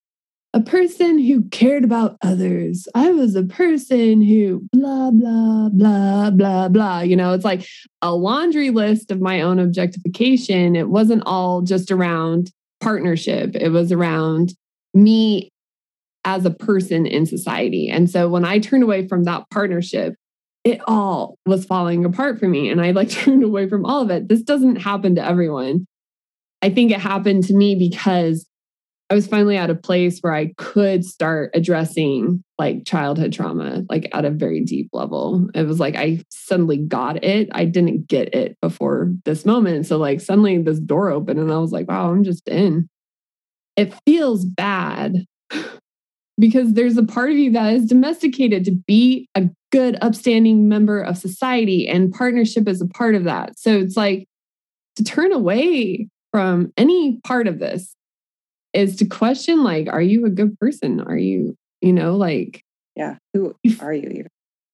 a 0.54 0.62
person 0.62 1.18
who 1.18 1.42
cared 1.50 1.84
about 1.84 2.16
others. 2.22 2.88
I 2.94 3.10
was 3.10 3.36
a 3.36 3.42
person 3.42 4.22
who 4.22 4.66
blah, 4.72 5.10
blah, 5.10 5.68
blah, 5.68 6.30
blah, 6.30 6.68
blah. 6.68 7.00
You 7.00 7.16
know, 7.16 7.34
it's 7.34 7.44
like 7.44 7.66
a 8.00 8.14
laundry 8.14 8.70
list 8.70 9.10
of 9.10 9.20
my 9.20 9.42
own 9.42 9.58
objectification. 9.58 10.74
It 10.74 10.88
wasn't 10.88 11.22
all 11.26 11.60
just 11.60 11.90
around 11.90 12.50
partnership, 12.80 13.54
it 13.54 13.68
was 13.68 13.92
around 13.92 14.54
me 14.94 15.50
as 16.24 16.46
a 16.46 16.50
person 16.50 17.04
in 17.04 17.26
society. 17.26 17.90
And 17.90 18.08
so 18.08 18.28
when 18.28 18.46
I 18.46 18.58
turned 18.58 18.84
away 18.84 19.06
from 19.06 19.24
that 19.24 19.44
partnership, 19.50 20.14
it 20.64 20.80
all 20.86 21.38
was 21.46 21.66
falling 21.66 22.04
apart 22.04 22.38
for 22.40 22.48
me 22.48 22.70
and 22.70 22.80
I 22.80 22.90
like 22.90 23.10
turned 23.10 23.44
away 23.44 23.68
from 23.68 23.84
all 23.84 24.02
of 24.02 24.10
it. 24.10 24.28
This 24.28 24.42
doesn't 24.42 24.76
happen 24.76 25.14
to 25.16 25.24
everyone. 25.24 25.86
I 26.62 26.70
think 26.70 26.90
it 26.90 27.00
happened 27.00 27.44
to 27.44 27.54
me 27.54 27.74
because 27.74 28.46
I 29.10 29.14
was 29.14 29.26
finally 29.26 29.58
at 29.58 29.68
a 29.68 29.74
place 29.74 30.20
where 30.20 30.32
I 30.32 30.54
could 30.56 31.04
start 31.04 31.50
addressing 31.52 32.42
like 32.58 32.86
childhood 32.86 33.34
trauma, 33.34 33.84
like 33.90 34.08
at 34.14 34.24
a 34.24 34.30
very 34.30 34.64
deep 34.64 34.88
level. 34.94 35.46
It 35.54 35.66
was 35.66 35.78
like 35.78 35.94
I 35.94 36.24
suddenly 36.30 36.78
got 36.78 37.22
it. 37.22 37.50
I 37.52 37.66
didn't 37.66 38.08
get 38.08 38.34
it 38.34 38.56
before 38.62 39.12
this 39.26 39.44
moment. 39.44 39.86
So, 39.86 39.98
like, 39.98 40.22
suddenly 40.22 40.56
this 40.62 40.80
door 40.80 41.10
opened 41.10 41.38
and 41.38 41.52
I 41.52 41.58
was 41.58 41.70
like, 41.70 41.86
wow, 41.86 42.10
I'm 42.10 42.24
just 42.24 42.48
in. 42.48 42.88
It 43.76 43.94
feels 44.06 44.46
bad 44.46 45.26
because 46.38 46.72
there's 46.72 46.96
a 46.96 47.04
part 47.04 47.30
of 47.30 47.36
you 47.36 47.52
that 47.52 47.74
is 47.74 47.86
domesticated 47.86 48.64
to 48.64 48.72
be 48.72 49.28
a 49.34 49.48
good, 49.70 49.96
upstanding 50.02 50.68
member 50.68 51.00
of 51.00 51.16
society, 51.16 51.88
and 51.88 52.12
partnership 52.12 52.68
is 52.68 52.80
a 52.80 52.86
part 52.86 53.14
of 53.14 53.24
that. 53.24 53.58
So 53.58 53.76
it's 53.78 53.96
like 53.96 54.26
to 54.96 55.04
turn 55.04 55.32
away 55.32 56.08
from 56.32 56.72
any 56.76 57.20
part 57.24 57.46
of 57.46 57.58
this 57.58 57.94
is 58.72 58.96
to 58.96 59.06
question, 59.06 59.62
like, 59.62 59.88
are 59.88 60.02
you 60.02 60.26
a 60.26 60.30
good 60.30 60.58
person? 60.58 61.00
Are 61.00 61.16
you, 61.16 61.56
you 61.80 61.92
know, 61.92 62.16
like, 62.16 62.62
yeah, 62.96 63.16
who 63.32 63.54
are 63.80 63.92
you 63.92 64.08
even? 64.08 64.28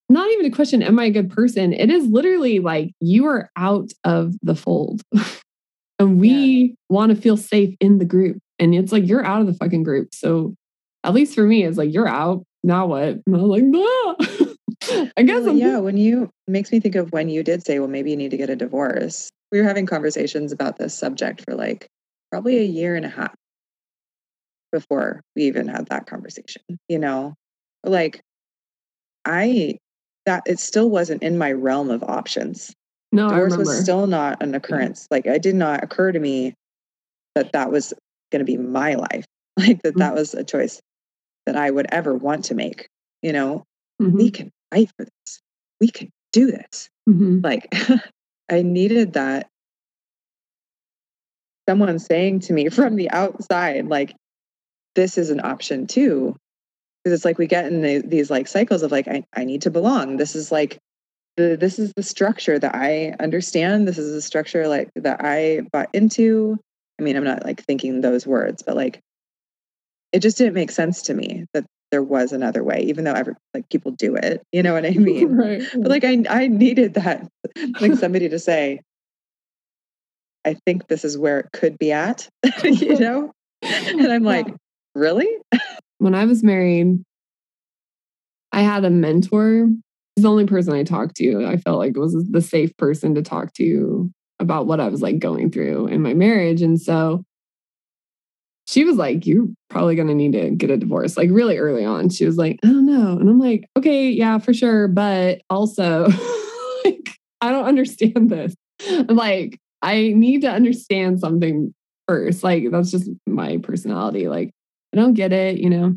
Not 0.09 0.29
even 0.31 0.47
a 0.47 0.51
question, 0.51 0.83
am 0.83 0.99
I 0.99 1.05
a 1.05 1.11
good 1.11 1.29
person? 1.29 1.71
It 1.71 1.89
is 1.89 2.05
literally 2.07 2.59
like 2.59 2.91
you 2.99 3.27
are 3.27 3.49
out 3.55 3.91
of 4.03 4.33
the 4.41 4.55
fold. 4.55 5.01
and 5.99 6.19
we 6.19 6.29
yeah. 6.29 6.73
want 6.89 7.15
to 7.15 7.21
feel 7.21 7.37
safe 7.37 7.75
in 7.79 7.99
the 7.99 8.05
group. 8.05 8.39
And 8.59 8.75
it's 8.75 8.91
like 8.91 9.07
you're 9.07 9.25
out 9.25 9.41
of 9.41 9.47
the 9.47 9.53
fucking 9.53 9.83
group. 9.83 10.13
So 10.13 10.55
at 11.03 11.13
least 11.13 11.35
for 11.35 11.43
me, 11.43 11.63
it's 11.63 11.77
like 11.77 11.93
you're 11.93 12.07
out. 12.07 12.43
Now 12.63 12.85
what? 12.87 13.19
And 13.25 13.35
I'm 13.35 13.41
like, 13.41 13.63
I 15.17 15.23
guess. 15.23 15.43
Well, 15.43 15.55
yeah. 15.55 15.79
When 15.79 15.97
you 15.97 16.29
makes 16.47 16.71
me 16.71 16.79
think 16.79 16.95
of 16.95 17.11
when 17.11 17.29
you 17.29 17.43
did 17.43 17.65
say, 17.65 17.79
well, 17.79 17.87
maybe 17.87 18.11
you 18.11 18.17
need 18.17 18.31
to 18.31 18.37
get 18.37 18.49
a 18.49 18.55
divorce. 18.55 19.31
We 19.51 19.59
were 19.59 19.67
having 19.67 19.85
conversations 19.85 20.51
about 20.51 20.77
this 20.77 20.97
subject 20.97 21.43
for 21.45 21.55
like 21.55 21.87
probably 22.31 22.57
a 22.57 22.63
year 22.63 22.95
and 22.95 23.05
a 23.05 23.09
half 23.09 23.33
before 24.71 25.21
we 25.35 25.43
even 25.43 25.67
had 25.67 25.87
that 25.87 26.05
conversation. 26.07 26.61
You 26.87 26.99
know, 26.99 27.35
like 27.83 28.21
I 29.25 29.77
that 30.25 30.43
it 30.45 30.59
still 30.59 30.89
wasn't 30.89 31.23
in 31.23 31.37
my 31.37 31.51
realm 31.51 31.89
of 31.89 32.03
options. 32.03 32.73
No, 33.11 33.29
divorce 33.29 33.57
was 33.57 33.81
still 33.81 34.07
not 34.07 34.41
an 34.41 34.55
occurrence. 34.55 35.07
Like 35.11 35.25
it 35.25 35.41
did 35.41 35.55
not 35.55 35.83
occur 35.83 36.11
to 36.11 36.19
me 36.19 36.53
that 37.35 37.51
that 37.53 37.71
was 37.71 37.93
going 38.31 38.39
to 38.39 38.45
be 38.45 38.57
my 38.57 38.93
life. 38.95 39.25
Like 39.57 39.81
that 39.83 39.89
mm-hmm. 39.89 39.99
that 39.99 40.15
was 40.15 40.33
a 40.33 40.45
choice 40.45 40.79
that 41.45 41.55
I 41.55 41.69
would 41.69 41.87
ever 41.89 42.13
want 42.13 42.45
to 42.45 42.55
make. 42.55 42.89
You 43.21 43.33
know, 43.33 43.65
mm-hmm. 44.01 44.17
we 44.17 44.31
can 44.31 44.51
fight 44.71 44.89
for 44.97 45.05
this. 45.05 45.41
We 45.79 45.89
can 45.89 46.09
do 46.31 46.47
this. 46.47 46.89
Mm-hmm. 47.09 47.41
Like 47.43 47.73
I 48.49 48.61
needed 48.61 49.13
that 49.13 49.47
someone 51.67 51.99
saying 51.99 52.41
to 52.41 52.53
me 52.53 52.69
from 52.69 52.95
the 52.95 53.09
outside, 53.11 53.87
like, 53.87 54.15
this 54.95 55.17
is 55.17 55.29
an 55.29 55.41
option 55.43 55.87
too. 55.87 56.35
Because 57.03 57.15
it's 57.15 57.25
like 57.25 57.39
we 57.39 57.47
get 57.47 57.65
in 57.65 57.81
the, 57.81 58.03
these 58.05 58.29
like 58.29 58.47
cycles 58.47 58.83
of 58.83 58.91
like, 58.91 59.07
I, 59.07 59.23
I 59.35 59.43
need 59.43 59.63
to 59.63 59.71
belong. 59.71 60.17
This 60.17 60.35
is 60.35 60.51
like 60.51 60.77
the 61.37 61.55
this 61.55 61.79
is 61.79 61.93
the 61.95 62.03
structure 62.03 62.59
that 62.59 62.75
I 62.75 63.15
understand. 63.19 63.87
This 63.87 63.97
is 63.97 64.13
the 64.13 64.21
structure 64.21 64.67
like 64.67 64.89
that 64.95 65.21
I 65.23 65.61
bought 65.71 65.89
into. 65.93 66.57
I 66.99 67.03
mean, 67.03 67.15
I'm 67.15 67.23
not 67.23 67.43
like 67.43 67.63
thinking 67.63 68.01
those 68.01 68.27
words, 68.27 68.61
but 68.61 68.75
like 68.75 68.99
it 70.11 70.19
just 70.19 70.37
didn't 70.37 70.53
make 70.53 70.71
sense 70.71 71.01
to 71.03 71.13
me 71.13 71.45
that 71.53 71.65
there 71.91 72.03
was 72.03 72.31
another 72.31 72.63
way, 72.63 72.81
even 72.87 73.03
though 73.03 73.13
every 73.13 73.35
like 73.53 73.69
people 73.69 73.91
do 73.91 74.15
it. 74.15 74.41
You 74.51 74.63
know 74.63 74.73
what 74.73 74.85
I 74.85 74.91
mean? 74.97 75.35
right. 75.35 75.63
But 75.73 75.89
like 75.89 76.03
I 76.03 76.23
I 76.29 76.47
needed 76.47 76.95
that 76.95 77.27
like 77.79 77.93
somebody 77.97 78.29
to 78.29 78.39
say, 78.39 78.81
I 80.45 80.55
think 80.65 80.87
this 80.87 81.05
is 81.05 81.17
where 81.17 81.39
it 81.39 81.49
could 81.53 81.77
be 81.77 81.91
at, 81.91 82.27
you 82.63 82.97
know? 82.97 83.31
And 83.61 84.11
I'm 84.11 84.23
like, 84.23 84.47
really? 84.95 85.27
when 85.99 86.15
I 86.15 86.25
was 86.25 86.43
married, 86.43 87.03
I 88.51 88.61
had 88.61 88.83
a 88.83 88.89
mentor. 88.89 89.69
He's 90.15 90.23
the 90.23 90.29
only 90.29 90.47
person 90.47 90.73
I 90.73 90.83
talked 90.83 91.15
to. 91.17 91.45
I 91.45 91.57
felt 91.57 91.77
like 91.77 91.95
was 91.95 92.15
the 92.29 92.41
safe 92.41 92.75
person 92.77 93.13
to 93.15 93.21
talk 93.21 93.53
to 93.53 94.11
about 94.39 94.65
what 94.65 94.79
I 94.79 94.87
was 94.87 95.03
like 95.03 95.19
going 95.19 95.51
through 95.51 95.87
in 95.87 96.01
my 96.01 96.15
marriage. 96.15 96.63
And 96.63 96.81
so 96.81 97.23
she 98.67 98.83
was 98.83 98.97
like, 98.97 99.25
You're 99.25 99.47
probably 99.69 99.95
going 99.95 100.07
to 100.07 100.15
need 100.15 100.33
to 100.33 100.51
get 100.51 100.69
a 100.69 100.77
divorce. 100.77 101.17
Like, 101.17 101.29
really 101.31 101.57
early 101.57 101.85
on, 101.85 102.09
she 102.09 102.25
was 102.25 102.37
like, 102.37 102.59
I 102.63 102.67
don't 102.67 102.85
know. 102.85 103.17
And 103.17 103.29
I'm 103.29 103.39
like, 103.39 103.65
Okay, 103.77 104.09
yeah, 104.09 104.37
for 104.37 104.53
sure. 104.53 104.87
But 104.87 105.41
also, 105.49 106.07
like, 106.85 107.17
I 107.41 107.51
don't 107.51 107.65
understand 107.65 108.29
this. 108.29 108.55
I'm 108.87 109.15
like, 109.15 109.59
I 109.81 110.13
need 110.15 110.41
to 110.41 110.49
understand 110.49 111.19
something 111.19 111.73
first. 112.07 112.43
Like, 112.43 112.65
that's 112.71 112.91
just 112.91 113.09
my 113.27 113.57
personality. 113.57 114.27
Like, 114.27 114.51
I 114.93 114.97
don't 114.97 115.13
get 115.13 115.33
it, 115.33 115.57
you 115.57 115.69
know? 115.69 115.95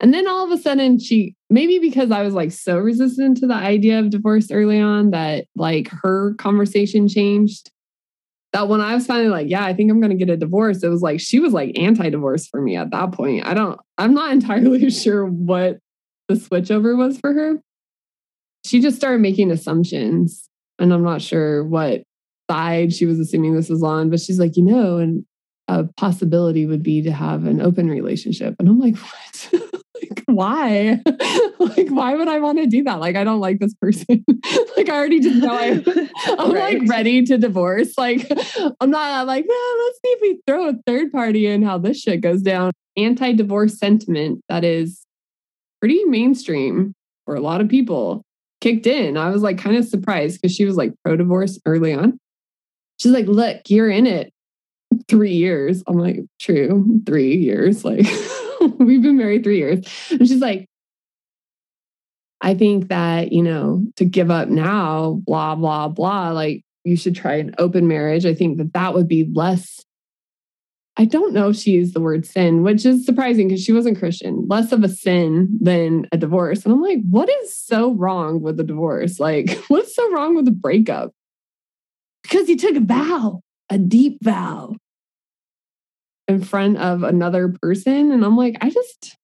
And 0.00 0.12
then 0.12 0.28
all 0.28 0.44
of 0.44 0.50
a 0.50 0.62
sudden, 0.62 0.98
she 0.98 1.34
maybe 1.48 1.78
because 1.78 2.10
I 2.10 2.22
was 2.22 2.34
like 2.34 2.52
so 2.52 2.78
resistant 2.78 3.38
to 3.38 3.46
the 3.46 3.54
idea 3.54 3.98
of 3.98 4.10
divorce 4.10 4.50
early 4.50 4.78
on 4.78 5.10
that 5.10 5.46
like 5.56 5.88
her 6.02 6.34
conversation 6.34 7.08
changed. 7.08 7.70
That 8.52 8.68
when 8.68 8.80
I 8.80 8.94
was 8.94 9.06
finally 9.06 9.28
like, 9.28 9.48
yeah, 9.48 9.64
I 9.64 9.74
think 9.74 9.90
I'm 9.90 10.00
going 10.00 10.16
to 10.16 10.24
get 10.24 10.32
a 10.32 10.36
divorce, 10.36 10.82
it 10.82 10.88
was 10.88 11.02
like 11.02 11.20
she 11.20 11.40
was 11.40 11.52
like 11.52 11.78
anti 11.78 12.08
divorce 12.10 12.46
for 12.46 12.60
me 12.60 12.76
at 12.76 12.90
that 12.90 13.12
point. 13.12 13.46
I 13.46 13.54
don't, 13.54 13.78
I'm 13.98 14.14
not 14.14 14.32
entirely 14.32 14.90
sure 14.90 15.26
what 15.26 15.78
the 16.28 16.34
switchover 16.34 16.96
was 16.96 17.18
for 17.18 17.32
her. 17.32 17.60
She 18.64 18.80
just 18.80 18.96
started 18.96 19.20
making 19.20 19.50
assumptions, 19.50 20.48
and 20.78 20.92
I'm 20.92 21.04
not 21.04 21.22
sure 21.22 21.64
what 21.64 22.02
side 22.50 22.92
she 22.92 23.06
was 23.06 23.20
assuming 23.20 23.54
this 23.54 23.68
was 23.68 23.82
on, 23.82 24.10
but 24.10 24.20
she's 24.20 24.38
like, 24.38 24.56
you 24.56 24.64
know, 24.64 24.98
and 24.98 25.24
a 25.68 25.84
possibility 25.96 26.66
would 26.66 26.82
be 26.82 27.02
to 27.02 27.12
have 27.12 27.44
an 27.44 27.60
open 27.60 27.88
relationship. 27.88 28.54
And 28.58 28.68
I'm 28.68 28.78
like, 28.78 28.96
what? 29.52 29.72
Like, 30.00 30.22
why? 30.26 31.00
like, 31.58 31.88
why 31.88 32.14
would 32.14 32.28
I 32.28 32.38
want 32.40 32.58
to 32.58 32.66
do 32.66 32.82
that? 32.84 33.00
Like, 33.00 33.16
I 33.16 33.24
don't 33.24 33.40
like 33.40 33.58
this 33.58 33.74
person. 33.74 34.24
like, 34.76 34.88
I 34.88 34.96
already 34.96 35.20
just 35.20 35.36
know 35.36 35.54
I, 35.54 35.82
I'm 36.38 36.52
right. 36.52 36.80
like 36.80 36.88
ready 36.88 37.22
to 37.24 37.38
divorce. 37.38 37.96
Like, 37.96 38.30
I'm 38.80 38.90
not 38.90 39.26
like, 39.26 39.44
well, 39.48 39.84
let's 39.84 39.98
see 40.04 40.10
if 40.10 40.20
we 40.22 40.40
throw 40.46 40.68
a 40.68 40.74
third 40.86 41.12
party 41.12 41.46
in 41.46 41.62
how 41.62 41.78
this 41.78 42.00
shit 42.00 42.20
goes 42.20 42.42
down. 42.42 42.72
Anti 42.96 43.32
divorce 43.32 43.78
sentiment 43.78 44.40
that 44.48 44.64
is 44.64 45.04
pretty 45.80 46.04
mainstream 46.04 46.94
for 47.24 47.34
a 47.34 47.40
lot 47.40 47.60
of 47.60 47.68
people 47.68 48.22
kicked 48.60 48.86
in. 48.86 49.16
I 49.16 49.30
was 49.30 49.42
like 49.42 49.58
kind 49.58 49.76
of 49.76 49.84
surprised 49.84 50.40
because 50.40 50.54
she 50.54 50.64
was 50.64 50.76
like 50.76 50.92
pro 51.04 51.16
divorce 51.16 51.58
early 51.66 51.92
on. 51.92 52.18
She's 52.98 53.12
like, 53.12 53.26
look, 53.26 53.60
you're 53.68 53.90
in 53.90 54.06
it 54.06 54.32
three 55.08 55.34
years. 55.34 55.82
I'm 55.86 55.98
like, 55.98 56.20
true, 56.40 57.00
three 57.06 57.36
years. 57.36 57.84
Like, 57.84 58.06
we've 58.78 59.02
been 59.02 59.16
married 59.16 59.44
three 59.44 59.58
years. 59.58 59.84
And 60.10 60.26
she's 60.26 60.40
like, 60.40 60.66
I 62.40 62.54
think 62.54 62.88
that, 62.88 63.32
you 63.32 63.42
know, 63.42 63.84
to 63.96 64.04
give 64.04 64.30
up 64.30 64.48
now, 64.48 65.20
blah, 65.26 65.54
blah, 65.54 65.88
blah, 65.88 66.30
like 66.30 66.62
you 66.84 66.96
should 66.96 67.16
try 67.16 67.34
an 67.34 67.54
open 67.58 67.88
marriage. 67.88 68.26
I 68.26 68.34
think 68.34 68.58
that 68.58 68.72
that 68.74 68.94
would 68.94 69.08
be 69.08 69.28
less. 69.34 69.82
I 70.98 71.04
don't 71.04 71.34
know 71.34 71.50
if 71.50 71.56
she 71.56 71.72
used 71.72 71.94
the 71.94 72.00
word 72.00 72.24
sin, 72.24 72.62
which 72.62 72.86
is 72.86 73.04
surprising 73.04 73.48
because 73.48 73.62
she 73.62 73.72
wasn't 73.72 73.98
Christian, 73.98 74.46
less 74.48 74.72
of 74.72 74.82
a 74.82 74.88
sin 74.88 75.58
than 75.60 76.06
a 76.10 76.16
divorce. 76.16 76.64
And 76.64 76.72
I'm 76.72 76.82
like, 76.82 77.00
what 77.10 77.28
is 77.42 77.54
so 77.54 77.92
wrong 77.92 78.40
with 78.40 78.58
a 78.60 78.64
divorce? 78.64 79.20
Like, 79.20 79.50
what's 79.68 79.94
so 79.94 80.10
wrong 80.12 80.34
with 80.34 80.48
a 80.48 80.52
breakup? 80.52 81.12
Because 82.22 82.48
you 82.48 82.56
took 82.56 82.76
a 82.76 82.80
vow, 82.80 83.40
a 83.68 83.78
deep 83.78 84.18
vow 84.22 84.74
in 86.28 86.42
front 86.42 86.78
of 86.78 87.02
another 87.02 87.48
person. 87.48 88.12
And 88.12 88.24
I'm 88.24 88.36
like, 88.36 88.56
I 88.60 88.70
just, 88.70 89.16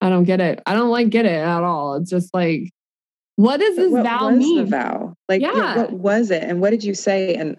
I 0.00 0.08
don't 0.08 0.24
get 0.24 0.40
it. 0.40 0.62
I 0.66 0.74
don't 0.74 0.90
like 0.90 1.10
get 1.10 1.26
it 1.26 1.32
at 1.32 1.62
all. 1.62 1.96
It's 1.96 2.10
just 2.10 2.32
like, 2.32 2.70
what 3.36 3.58
does 3.60 3.76
this 3.76 3.92
what 3.92 4.04
vow 4.04 4.30
mean? 4.30 4.56
The 4.56 4.64
vow, 4.64 5.14
like, 5.28 5.42
yeah, 5.42 5.76
what 5.76 5.92
was 5.92 6.30
it, 6.30 6.42
and 6.42 6.60
what 6.60 6.70
did 6.70 6.82
you 6.82 6.94
say? 6.94 7.34
And 7.34 7.56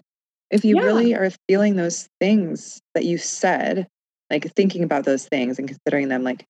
if 0.50 0.64
you 0.64 0.76
Yeah. 0.76 0.82
really 0.82 1.14
are 1.14 1.30
feeling 1.48 1.76
those 1.76 2.08
things 2.20 2.80
that 2.94 3.04
you 3.04 3.16
said, 3.16 3.86
like 4.30 4.52
thinking 4.54 4.82
about 4.82 5.04
those 5.04 5.26
things 5.26 5.58
and 5.58 5.66
considering 5.66 6.08
them, 6.08 6.22
like, 6.22 6.44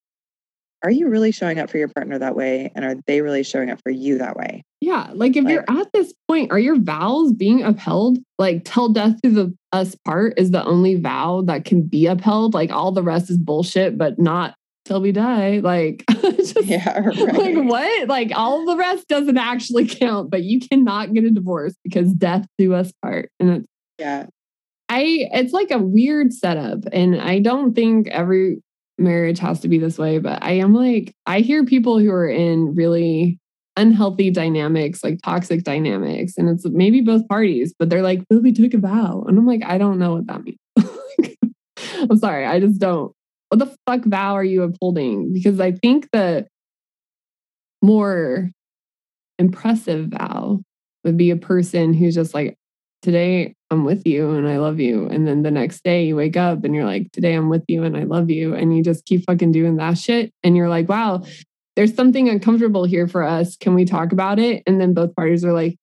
are 0.82 0.90
you 0.90 1.08
really 1.08 1.30
showing 1.30 1.58
up 1.58 1.70
for 1.70 1.78
your 1.78 1.88
partner 1.88 2.18
that 2.18 2.34
way, 2.34 2.72
and 2.74 2.84
are 2.84 2.94
they 3.06 3.20
really 3.20 3.42
showing 3.42 3.70
up 3.70 3.80
for 3.82 3.90
you 3.90 4.18
that 4.18 4.36
way? 4.36 4.64
Yeah. 4.80 5.10
Like 5.12 5.36
if 5.36 5.44
you're 5.44 5.64
at 5.68 5.92
this 5.92 6.14
point, 6.26 6.52
are 6.52 6.58
your 6.58 6.80
vows 6.80 7.32
being 7.32 7.62
upheld? 7.62 8.18
Like 8.38 8.64
till 8.64 8.88
death 8.88 9.16
do 9.22 9.30
the 9.30 9.54
us 9.72 9.94
part 10.06 10.38
is 10.38 10.50
the 10.50 10.64
only 10.64 10.94
vow 10.94 11.42
that 11.42 11.64
can 11.66 11.82
be 11.82 12.06
upheld. 12.06 12.54
Like 12.54 12.70
all 12.70 12.90
the 12.92 13.02
rest 13.02 13.30
is 13.30 13.36
bullshit, 13.36 13.98
but 13.98 14.18
not 14.18 14.54
till 14.86 15.02
we 15.02 15.12
die. 15.12 15.58
Like, 15.58 16.04
just, 16.22 16.56
Yeah, 16.64 16.98
right. 17.06 17.16
like 17.16 17.56
what? 17.56 18.08
Like 18.08 18.32
all 18.34 18.64
the 18.64 18.76
rest 18.76 19.06
doesn't 19.08 19.38
actually 19.38 19.86
count, 19.86 20.30
but 20.30 20.44
you 20.44 20.60
cannot 20.60 21.12
get 21.12 21.24
a 21.24 21.30
divorce 21.30 21.74
because 21.84 22.12
death 22.14 22.46
do 22.58 22.72
us 22.72 22.90
part. 23.02 23.30
And 23.38 23.50
it's 23.50 23.66
Yeah, 23.98 24.26
I 24.88 25.28
it's 25.32 25.52
like 25.52 25.70
a 25.70 25.78
weird 25.78 26.32
setup. 26.32 26.84
And 26.90 27.20
I 27.20 27.40
don't 27.40 27.74
think 27.74 28.08
every 28.08 28.62
marriage 29.00 29.38
has 29.38 29.60
to 29.60 29.68
be 29.68 29.78
this 29.78 29.98
way, 29.98 30.18
but 30.18 30.42
I 30.42 30.52
am 30.52 30.74
like, 30.74 31.14
I 31.26 31.40
hear 31.40 31.64
people 31.64 31.98
who 31.98 32.10
are 32.10 32.28
in 32.28 32.74
really 32.74 33.38
unhealthy 33.76 34.30
dynamics, 34.30 35.02
like 35.02 35.18
toxic 35.24 35.64
dynamics, 35.64 36.34
and 36.36 36.48
it's 36.48 36.64
maybe 36.68 37.00
both 37.00 37.26
parties, 37.28 37.74
but 37.78 37.88
they're 37.88 38.02
like, 38.02 38.22
oh, 38.30 38.40
we 38.40 38.52
took 38.52 38.74
a 38.74 38.78
vow. 38.78 39.24
And 39.26 39.38
I'm 39.38 39.46
like, 39.46 39.62
I 39.64 39.78
don't 39.78 39.98
know 39.98 40.14
what 40.14 40.26
that 40.26 40.42
means. 40.42 40.58
I'm 42.10 42.18
sorry, 42.18 42.46
I 42.46 42.60
just 42.60 42.80
don't. 42.80 43.12
What 43.48 43.58
the 43.58 43.74
fuck 43.86 44.04
vow 44.04 44.34
are 44.34 44.44
you 44.44 44.62
upholding? 44.62 45.32
Because 45.32 45.58
I 45.58 45.72
think 45.72 46.08
the 46.12 46.46
more 47.82 48.50
impressive 49.38 50.08
vow 50.08 50.60
would 51.04 51.16
be 51.16 51.30
a 51.30 51.36
person 51.36 51.94
who's 51.94 52.14
just 52.14 52.34
like, 52.34 52.56
today 53.02 53.54
I'm 53.70 53.84
with 53.84 54.04
you 54.04 54.30
and 54.32 54.48
I 54.48 54.58
love 54.58 54.80
you. 54.80 55.06
And 55.06 55.26
then 55.28 55.42
the 55.42 55.50
next 55.50 55.84
day 55.84 56.04
you 56.06 56.16
wake 56.16 56.36
up 56.36 56.64
and 56.64 56.74
you're 56.74 56.84
like, 56.84 57.12
today 57.12 57.34
I'm 57.34 57.48
with 57.48 57.64
you 57.68 57.84
and 57.84 57.96
I 57.96 58.02
love 58.02 58.28
you. 58.28 58.54
And 58.54 58.76
you 58.76 58.82
just 58.82 59.04
keep 59.04 59.24
fucking 59.26 59.52
doing 59.52 59.76
that 59.76 59.96
shit. 59.96 60.32
And 60.42 60.56
you're 60.56 60.68
like, 60.68 60.88
wow, 60.88 61.22
there's 61.76 61.94
something 61.94 62.28
uncomfortable 62.28 62.84
here 62.84 63.06
for 63.06 63.22
us. 63.22 63.56
Can 63.56 63.74
we 63.74 63.84
talk 63.84 64.10
about 64.12 64.38
it? 64.40 64.64
And 64.66 64.80
then 64.80 64.92
both 64.92 65.14
parties 65.14 65.44
are 65.44 65.52
like 65.52 65.76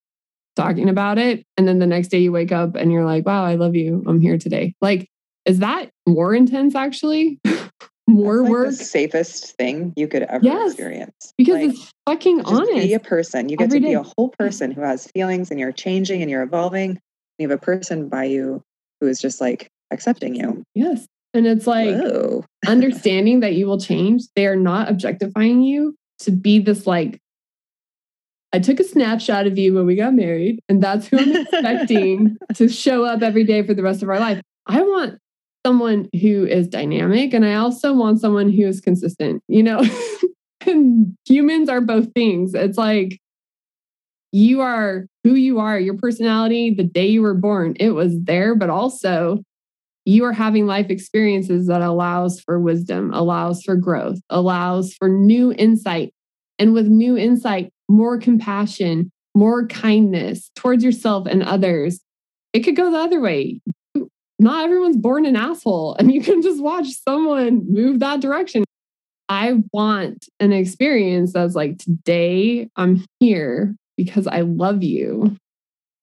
talking 0.57 0.89
about 0.89 1.17
it. 1.17 1.45
And 1.55 1.65
then 1.67 1.79
the 1.79 1.87
next 1.87 2.09
day 2.09 2.19
you 2.19 2.31
wake 2.33 2.51
up 2.51 2.75
and 2.75 2.91
you're 2.91 3.05
like, 3.05 3.25
wow, 3.25 3.45
I 3.45 3.55
love 3.55 3.75
you. 3.75 4.03
I'm 4.05 4.19
here 4.19 4.37
today. 4.37 4.73
Like, 4.81 5.07
is 5.45 5.59
that 5.59 5.89
more 6.05 6.33
intense 6.35 6.75
actually? 6.75 7.39
more 8.07 8.41
like 8.41 8.51
work? 8.51 8.67
the 8.67 8.73
safest 8.75 9.55
thing 9.55 9.93
you 9.95 10.09
could 10.09 10.23
ever 10.23 10.43
Yes, 10.43 10.71
experience. 10.71 11.33
Because 11.37 11.55
Like, 11.55 11.69
it's 11.69 11.91
fucking 12.05 12.41
honest. 12.41 12.73
be 12.73 12.93
a 12.93 12.99
person. 12.99 13.47
You 13.47 13.55
get 13.55 13.65
every 13.65 13.79
to 13.79 13.85
be 13.85 13.91
day. 13.91 13.99
a 13.99 14.03
whole 14.17 14.29
person 14.37 14.71
who 14.71 14.81
has 14.81 15.07
feelings, 15.07 15.51
and 15.51 15.59
you're 15.59 15.71
changing 15.71 16.21
and 16.21 16.29
you're 16.29 16.43
evolving. 16.43 16.99
You 17.37 17.49
have 17.49 17.57
a 17.57 17.61
person 17.61 18.09
by 18.09 18.25
you 18.25 18.63
who 18.99 19.07
is 19.07 19.19
just 19.19 19.39
like 19.41 19.69
accepting 19.91 20.35
you. 20.35 20.63
yes. 20.73 21.05
And 21.33 21.45
it's 21.45 21.67
like, 21.67 21.95
understanding 22.67 23.41
that 23.41 23.53
you 23.53 23.67
will 23.67 23.79
change. 23.79 24.23
They 24.35 24.47
are 24.47 24.55
not 24.55 24.89
objectifying 24.89 25.61
you 25.61 25.95
to 26.19 26.31
be 26.31 26.59
this 26.59 26.87
like, 26.87 27.19
I 28.53 28.59
took 28.59 28.79
a 28.79 28.83
snapshot 28.83 29.45
of 29.45 29.57
you 29.57 29.73
when 29.73 29.85
we 29.85 29.95
got 29.95 30.13
married, 30.13 30.59
and 30.69 30.81
that's 30.81 31.07
who 31.07 31.19
I'm 31.19 31.35
expecting 31.35 32.37
to 32.55 32.69
show 32.69 33.03
up 33.03 33.21
every 33.21 33.43
day 33.43 33.61
for 33.61 33.73
the 33.73 33.83
rest 33.83 34.01
of 34.01 34.09
our 34.09 34.19
life. 34.19 34.41
I 34.65 34.81
want 34.81 35.19
someone 35.65 36.07
who 36.13 36.45
is 36.45 36.67
dynamic, 36.67 37.33
and 37.33 37.45
I 37.45 37.55
also 37.55 37.93
want 37.93 38.21
someone 38.21 38.49
who 38.49 38.65
is 38.65 38.79
consistent, 38.79 39.43
you 39.47 39.63
know? 39.63 39.83
and 40.65 41.15
humans 41.27 41.67
are 41.69 41.81
both 41.81 42.13
things. 42.13 42.53
It's 42.53 42.77
like, 42.77 43.19
you 44.31 44.61
are 44.61 45.07
who 45.23 45.35
you 45.35 45.59
are, 45.59 45.79
your 45.79 45.97
personality, 45.97 46.73
the 46.73 46.83
day 46.83 47.07
you 47.07 47.21
were 47.21 47.33
born, 47.33 47.75
it 47.79 47.91
was 47.91 48.17
there, 48.23 48.55
but 48.55 48.69
also 48.69 49.39
you 50.05 50.23
are 50.23 50.33
having 50.33 50.65
life 50.65 50.89
experiences 50.89 51.67
that 51.67 51.81
allows 51.81 52.39
for 52.39 52.59
wisdom, 52.59 53.13
allows 53.13 53.61
for 53.63 53.75
growth, 53.75 54.19
allows 54.29 54.93
for 54.93 55.09
new 55.09 55.51
insight. 55.53 56.13
And 56.59 56.73
with 56.73 56.87
new 56.87 57.17
insight, 57.17 57.71
more 57.89 58.17
compassion, 58.17 59.11
more 59.35 59.67
kindness 59.67 60.49
towards 60.55 60.83
yourself 60.83 61.27
and 61.27 61.43
others. 61.43 61.99
It 62.53 62.61
could 62.61 62.75
go 62.75 62.89
the 62.89 62.97
other 62.97 63.19
way. 63.19 63.61
Not 64.39 64.63
everyone's 64.63 64.97
born 64.97 65.25
an 65.25 65.35
asshole 65.35 65.95
and 65.95 66.11
you 66.13 66.21
can 66.21 66.41
just 66.41 66.61
watch 66.61 66.87
someone 67.07 67.65
move 67.69 67.99
that 67.99 68.21
direction. 68.21 68.63
I 69.29 69.61
want 69.73 70.25
an 70.39 70.53
experience 70.53 71.33
that's 71.33 71.53
like, 71.53 71.79
today 71.79 72.69
I'm 72.77 73.05
here 73.19 73.75
because 73.97 74.27
I 74.27 74.41
love 74.41 74.83
you. 74.83 75.35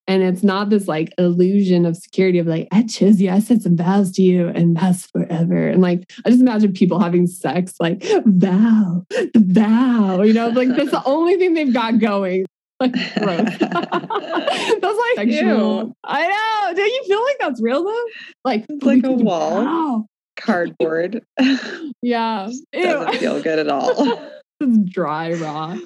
And 0.06 0.22
it's 0.22 0.42
not 0.42 0.68
this 0.68 0.86
like 0.86 1.14
illusion 1.16 1.86
of 1.86 1.96
security 1.96 2.38
of 2.38 2.46
like, 2.46 2.68
I 2.70 2.82
chose 2.82 3.20
you, 3.22 3.30
I 3.30 3.38
said 3.38 3.62
some 3.62 3.76
vows 3.76 4.12
to 4.12 4.22
you, 4.22 4.48
and 4.48 4.76
that's 4.76 5.06
forever. 5.06 5.68
And 5.68 5.80
like, 5.80 6.12
I 6.26 6.28
just 6.28 6.42
imagine 6.42 6.74
people 6.74 7.00
having 7.00 7.26
sex, 7.26 7.74
like, 7.80 8.04
vow, 8.26 9.06
the 9.08 9.30
vow, 9.34 10.20
you 10.20 10.34
know, 10.34 10.48
like 10.48 10.68
that's 10.68 10.90
the 10.90 11.02
only 11.06 11.36
thing 11.36 11.54
they've 11.54 11.72
got 11.72 11.98
going. 12.00 12.44
Like, 12.80 12.92
gross. 12.92 13.58
that's 13.58 14.98
like 14.98 15.16
sexual. 15.16 15.84
Ew. 15.84 15.94
I 16.04 16.26
know. 16.28 16.74
Do 16.74 16.82
you 16.82 17.04
feel 17.06 17.22
like 17.22 17.36
that's 17.40 17.62
real 17.62 17.84
though? 17.84 18.04
Like, 18.44 18.66
it's 18.68 18.84
like 18.84 19.04
a 19.04 19.12
wall. 19.12 20.06
Cardboard. 20.36 21.24
yeah. 22.02 22.50
It 22.72 22.82
doesn't 22.82 23.20
feel 23.20 23.40
good 23.40 23.60
at 23.60 23.68
all. 23.68 24.30
it's 24.60 24.90
dry, 24.90 25.32
raw. 25.32 25.78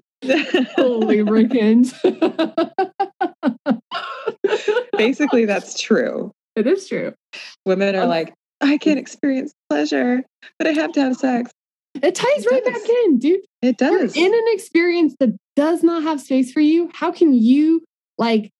Lubricant. 0.79 1.93
Basically, 4.97 5.45
that's 5.45 5.81
true. 5.81 6.33
It 6.57 6.67
is 6.67 6.89
true. 6.89 7.15
Women 7.65 7.95
are 7.95 8.03
um, 8.03 8.09
like, 8.09 8.35
I 8.61 8.79
can't 8.79 8.99
experience 8.99 9.53
pleasure, 9.71 10.23
but 10.59 10.67
I 10.67 10.73
have 10.73 10.93
to 10.93 11.01
have 11.01 11.17
sex. 11.17 11.53
It 12.03 12.15
ties 12.15 12.45
it 12.45 12.51
right 12.51 12.65
does. 12.65 12.83
back 12.83 12.91
in, 13.05 13.19
dude. 13.19 13.41
It 13.63 13.79
does. 13.79 14.17
You're 14.17 14.27
in 14.27 14.35
an 14.35 14.45
experience 14.49 15.15
that 15.21 15.37
does 15.57 15.83
not 15.83 16.03
have 16.03 16.21
space 16.21 16.53
for 16.53 16.61
you. 16.61 16.91
How 16.93 17.13
can 17.13 17.33
you 17.33 17.85
like 18.19 18.51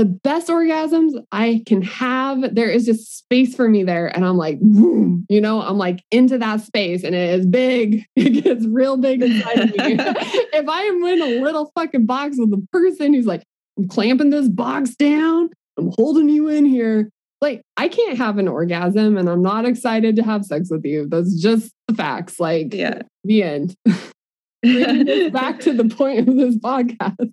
the 0.00 0.06
best 0.06 0.48
orgasms 0.48 1.12
I 1.30 1.62
can 1.66 1.82
have? 1.82 2.54
There 2.54 2.70
is 2.70 2.86
just 2.86 3.18
space 3.18 3.54
for 3.54 3.68
me 3.68 3.82
there. 3.82 4.06
And 4.06 4.24
I'm 4.24 4.38
like, 4.38 4.58
boom, 4.58 5.26
you 5.28 5.42
know, 5.42 5.60
I'm 5.60 5.76
like 5.76 6.02
into 6.10 6.38
that 6.38 6.62
space 6.62 7.04
and 7.04 7.14
it 7.14 7.38
is 7.38 7.44
big. 7.44 8.06
It 8.16 8.42
gets 8.42 8.64
real 8.64 8.96
big 8.96 9.22
inside 9.22 9.58
of 9.58 9.70
me. 9.70 9.76
if 9.76 10.68
I 10.68 10.82
am 10.84 11.04
in 11.04 11.20
a 11.20 11.42
little 11.42 11.70
fucking 11.74 12.06
box 12.06 12.36
with 12.38 12.50
a 12.54 12.66
person 12.72 13.12
who's 13.12 13.26
like, 13.26 13.42
I'm 13.76 13.88
clamping 13.88 14.30
this 14.30 14.48
box 14.48 14.94
down, 14.94 15.50
I'm 15.76 15.90
holding 15.96 16.30
you 16.30 16.48
in 16.48 16.64
here. 16.64 17.10
Like, 17.42 17.60
I 17.76 17.88
can't 17.88 18.16
have 18.16 18.38
an 18.38 18.48
orgasm 18.48 19.18
and 19.18 19.28
I'm 19.28 19.42
not 19.42 19.66
excited 19.66 20.16
to 20.16 20.22
have 20.22 20.46
sex 20.46 20.70
with 20.70 20.86
you. 20.86 21.08
That's 21.08 21.38
just 21.38 21.72
the 21.88 21.94
facts. 21.94 22.40
Like, 22.40 22.72
yeah, 22.72 23.02
the 23.24 23.42
end. 23.42 23.74
back 25.32 25.60
to 25.60 25.74
the 25.74 25.94
point 25.94 26.26
of 26.26 26.36
this 26.36 26.56
podcast. 26.56 27.32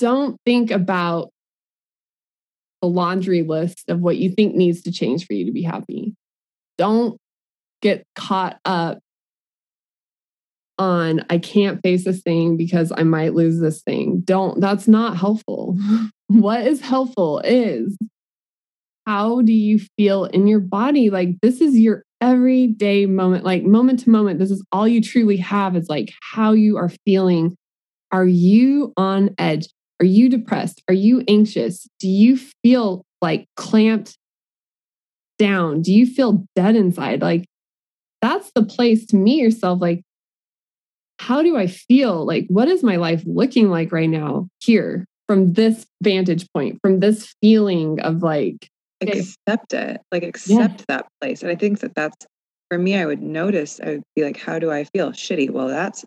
Don't 0.00 0.38
think 0.46 0.70
about 0.70 1.30
the 2.80 2.88
laundry 2.88 3.42
list 3.42 3.84
of 3.88 4.00
what 4.00 4.16
you 4.16 4.30
think 4.30 4.54
needs 4.54 4.82
to 4.82 4.92
change 4.92 5.26
for 5.26 5.34
you 5.34 5.44
to 5.44 5.52
be 5.52 5.62
happy. 5.62 6.14
Don't 6.78 7.18
get 7.82 8.04
caught 8.16 8.58
up 8.64 8.98
on 10.78 11.20
I 11.28 11.36
can't 11.36 11.82
face 11.82 12.06
this 12.06 12.22
thing 12.22 12.56
because 12.56 12.90
I 12.96 13.02
might 13.02 13.34
lose 13.34 13.60
this 13.60 13.82
thing. 13.82 14.22
Don't, 14.24 14.58
that's 14.60 14.88
not 14.88 15.18
helpful. 15.18 15.78
what 16.28 16.66
is 16.66 16.80
helpful 16.80 17.40
is 17.40 17.98
how 19.06 19.42
do 19.42 19.52
you 19.52 19.80
feel 19.98 20.24
in 20.24 20.46
your 20.46 20.60
body? 20.60 21.10
Like 21.10 21.38
this 21.42 21.60
is 21.60 21.78
your 21.78 22.04
everyday 22.22 23.04
moment, 23.04 23.44
like 23.44 23.64
moment 23.64 24.00
to 24.00 24.10
moment. 24.10 24.38
This 24.38 24.50
is 24.50 24.64
all 24.72 24.88
you 24.88 25.02
truly 25.02 25.36
have. 25.36 25.76
It's 25.76 25.90
like 25.90 26.14
how 26.32 26.52
you 26.52 26.78
are 26.78 26.90
feeling. 27.04 27.56
Are 28.10 28.26
you 28.26 28.94
on 28.96 29.34
edge? 29.36 29.68
Are 30.00 30.06
you 30.06 30.28
depressed? 30.28 30.82
Are 30.88 30.94
you 30.94 31.22
anxious? 31.28 31.86
Do 31.98 32.08
you 32.08 32.36
feel 32.36 33.04
like 33.20 33.46
clamped 33.56 34.16
down? 35.38 35.82
Do 35.82 35.92
you 35.92 36.06
feel 36.06 36.46
dead 36.56 36.74
inside? 36.74 37.22
Like 37.22 37.44
that's 38.22 38.50
the 38.54 38.64
place 38.64 39.06
to 39.06 39.16
meet 39.16 39.42
yourself. 39.42 39.80
Like, 39.80 40.02
how 41.18 41.42
do 41.42 41.56
I 41.56 41.66
feel? 41.66 42.24
Like, 42.26 42.46
what 42.48 42.68
is 42.68 42.82
my 42.82 42.96
life 42.96 43.22
looking 43.26 43.70
like 43.70 43.92
right 43.92 44.08
now 44.08 44.48
here 44.60 45.06
from 45.28 45.52
this 45.52 45.86
vantage 46.02 46.46
point, 46.52 46.78
from 46.82 47.00
this 47.00 47.34
feeling 47.40 48.00
of 48.00 48.22
like, 48.22 48.68
accept 49.00 49.72
it, 49.72 50.00
like 50.12 50.22
accept 50.22 50.80
yeah. 50.80 50.84
that 50.88 51.06
place. 51.20 51.42
And 51.42 51.50
I 51.50 51.54
think 51.54 51.80
that 51.80 51.94
that's 51.94 52.26
for 52.68 52.78
me, 52.78 52.96
I 52.96 53.06
would 53.06 53.22
notice, 53.22 53.80
I 53.82 53.90
would 53.90 54.02
be 54.14 54.22
like, 54.22 54.38
how 54.38 54.58
do 54.58 54.70
I 54.70 54.84
feel? 54.84 55.10
Shitty. 55.12 55.50
Well, 55.50 55.68
that's 55.68 56.04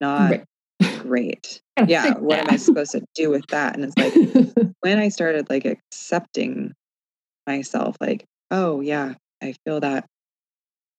not 0.00 0.30
right. 0.30 0.44
great. 1.00 1.60
yeah. 1.88 2.14
What 2.14 2.38
am 2.38 2.50
I 2.50 2.56
supposed 2.56 2.92
to 2.92 3.04
do 3.14 3.30
with 3.30 3.46
that? 3.48 3.76
And 3.76 3.84
it's 3.84 3.96
like, 3.96 4.66
when 4.80 4.98
I 4.98 5.08
started 5.08 5.48
like 5.50 5.64
accepting 5.64 6.72
myself, 7.46 7.96
like, 8.00 8.24
oh, 8.50 8.80
yeah, 8.80 9.14
I 9.42 9.54
feel 9.64 9.80
that. 9.80 10.06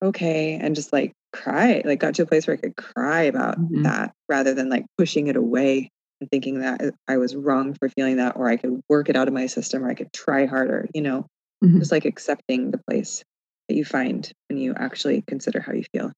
Okay. 0.03 0.55
And 0.55 0.75
just 0.75 0.91
like 0.91 1.13
cry, 1.33 1.81
like 1.85 1.99
got 1.99 2.15
to 2.15 2.23
a 2.23 2.25
place 2.25 2.47
where 2.47 2.55
I 2.55 2.59
could 2.59 2.75
cry 2.75 3.23
about 3.23 3.59
mm-hmm. 3.59 3.83
that 3.83 4.13
rather 4.27 4.53
than 4.53 4.69
like 4.69 4.85
pushing 4.97 5.27
it 5.27 5.35
away 5.35 5.89
and 6.19 6.29
thinking 6.29 6.59
that 6.59 6.81
I 7.07 7.17
was 7.17 7.35
wrong 7.35 7.73
for 7.73 7.89
feeling 7.89 8.17
that, 8.17 8.35
or 8.35 8.47
I 8.47 8.57
could 8.57 8.81
work 8.89 9.09
it 9.09 9.15
out 9.15 9.27
of 9.27 9.33
my 9.33 9.47
system, 9.47 9.83
or 9.83 9.89
I 9.89 9.95
could 9.95 10.13
try 10.13 10.45
harder, 10.45 10.87
you 10.93 11.01
know, 11.01 11.25
mm-hmm. 11.63 11.79
just 11.79 11.91
like 11.91 12.05
accepting 12.05 12.71
the 12.71 12.81
place 12.89 13.23
that 13.67 13.75
you 13.75 13.85
find 13.85 14.31
when 14.49 14.59
you 14.59 14.73
actually 14.75 15.23
consider 15.27 15.59
how 15.59 15.73
you 15.73 15.83
feel. 15.93 16.11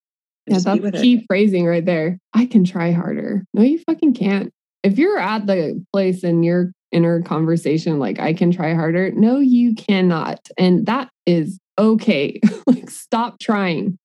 Yeah, 0.47 0.59
that's 0.59 1.01
key 1.01 1.15
it. 1.15 1.25
phrasing 1.27 1.65
right 1.65 1.85
there. 1.85 2.19
I 2.33 2.45
can 2.45 2.63
try 2.63 2.91
harder. 2.91 3.45
No, 3.53 3.61
you 3.61 3.79
fucking 3.79 4.13
can't. 4.13 4.51
If 4.83 4.97
you're 4.97 5.17
at 5.17 5.47
the 5.47 5.83
place 5.93 6.23
in 6.23 6.43
your 6.43 6.71
inner 6.91 7.21
conversation, 7.21 7.99
like 7.99 8.19
I 8.19 8.33
can 8.33 8.51
try 8.51 8.73
harder, 8.73 9.11
no, 9.11 9.39
you 9.39 9.73
cannot. 9.75 10.39
And 10.57 10.85
that 10.85 11.09
is 11.25 11.59
okay. 11.79 12.41
like, 12.67 12.89
stop 12.89 13.39
trying 13.39 13.97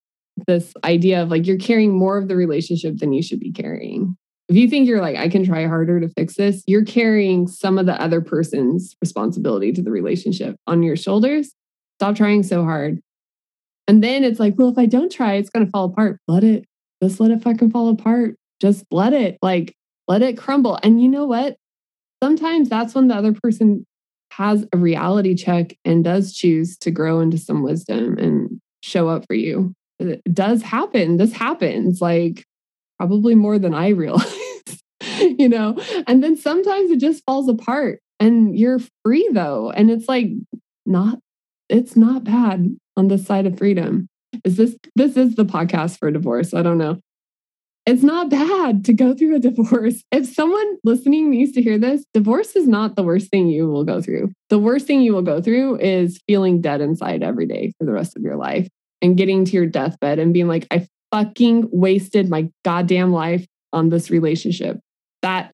this 0.47 0.73
idea 0.85 1.23
of 1.23 1.31
like 1.31 1.47
you're 1.47 1.59
carrying 1.59 1.99
more 1.99 2.17
of 2.17 2.29
the 2.29 2.37
relationship 2.37 2.99
than 2.99 3.13
you 3.13 3.23
should 3.23 3.41
be 3.41 3.51
carrying 3.51 4.17
if 4.49 4.57
you 4.57 4.69
think 4.69 4.89
you're 4.89 5.03
like, 5.03 5.17
I 5.17 5.29
can 5.29 5.45
try 5.45 5.67
harder 5.67 6.01
to 6.01 6.09
fix 6.09 6.37
this, 6.37 6.65
you're 6.67 6.85
carrying 6.85 7.47
some 7.47 7.79
of 7.79 7.87
the 7.87 8.01
other 8.01 8.23
person's 8.23 8.97
responsibility 9.03 9.73
to 9.73 9.83
the 9.83 9.91
relationship 9.91 10.57
on 10.67 10.83
your 10.83 10.97
shoulders. 10.97 11.53
Stop 11.99 12.17
trying 12.17 12.43
so 12.43 12.65
hard. 12.65 13.01
And 13.89 14.05
then 14.05 14.23
it's 14.23 14.39
like, 14.39 14.55
well, 14.57 14.69
if 14.69 14.79
I 14.79 14.87
don't 14.87 15.11
try, 15.11 15.35
it's 15.35 15.49
going 15.49 15.65
to 15.65 15.71
fall 15.71 15.87
apart. 15.87 16.21
Let 16.29 16.45
it, 16.45 16.67
just 17.03 17.19
let 17.19 17.31
it 17.31 17.43
fucking 17.43 17.71
fall 17.71 17.89
apart. 17.89 18.37
Just 18.61 18.85
let 18.91 19.15
it, 19.15 19.39
like, 19.41 19.75
let 20.07 20.21
it 20.21 20.37
crumble. 20.37 20.79
And 20.83 21.01
you 21.01 21.09
know 21.09 21.25
what? 21.25 21.57
Sometimes 22.23 22.69
that's 22.69 22.95
when 22.95 23.09
the 23.09 23.15
other 23.15 23.33
person 23.33 23.87
has 24.33 24.67
a 24.75 24.77
reality 24.77 25.35
check 25.35 25.75
and 25.85 26.05
does 26.05 26.35
choose 26.35 26.77
to 26.79 26.91
grow 26.91 27.21
into 27.21 27.39
some 27.39 27.63
wisdom 27.63 28.19
and 28.19 28.61
show 28.83 29.09
up 29.09 29.25
for 29.27 29.35
you. 29.35 29.73
It 29.99 30.23
does 30.33 30.63
happen. 30.63 31.17
This 31.17 31.33
happens. 31.33 32.03
Like, 32.03 32.45
probably 32.99 33.35
more 33.35 33.59
than 33.59 33.75
I 33.75 33.89
realize, 33.89 34.83
you 35.19 35.49
know? 35.49 35.79
And 36.07 36.23
then 36.23 36.37
sometimes 36.37 36.91
it 36.91 37.01
just 37.01 37.25
falls 37.25 37.49
apart 37.49 38.01
and 38.21 38.57
you're 38.57 38.81
free 39.03 39.29
though. 39.33 39.71
And 39.71 39.91
it's 39.91 40.09
like, 40.09 40.29
not, 40.85 41.19
it's 41.69 41.97
not 41.97 42.25
bad 42.25 42.77
on 42.99 43.09
the 43.09 43.17
side 43.17 43.47
of 43.47 43.57
freedom. 43.57 44.09
Is 44.45 44.57
this, 44.57 44.77
this 44.97 45.17
is 45.17 45.37
the 45.37 45.45
podcast 45.45 45.99
for 45.99 46.11
divorce. 46.11 46.53
I 46.53 46.63
don't 46.63 46.79
know. 46.79 46.99
It's 47.87 48.03
not 48.03 48.29
bad 48.29 48.85
to 48.85 48.93
go 48.93 49.15
through 49.15 49.37
a 49.37 49.39
divorce. 49.51 50.03
If 50.13 50.27
someone 50.27 50.77
listening 50.85 51.31
needs 51.31 51.53
to 51.53 51.63
hear 51.63 51.79
this, 51.79 52.05
divorce 52.13 52.55
is 52.55 52.69
not 52.69 52.97
the 52.97 53.03
worst 53.03 53.31
thing 53.31 53.49
you 53.49 53.69
will 53.69 53.85
go 53.85 54.03
through. 54.03 54.33
The 54.51 54.59
worst 54.59 54.87
thing 54.87 55.01
you 55.01 55.15
will 55.15 55.23
go 55.23 55.41
through 55.41 55.79
is 55.79 56.21
feeling 56.27 56.61
dead 56.61 56.83
inside 56.83 57.23
every 57.23 57.47
day 57.47 57.73
for 57.79 57.87
the 57.87 57.93
rest 57.93 58.17
of 58.17 58.23
your 58.23 58.37
life 58.37 58.69
and 59.01 59.17
getting 59.17 59.45
to 59.47 59.53
your 59.53 59.67
deathbed 59.67 60.19
and 60.19 60.35
being 60.35 60.49
like, 60.49 60.67
I 60.71 60.87
fucking 61.13 61.71
wasted 61.73 62.29
my 62.29 62.51
goddamn 62.65 63.13
life 63.13 63.47
on 63.73 63.89
this 63.89 64.11
relationship. 64.11 64.81
That 65.23 65.53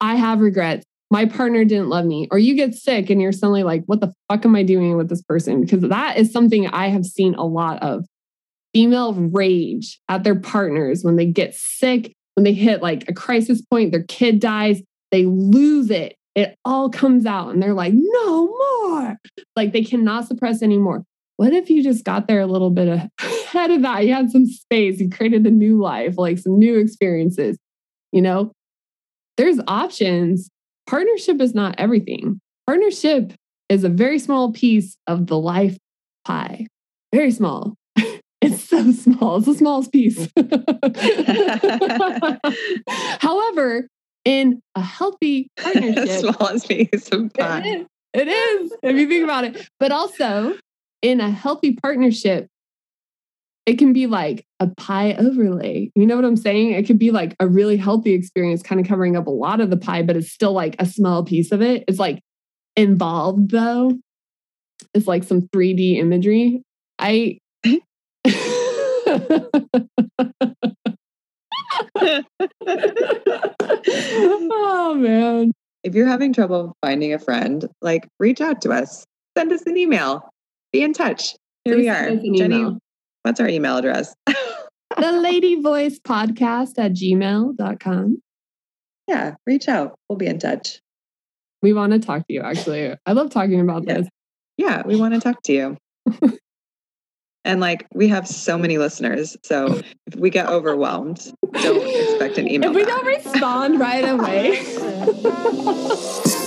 I 0.00 0.16
have 0.16 0.40
regrets. 0.40 0.84
My 1.10 1.26
partner 1.26 1.64
didn't 1.64 1.88
love 1.88 2.04
me. 2.04 2.28
Or 2.30 2.38
you 2.38 2.54
get 2.54 2.74
sick 2.74 3.10
and 3.10 3.20
you're 3.20 3.32
suddenly 3.32 3.64
like, 3.64 3.82
what 3.86 4.00
the 4.00 4.12
fuck 4.28 4.44
am 4.44 4.54
I 4.54 4.62
doing 4.62 4.96
with 4.96 5.08
this 5.08 5.22
person? 5.22 5.60
Because 5.60 5.82
that 5.82 6.18
is 6.18 6.32
something 6.32 6.68
I 6.68 6.88
have 6.88 7.04
seen 7.04 7.34
a 7.34 7.44
lot 7.44 7.82
of 7.82 8.04
female 8.72 9.14
rage 9.14 10.00
at 10.08 10.22
their 10.22 10.38
partners 10.38 11.02
when 11.02 11.16
they 11.16 11.26
get 11.26 11.54
sick, 11.54 12.14
when 12.34 12.44
they 12.44 12.52
hit 12.52 12.82
like 12.82 13.08
a 13.08 13.12
crisis 13.12 13.60
point, 13.60 13.90
their 13.90 14.04
kid 14.04 14.40
dies, 14.40 14.80
they 15.10 15.26
lose 15.26 15.90
it. 15.90 16.16
It 16.36 16.56
all 16.64 16.88
comes 16.90 17.26
out 17.26 17.48
and 17.50 17.60
they're 17.60 17.74
like, 17.74 17.92
no 17.94 18.46
more. 18.46 19.16
Like 19.56 19.72
they 19.72 19.82
cannot 19.82 20.28
suppress 20.28 20.62
anymore. 20.62 21.02
What 21.36 21.52
if 21.52 21.70
you 21.70 21.82
just 21.82 22.04
got 22.04 22.28
there 22.28 22.40
a 22.40 22.46
little 22.46 22.70
bit 22.70 22.86
ahead 23.18 23.70
of 23.70 23.82
that? 23.82 24.06
You 24.06 24.14
had 24.14 24.30
some 24.30 24.46
space, 24.46 25.00
you 25.00 25.10
created 25.10 25.46
a 25.46 25.50
new 25.50 25.80
life, 25.80 26.16
like 26.18 26.38
some 26.38 26.58
new 26.58 26.78
experiences. 26.78 27.58
You 28.12 28.22
know, 28.22 28.52
there's 29.36 29.58
options. 29.66 30.50
Partnership 30.86 31.40
is 31.40 31.54
not 31.54 31.74
everything. 31.78 32.40
Partnership 32.66 33.32
is 33.68 33.84
a 33.84 33.88
very 33.88 34.18
small 34.18 34.52
piece 34.52 34.96
of 35.06 35.26
the 35.26 35.38
life 35.38 35.76
pie, 36.24 36.66
very 37.14 37.30
small. 37.30 37.74
It's 38.42 38.64
so 38.64 38.90
small. 38.92 39.36
It's 39.36 39.44
the 39.44 39.54
smallest 39.54 39.92
piece. 39.92 40.26
However, 43.20 43.86
in 44.24 44.62
a 44.74 44.80
healthy 44.80 45.50
partnership, 45.58 46.08
smallest 46.08 46.66
piece 46.66 47.10
of 47.10 47.30
pie 47.34 47.84
It 48.14 48.28
is, 48.28 48.72
if 48.82 48.96
you 48.96 49.06
think 49.08 49.24
about 49.24 49.44
it. 49.44 49.68
But 49.78 49.92
also, 49.92 50.54
in 51.02 51.20
a 51.20 51.30
healthy 51.30 51.76
partnership, 51.82 52.46
it 53.70 53.78
can 53.78 53.92
be 53.92 54.08
like 54.08 54.44
a 54.58 54.66
pie 54.66 55.12
overlay. 55.12 55.92
You 55.94 56.04
know 56.04 56.16
what 56.16 56.24
I'm 56.24 56.36
saying? 56.36 56.72
It 56.72 56.88
could 56.88 56.98
be 56.98 57.12
like 57.12 57.36
a 57.38 57.46
really 57.46 57.76
healthy 57.76 58.14
experience, 58.14 58.64
kind 58.64 58.80
of 58.80 58.86
covering 58.88 59.16
up 59.16 59.28
a 59.28 59.30
lot 59.30 59.60
of 59.60 59.70
the 59.70 59.76
pie, 59.76 60.02
but 60.02 60.16
it's 60.16 60.32
still 60.32 60.52
like 60.52 60.74
a 60.80 60.86
small 60.86 61.24
piece 61.24 61.52
of 61.52 61.62
it. 61.62 61.84
It's 61.86 62.00
like 62.00 62.20
involved, 62.74 63.52
though. 63.52 63.92
It's 64.92 65.06
like 65.06 65.22
some 65.22 65.42
3D 65.42 65.98
imagery. 65.98 66.64
I. 66.98 67.38
oh, 74.50 74.96
man. 74.96 75.52
If 75.84 75.94
you're 75.94 76.08
having 76.08 76.32
trouble 76.32 76.74
finding 76.84 77.14
a 77.14 77.20
friend, 77.20 77.68
like 77.80 78.08
reach 78.18 78.40
out 78.40 78.62
to 78.62 78.72
us, 78.72 79.04
send 79.38 79.52
us 79.52 79.62
an 79.62 79.76
email, 79.76 80.28
be 80.72 80.82
in 80.82 80.92
touch. 80.92 81.36
Here 81.64 81.76
Please 81.76 81.82
we 81.82 81.88
are. 81.88 82.04
send 82.08 82.18
us 82.18 82.24
an 82.24 82.34
Jenni. 82.34 82.80
What's 83.22 83.40
our 83.40 83.48
email 83.48 83.76
address? 83.76 84.14
the 84.26 85.12
lady 85.22 85.60
voice 85.60 85.98
podcast 85.98 86.78
at 86.78 86.92
gmail.com. 86.92 88.22
yeah, 89.08 89.34
reach 89.46 89.68
out. 89.68 89.94
We'll 90.08 90.16
be 90.18 90.26
in 90.26 90.38
touch. 90.38 90.80
We 91.62 91.72
want 91.72 91.92
to 91.92 91.98
talk 91.98 92.26
to 92.26 92.32
you, 92.32 92.40
actually. 92.42 92.94
I 93.04 93.12
love 93.12 93.30
talking 93.30 93.60
about 93.60 93.84
Yeah. 93.86 93.94
this. 93.98 94.08
Yeah, 94.56 94.82
we 94.86 94.96
want 94.96 95.14
to 95.14 95.20
talk 95.20 95.42
to 95.44 95.52
you. 95.52 95.76
and 97.44 97.60
like 97.60 97.86
we 97.94 98.08
have 98.08 98.26
so 98.28 98.56
many 98.58 98.78
listeners. 98.78 99.36
So 99.42 99.80
if 100.06 100.16
we 100.16 100.30
get 100.30 100.46
overwhelmed, 100.48 101.32
don't 101.52 101.86
expect 101.86 102.38
an 102.38 102.48
email. 102.50 102.70
If 102.70 102.76
we 102.76 102.84
back. 102.84 102.90
don't 102.90 103.06
respond 103.06 103.78
right 103.80 104.08
away. 104.08 104.58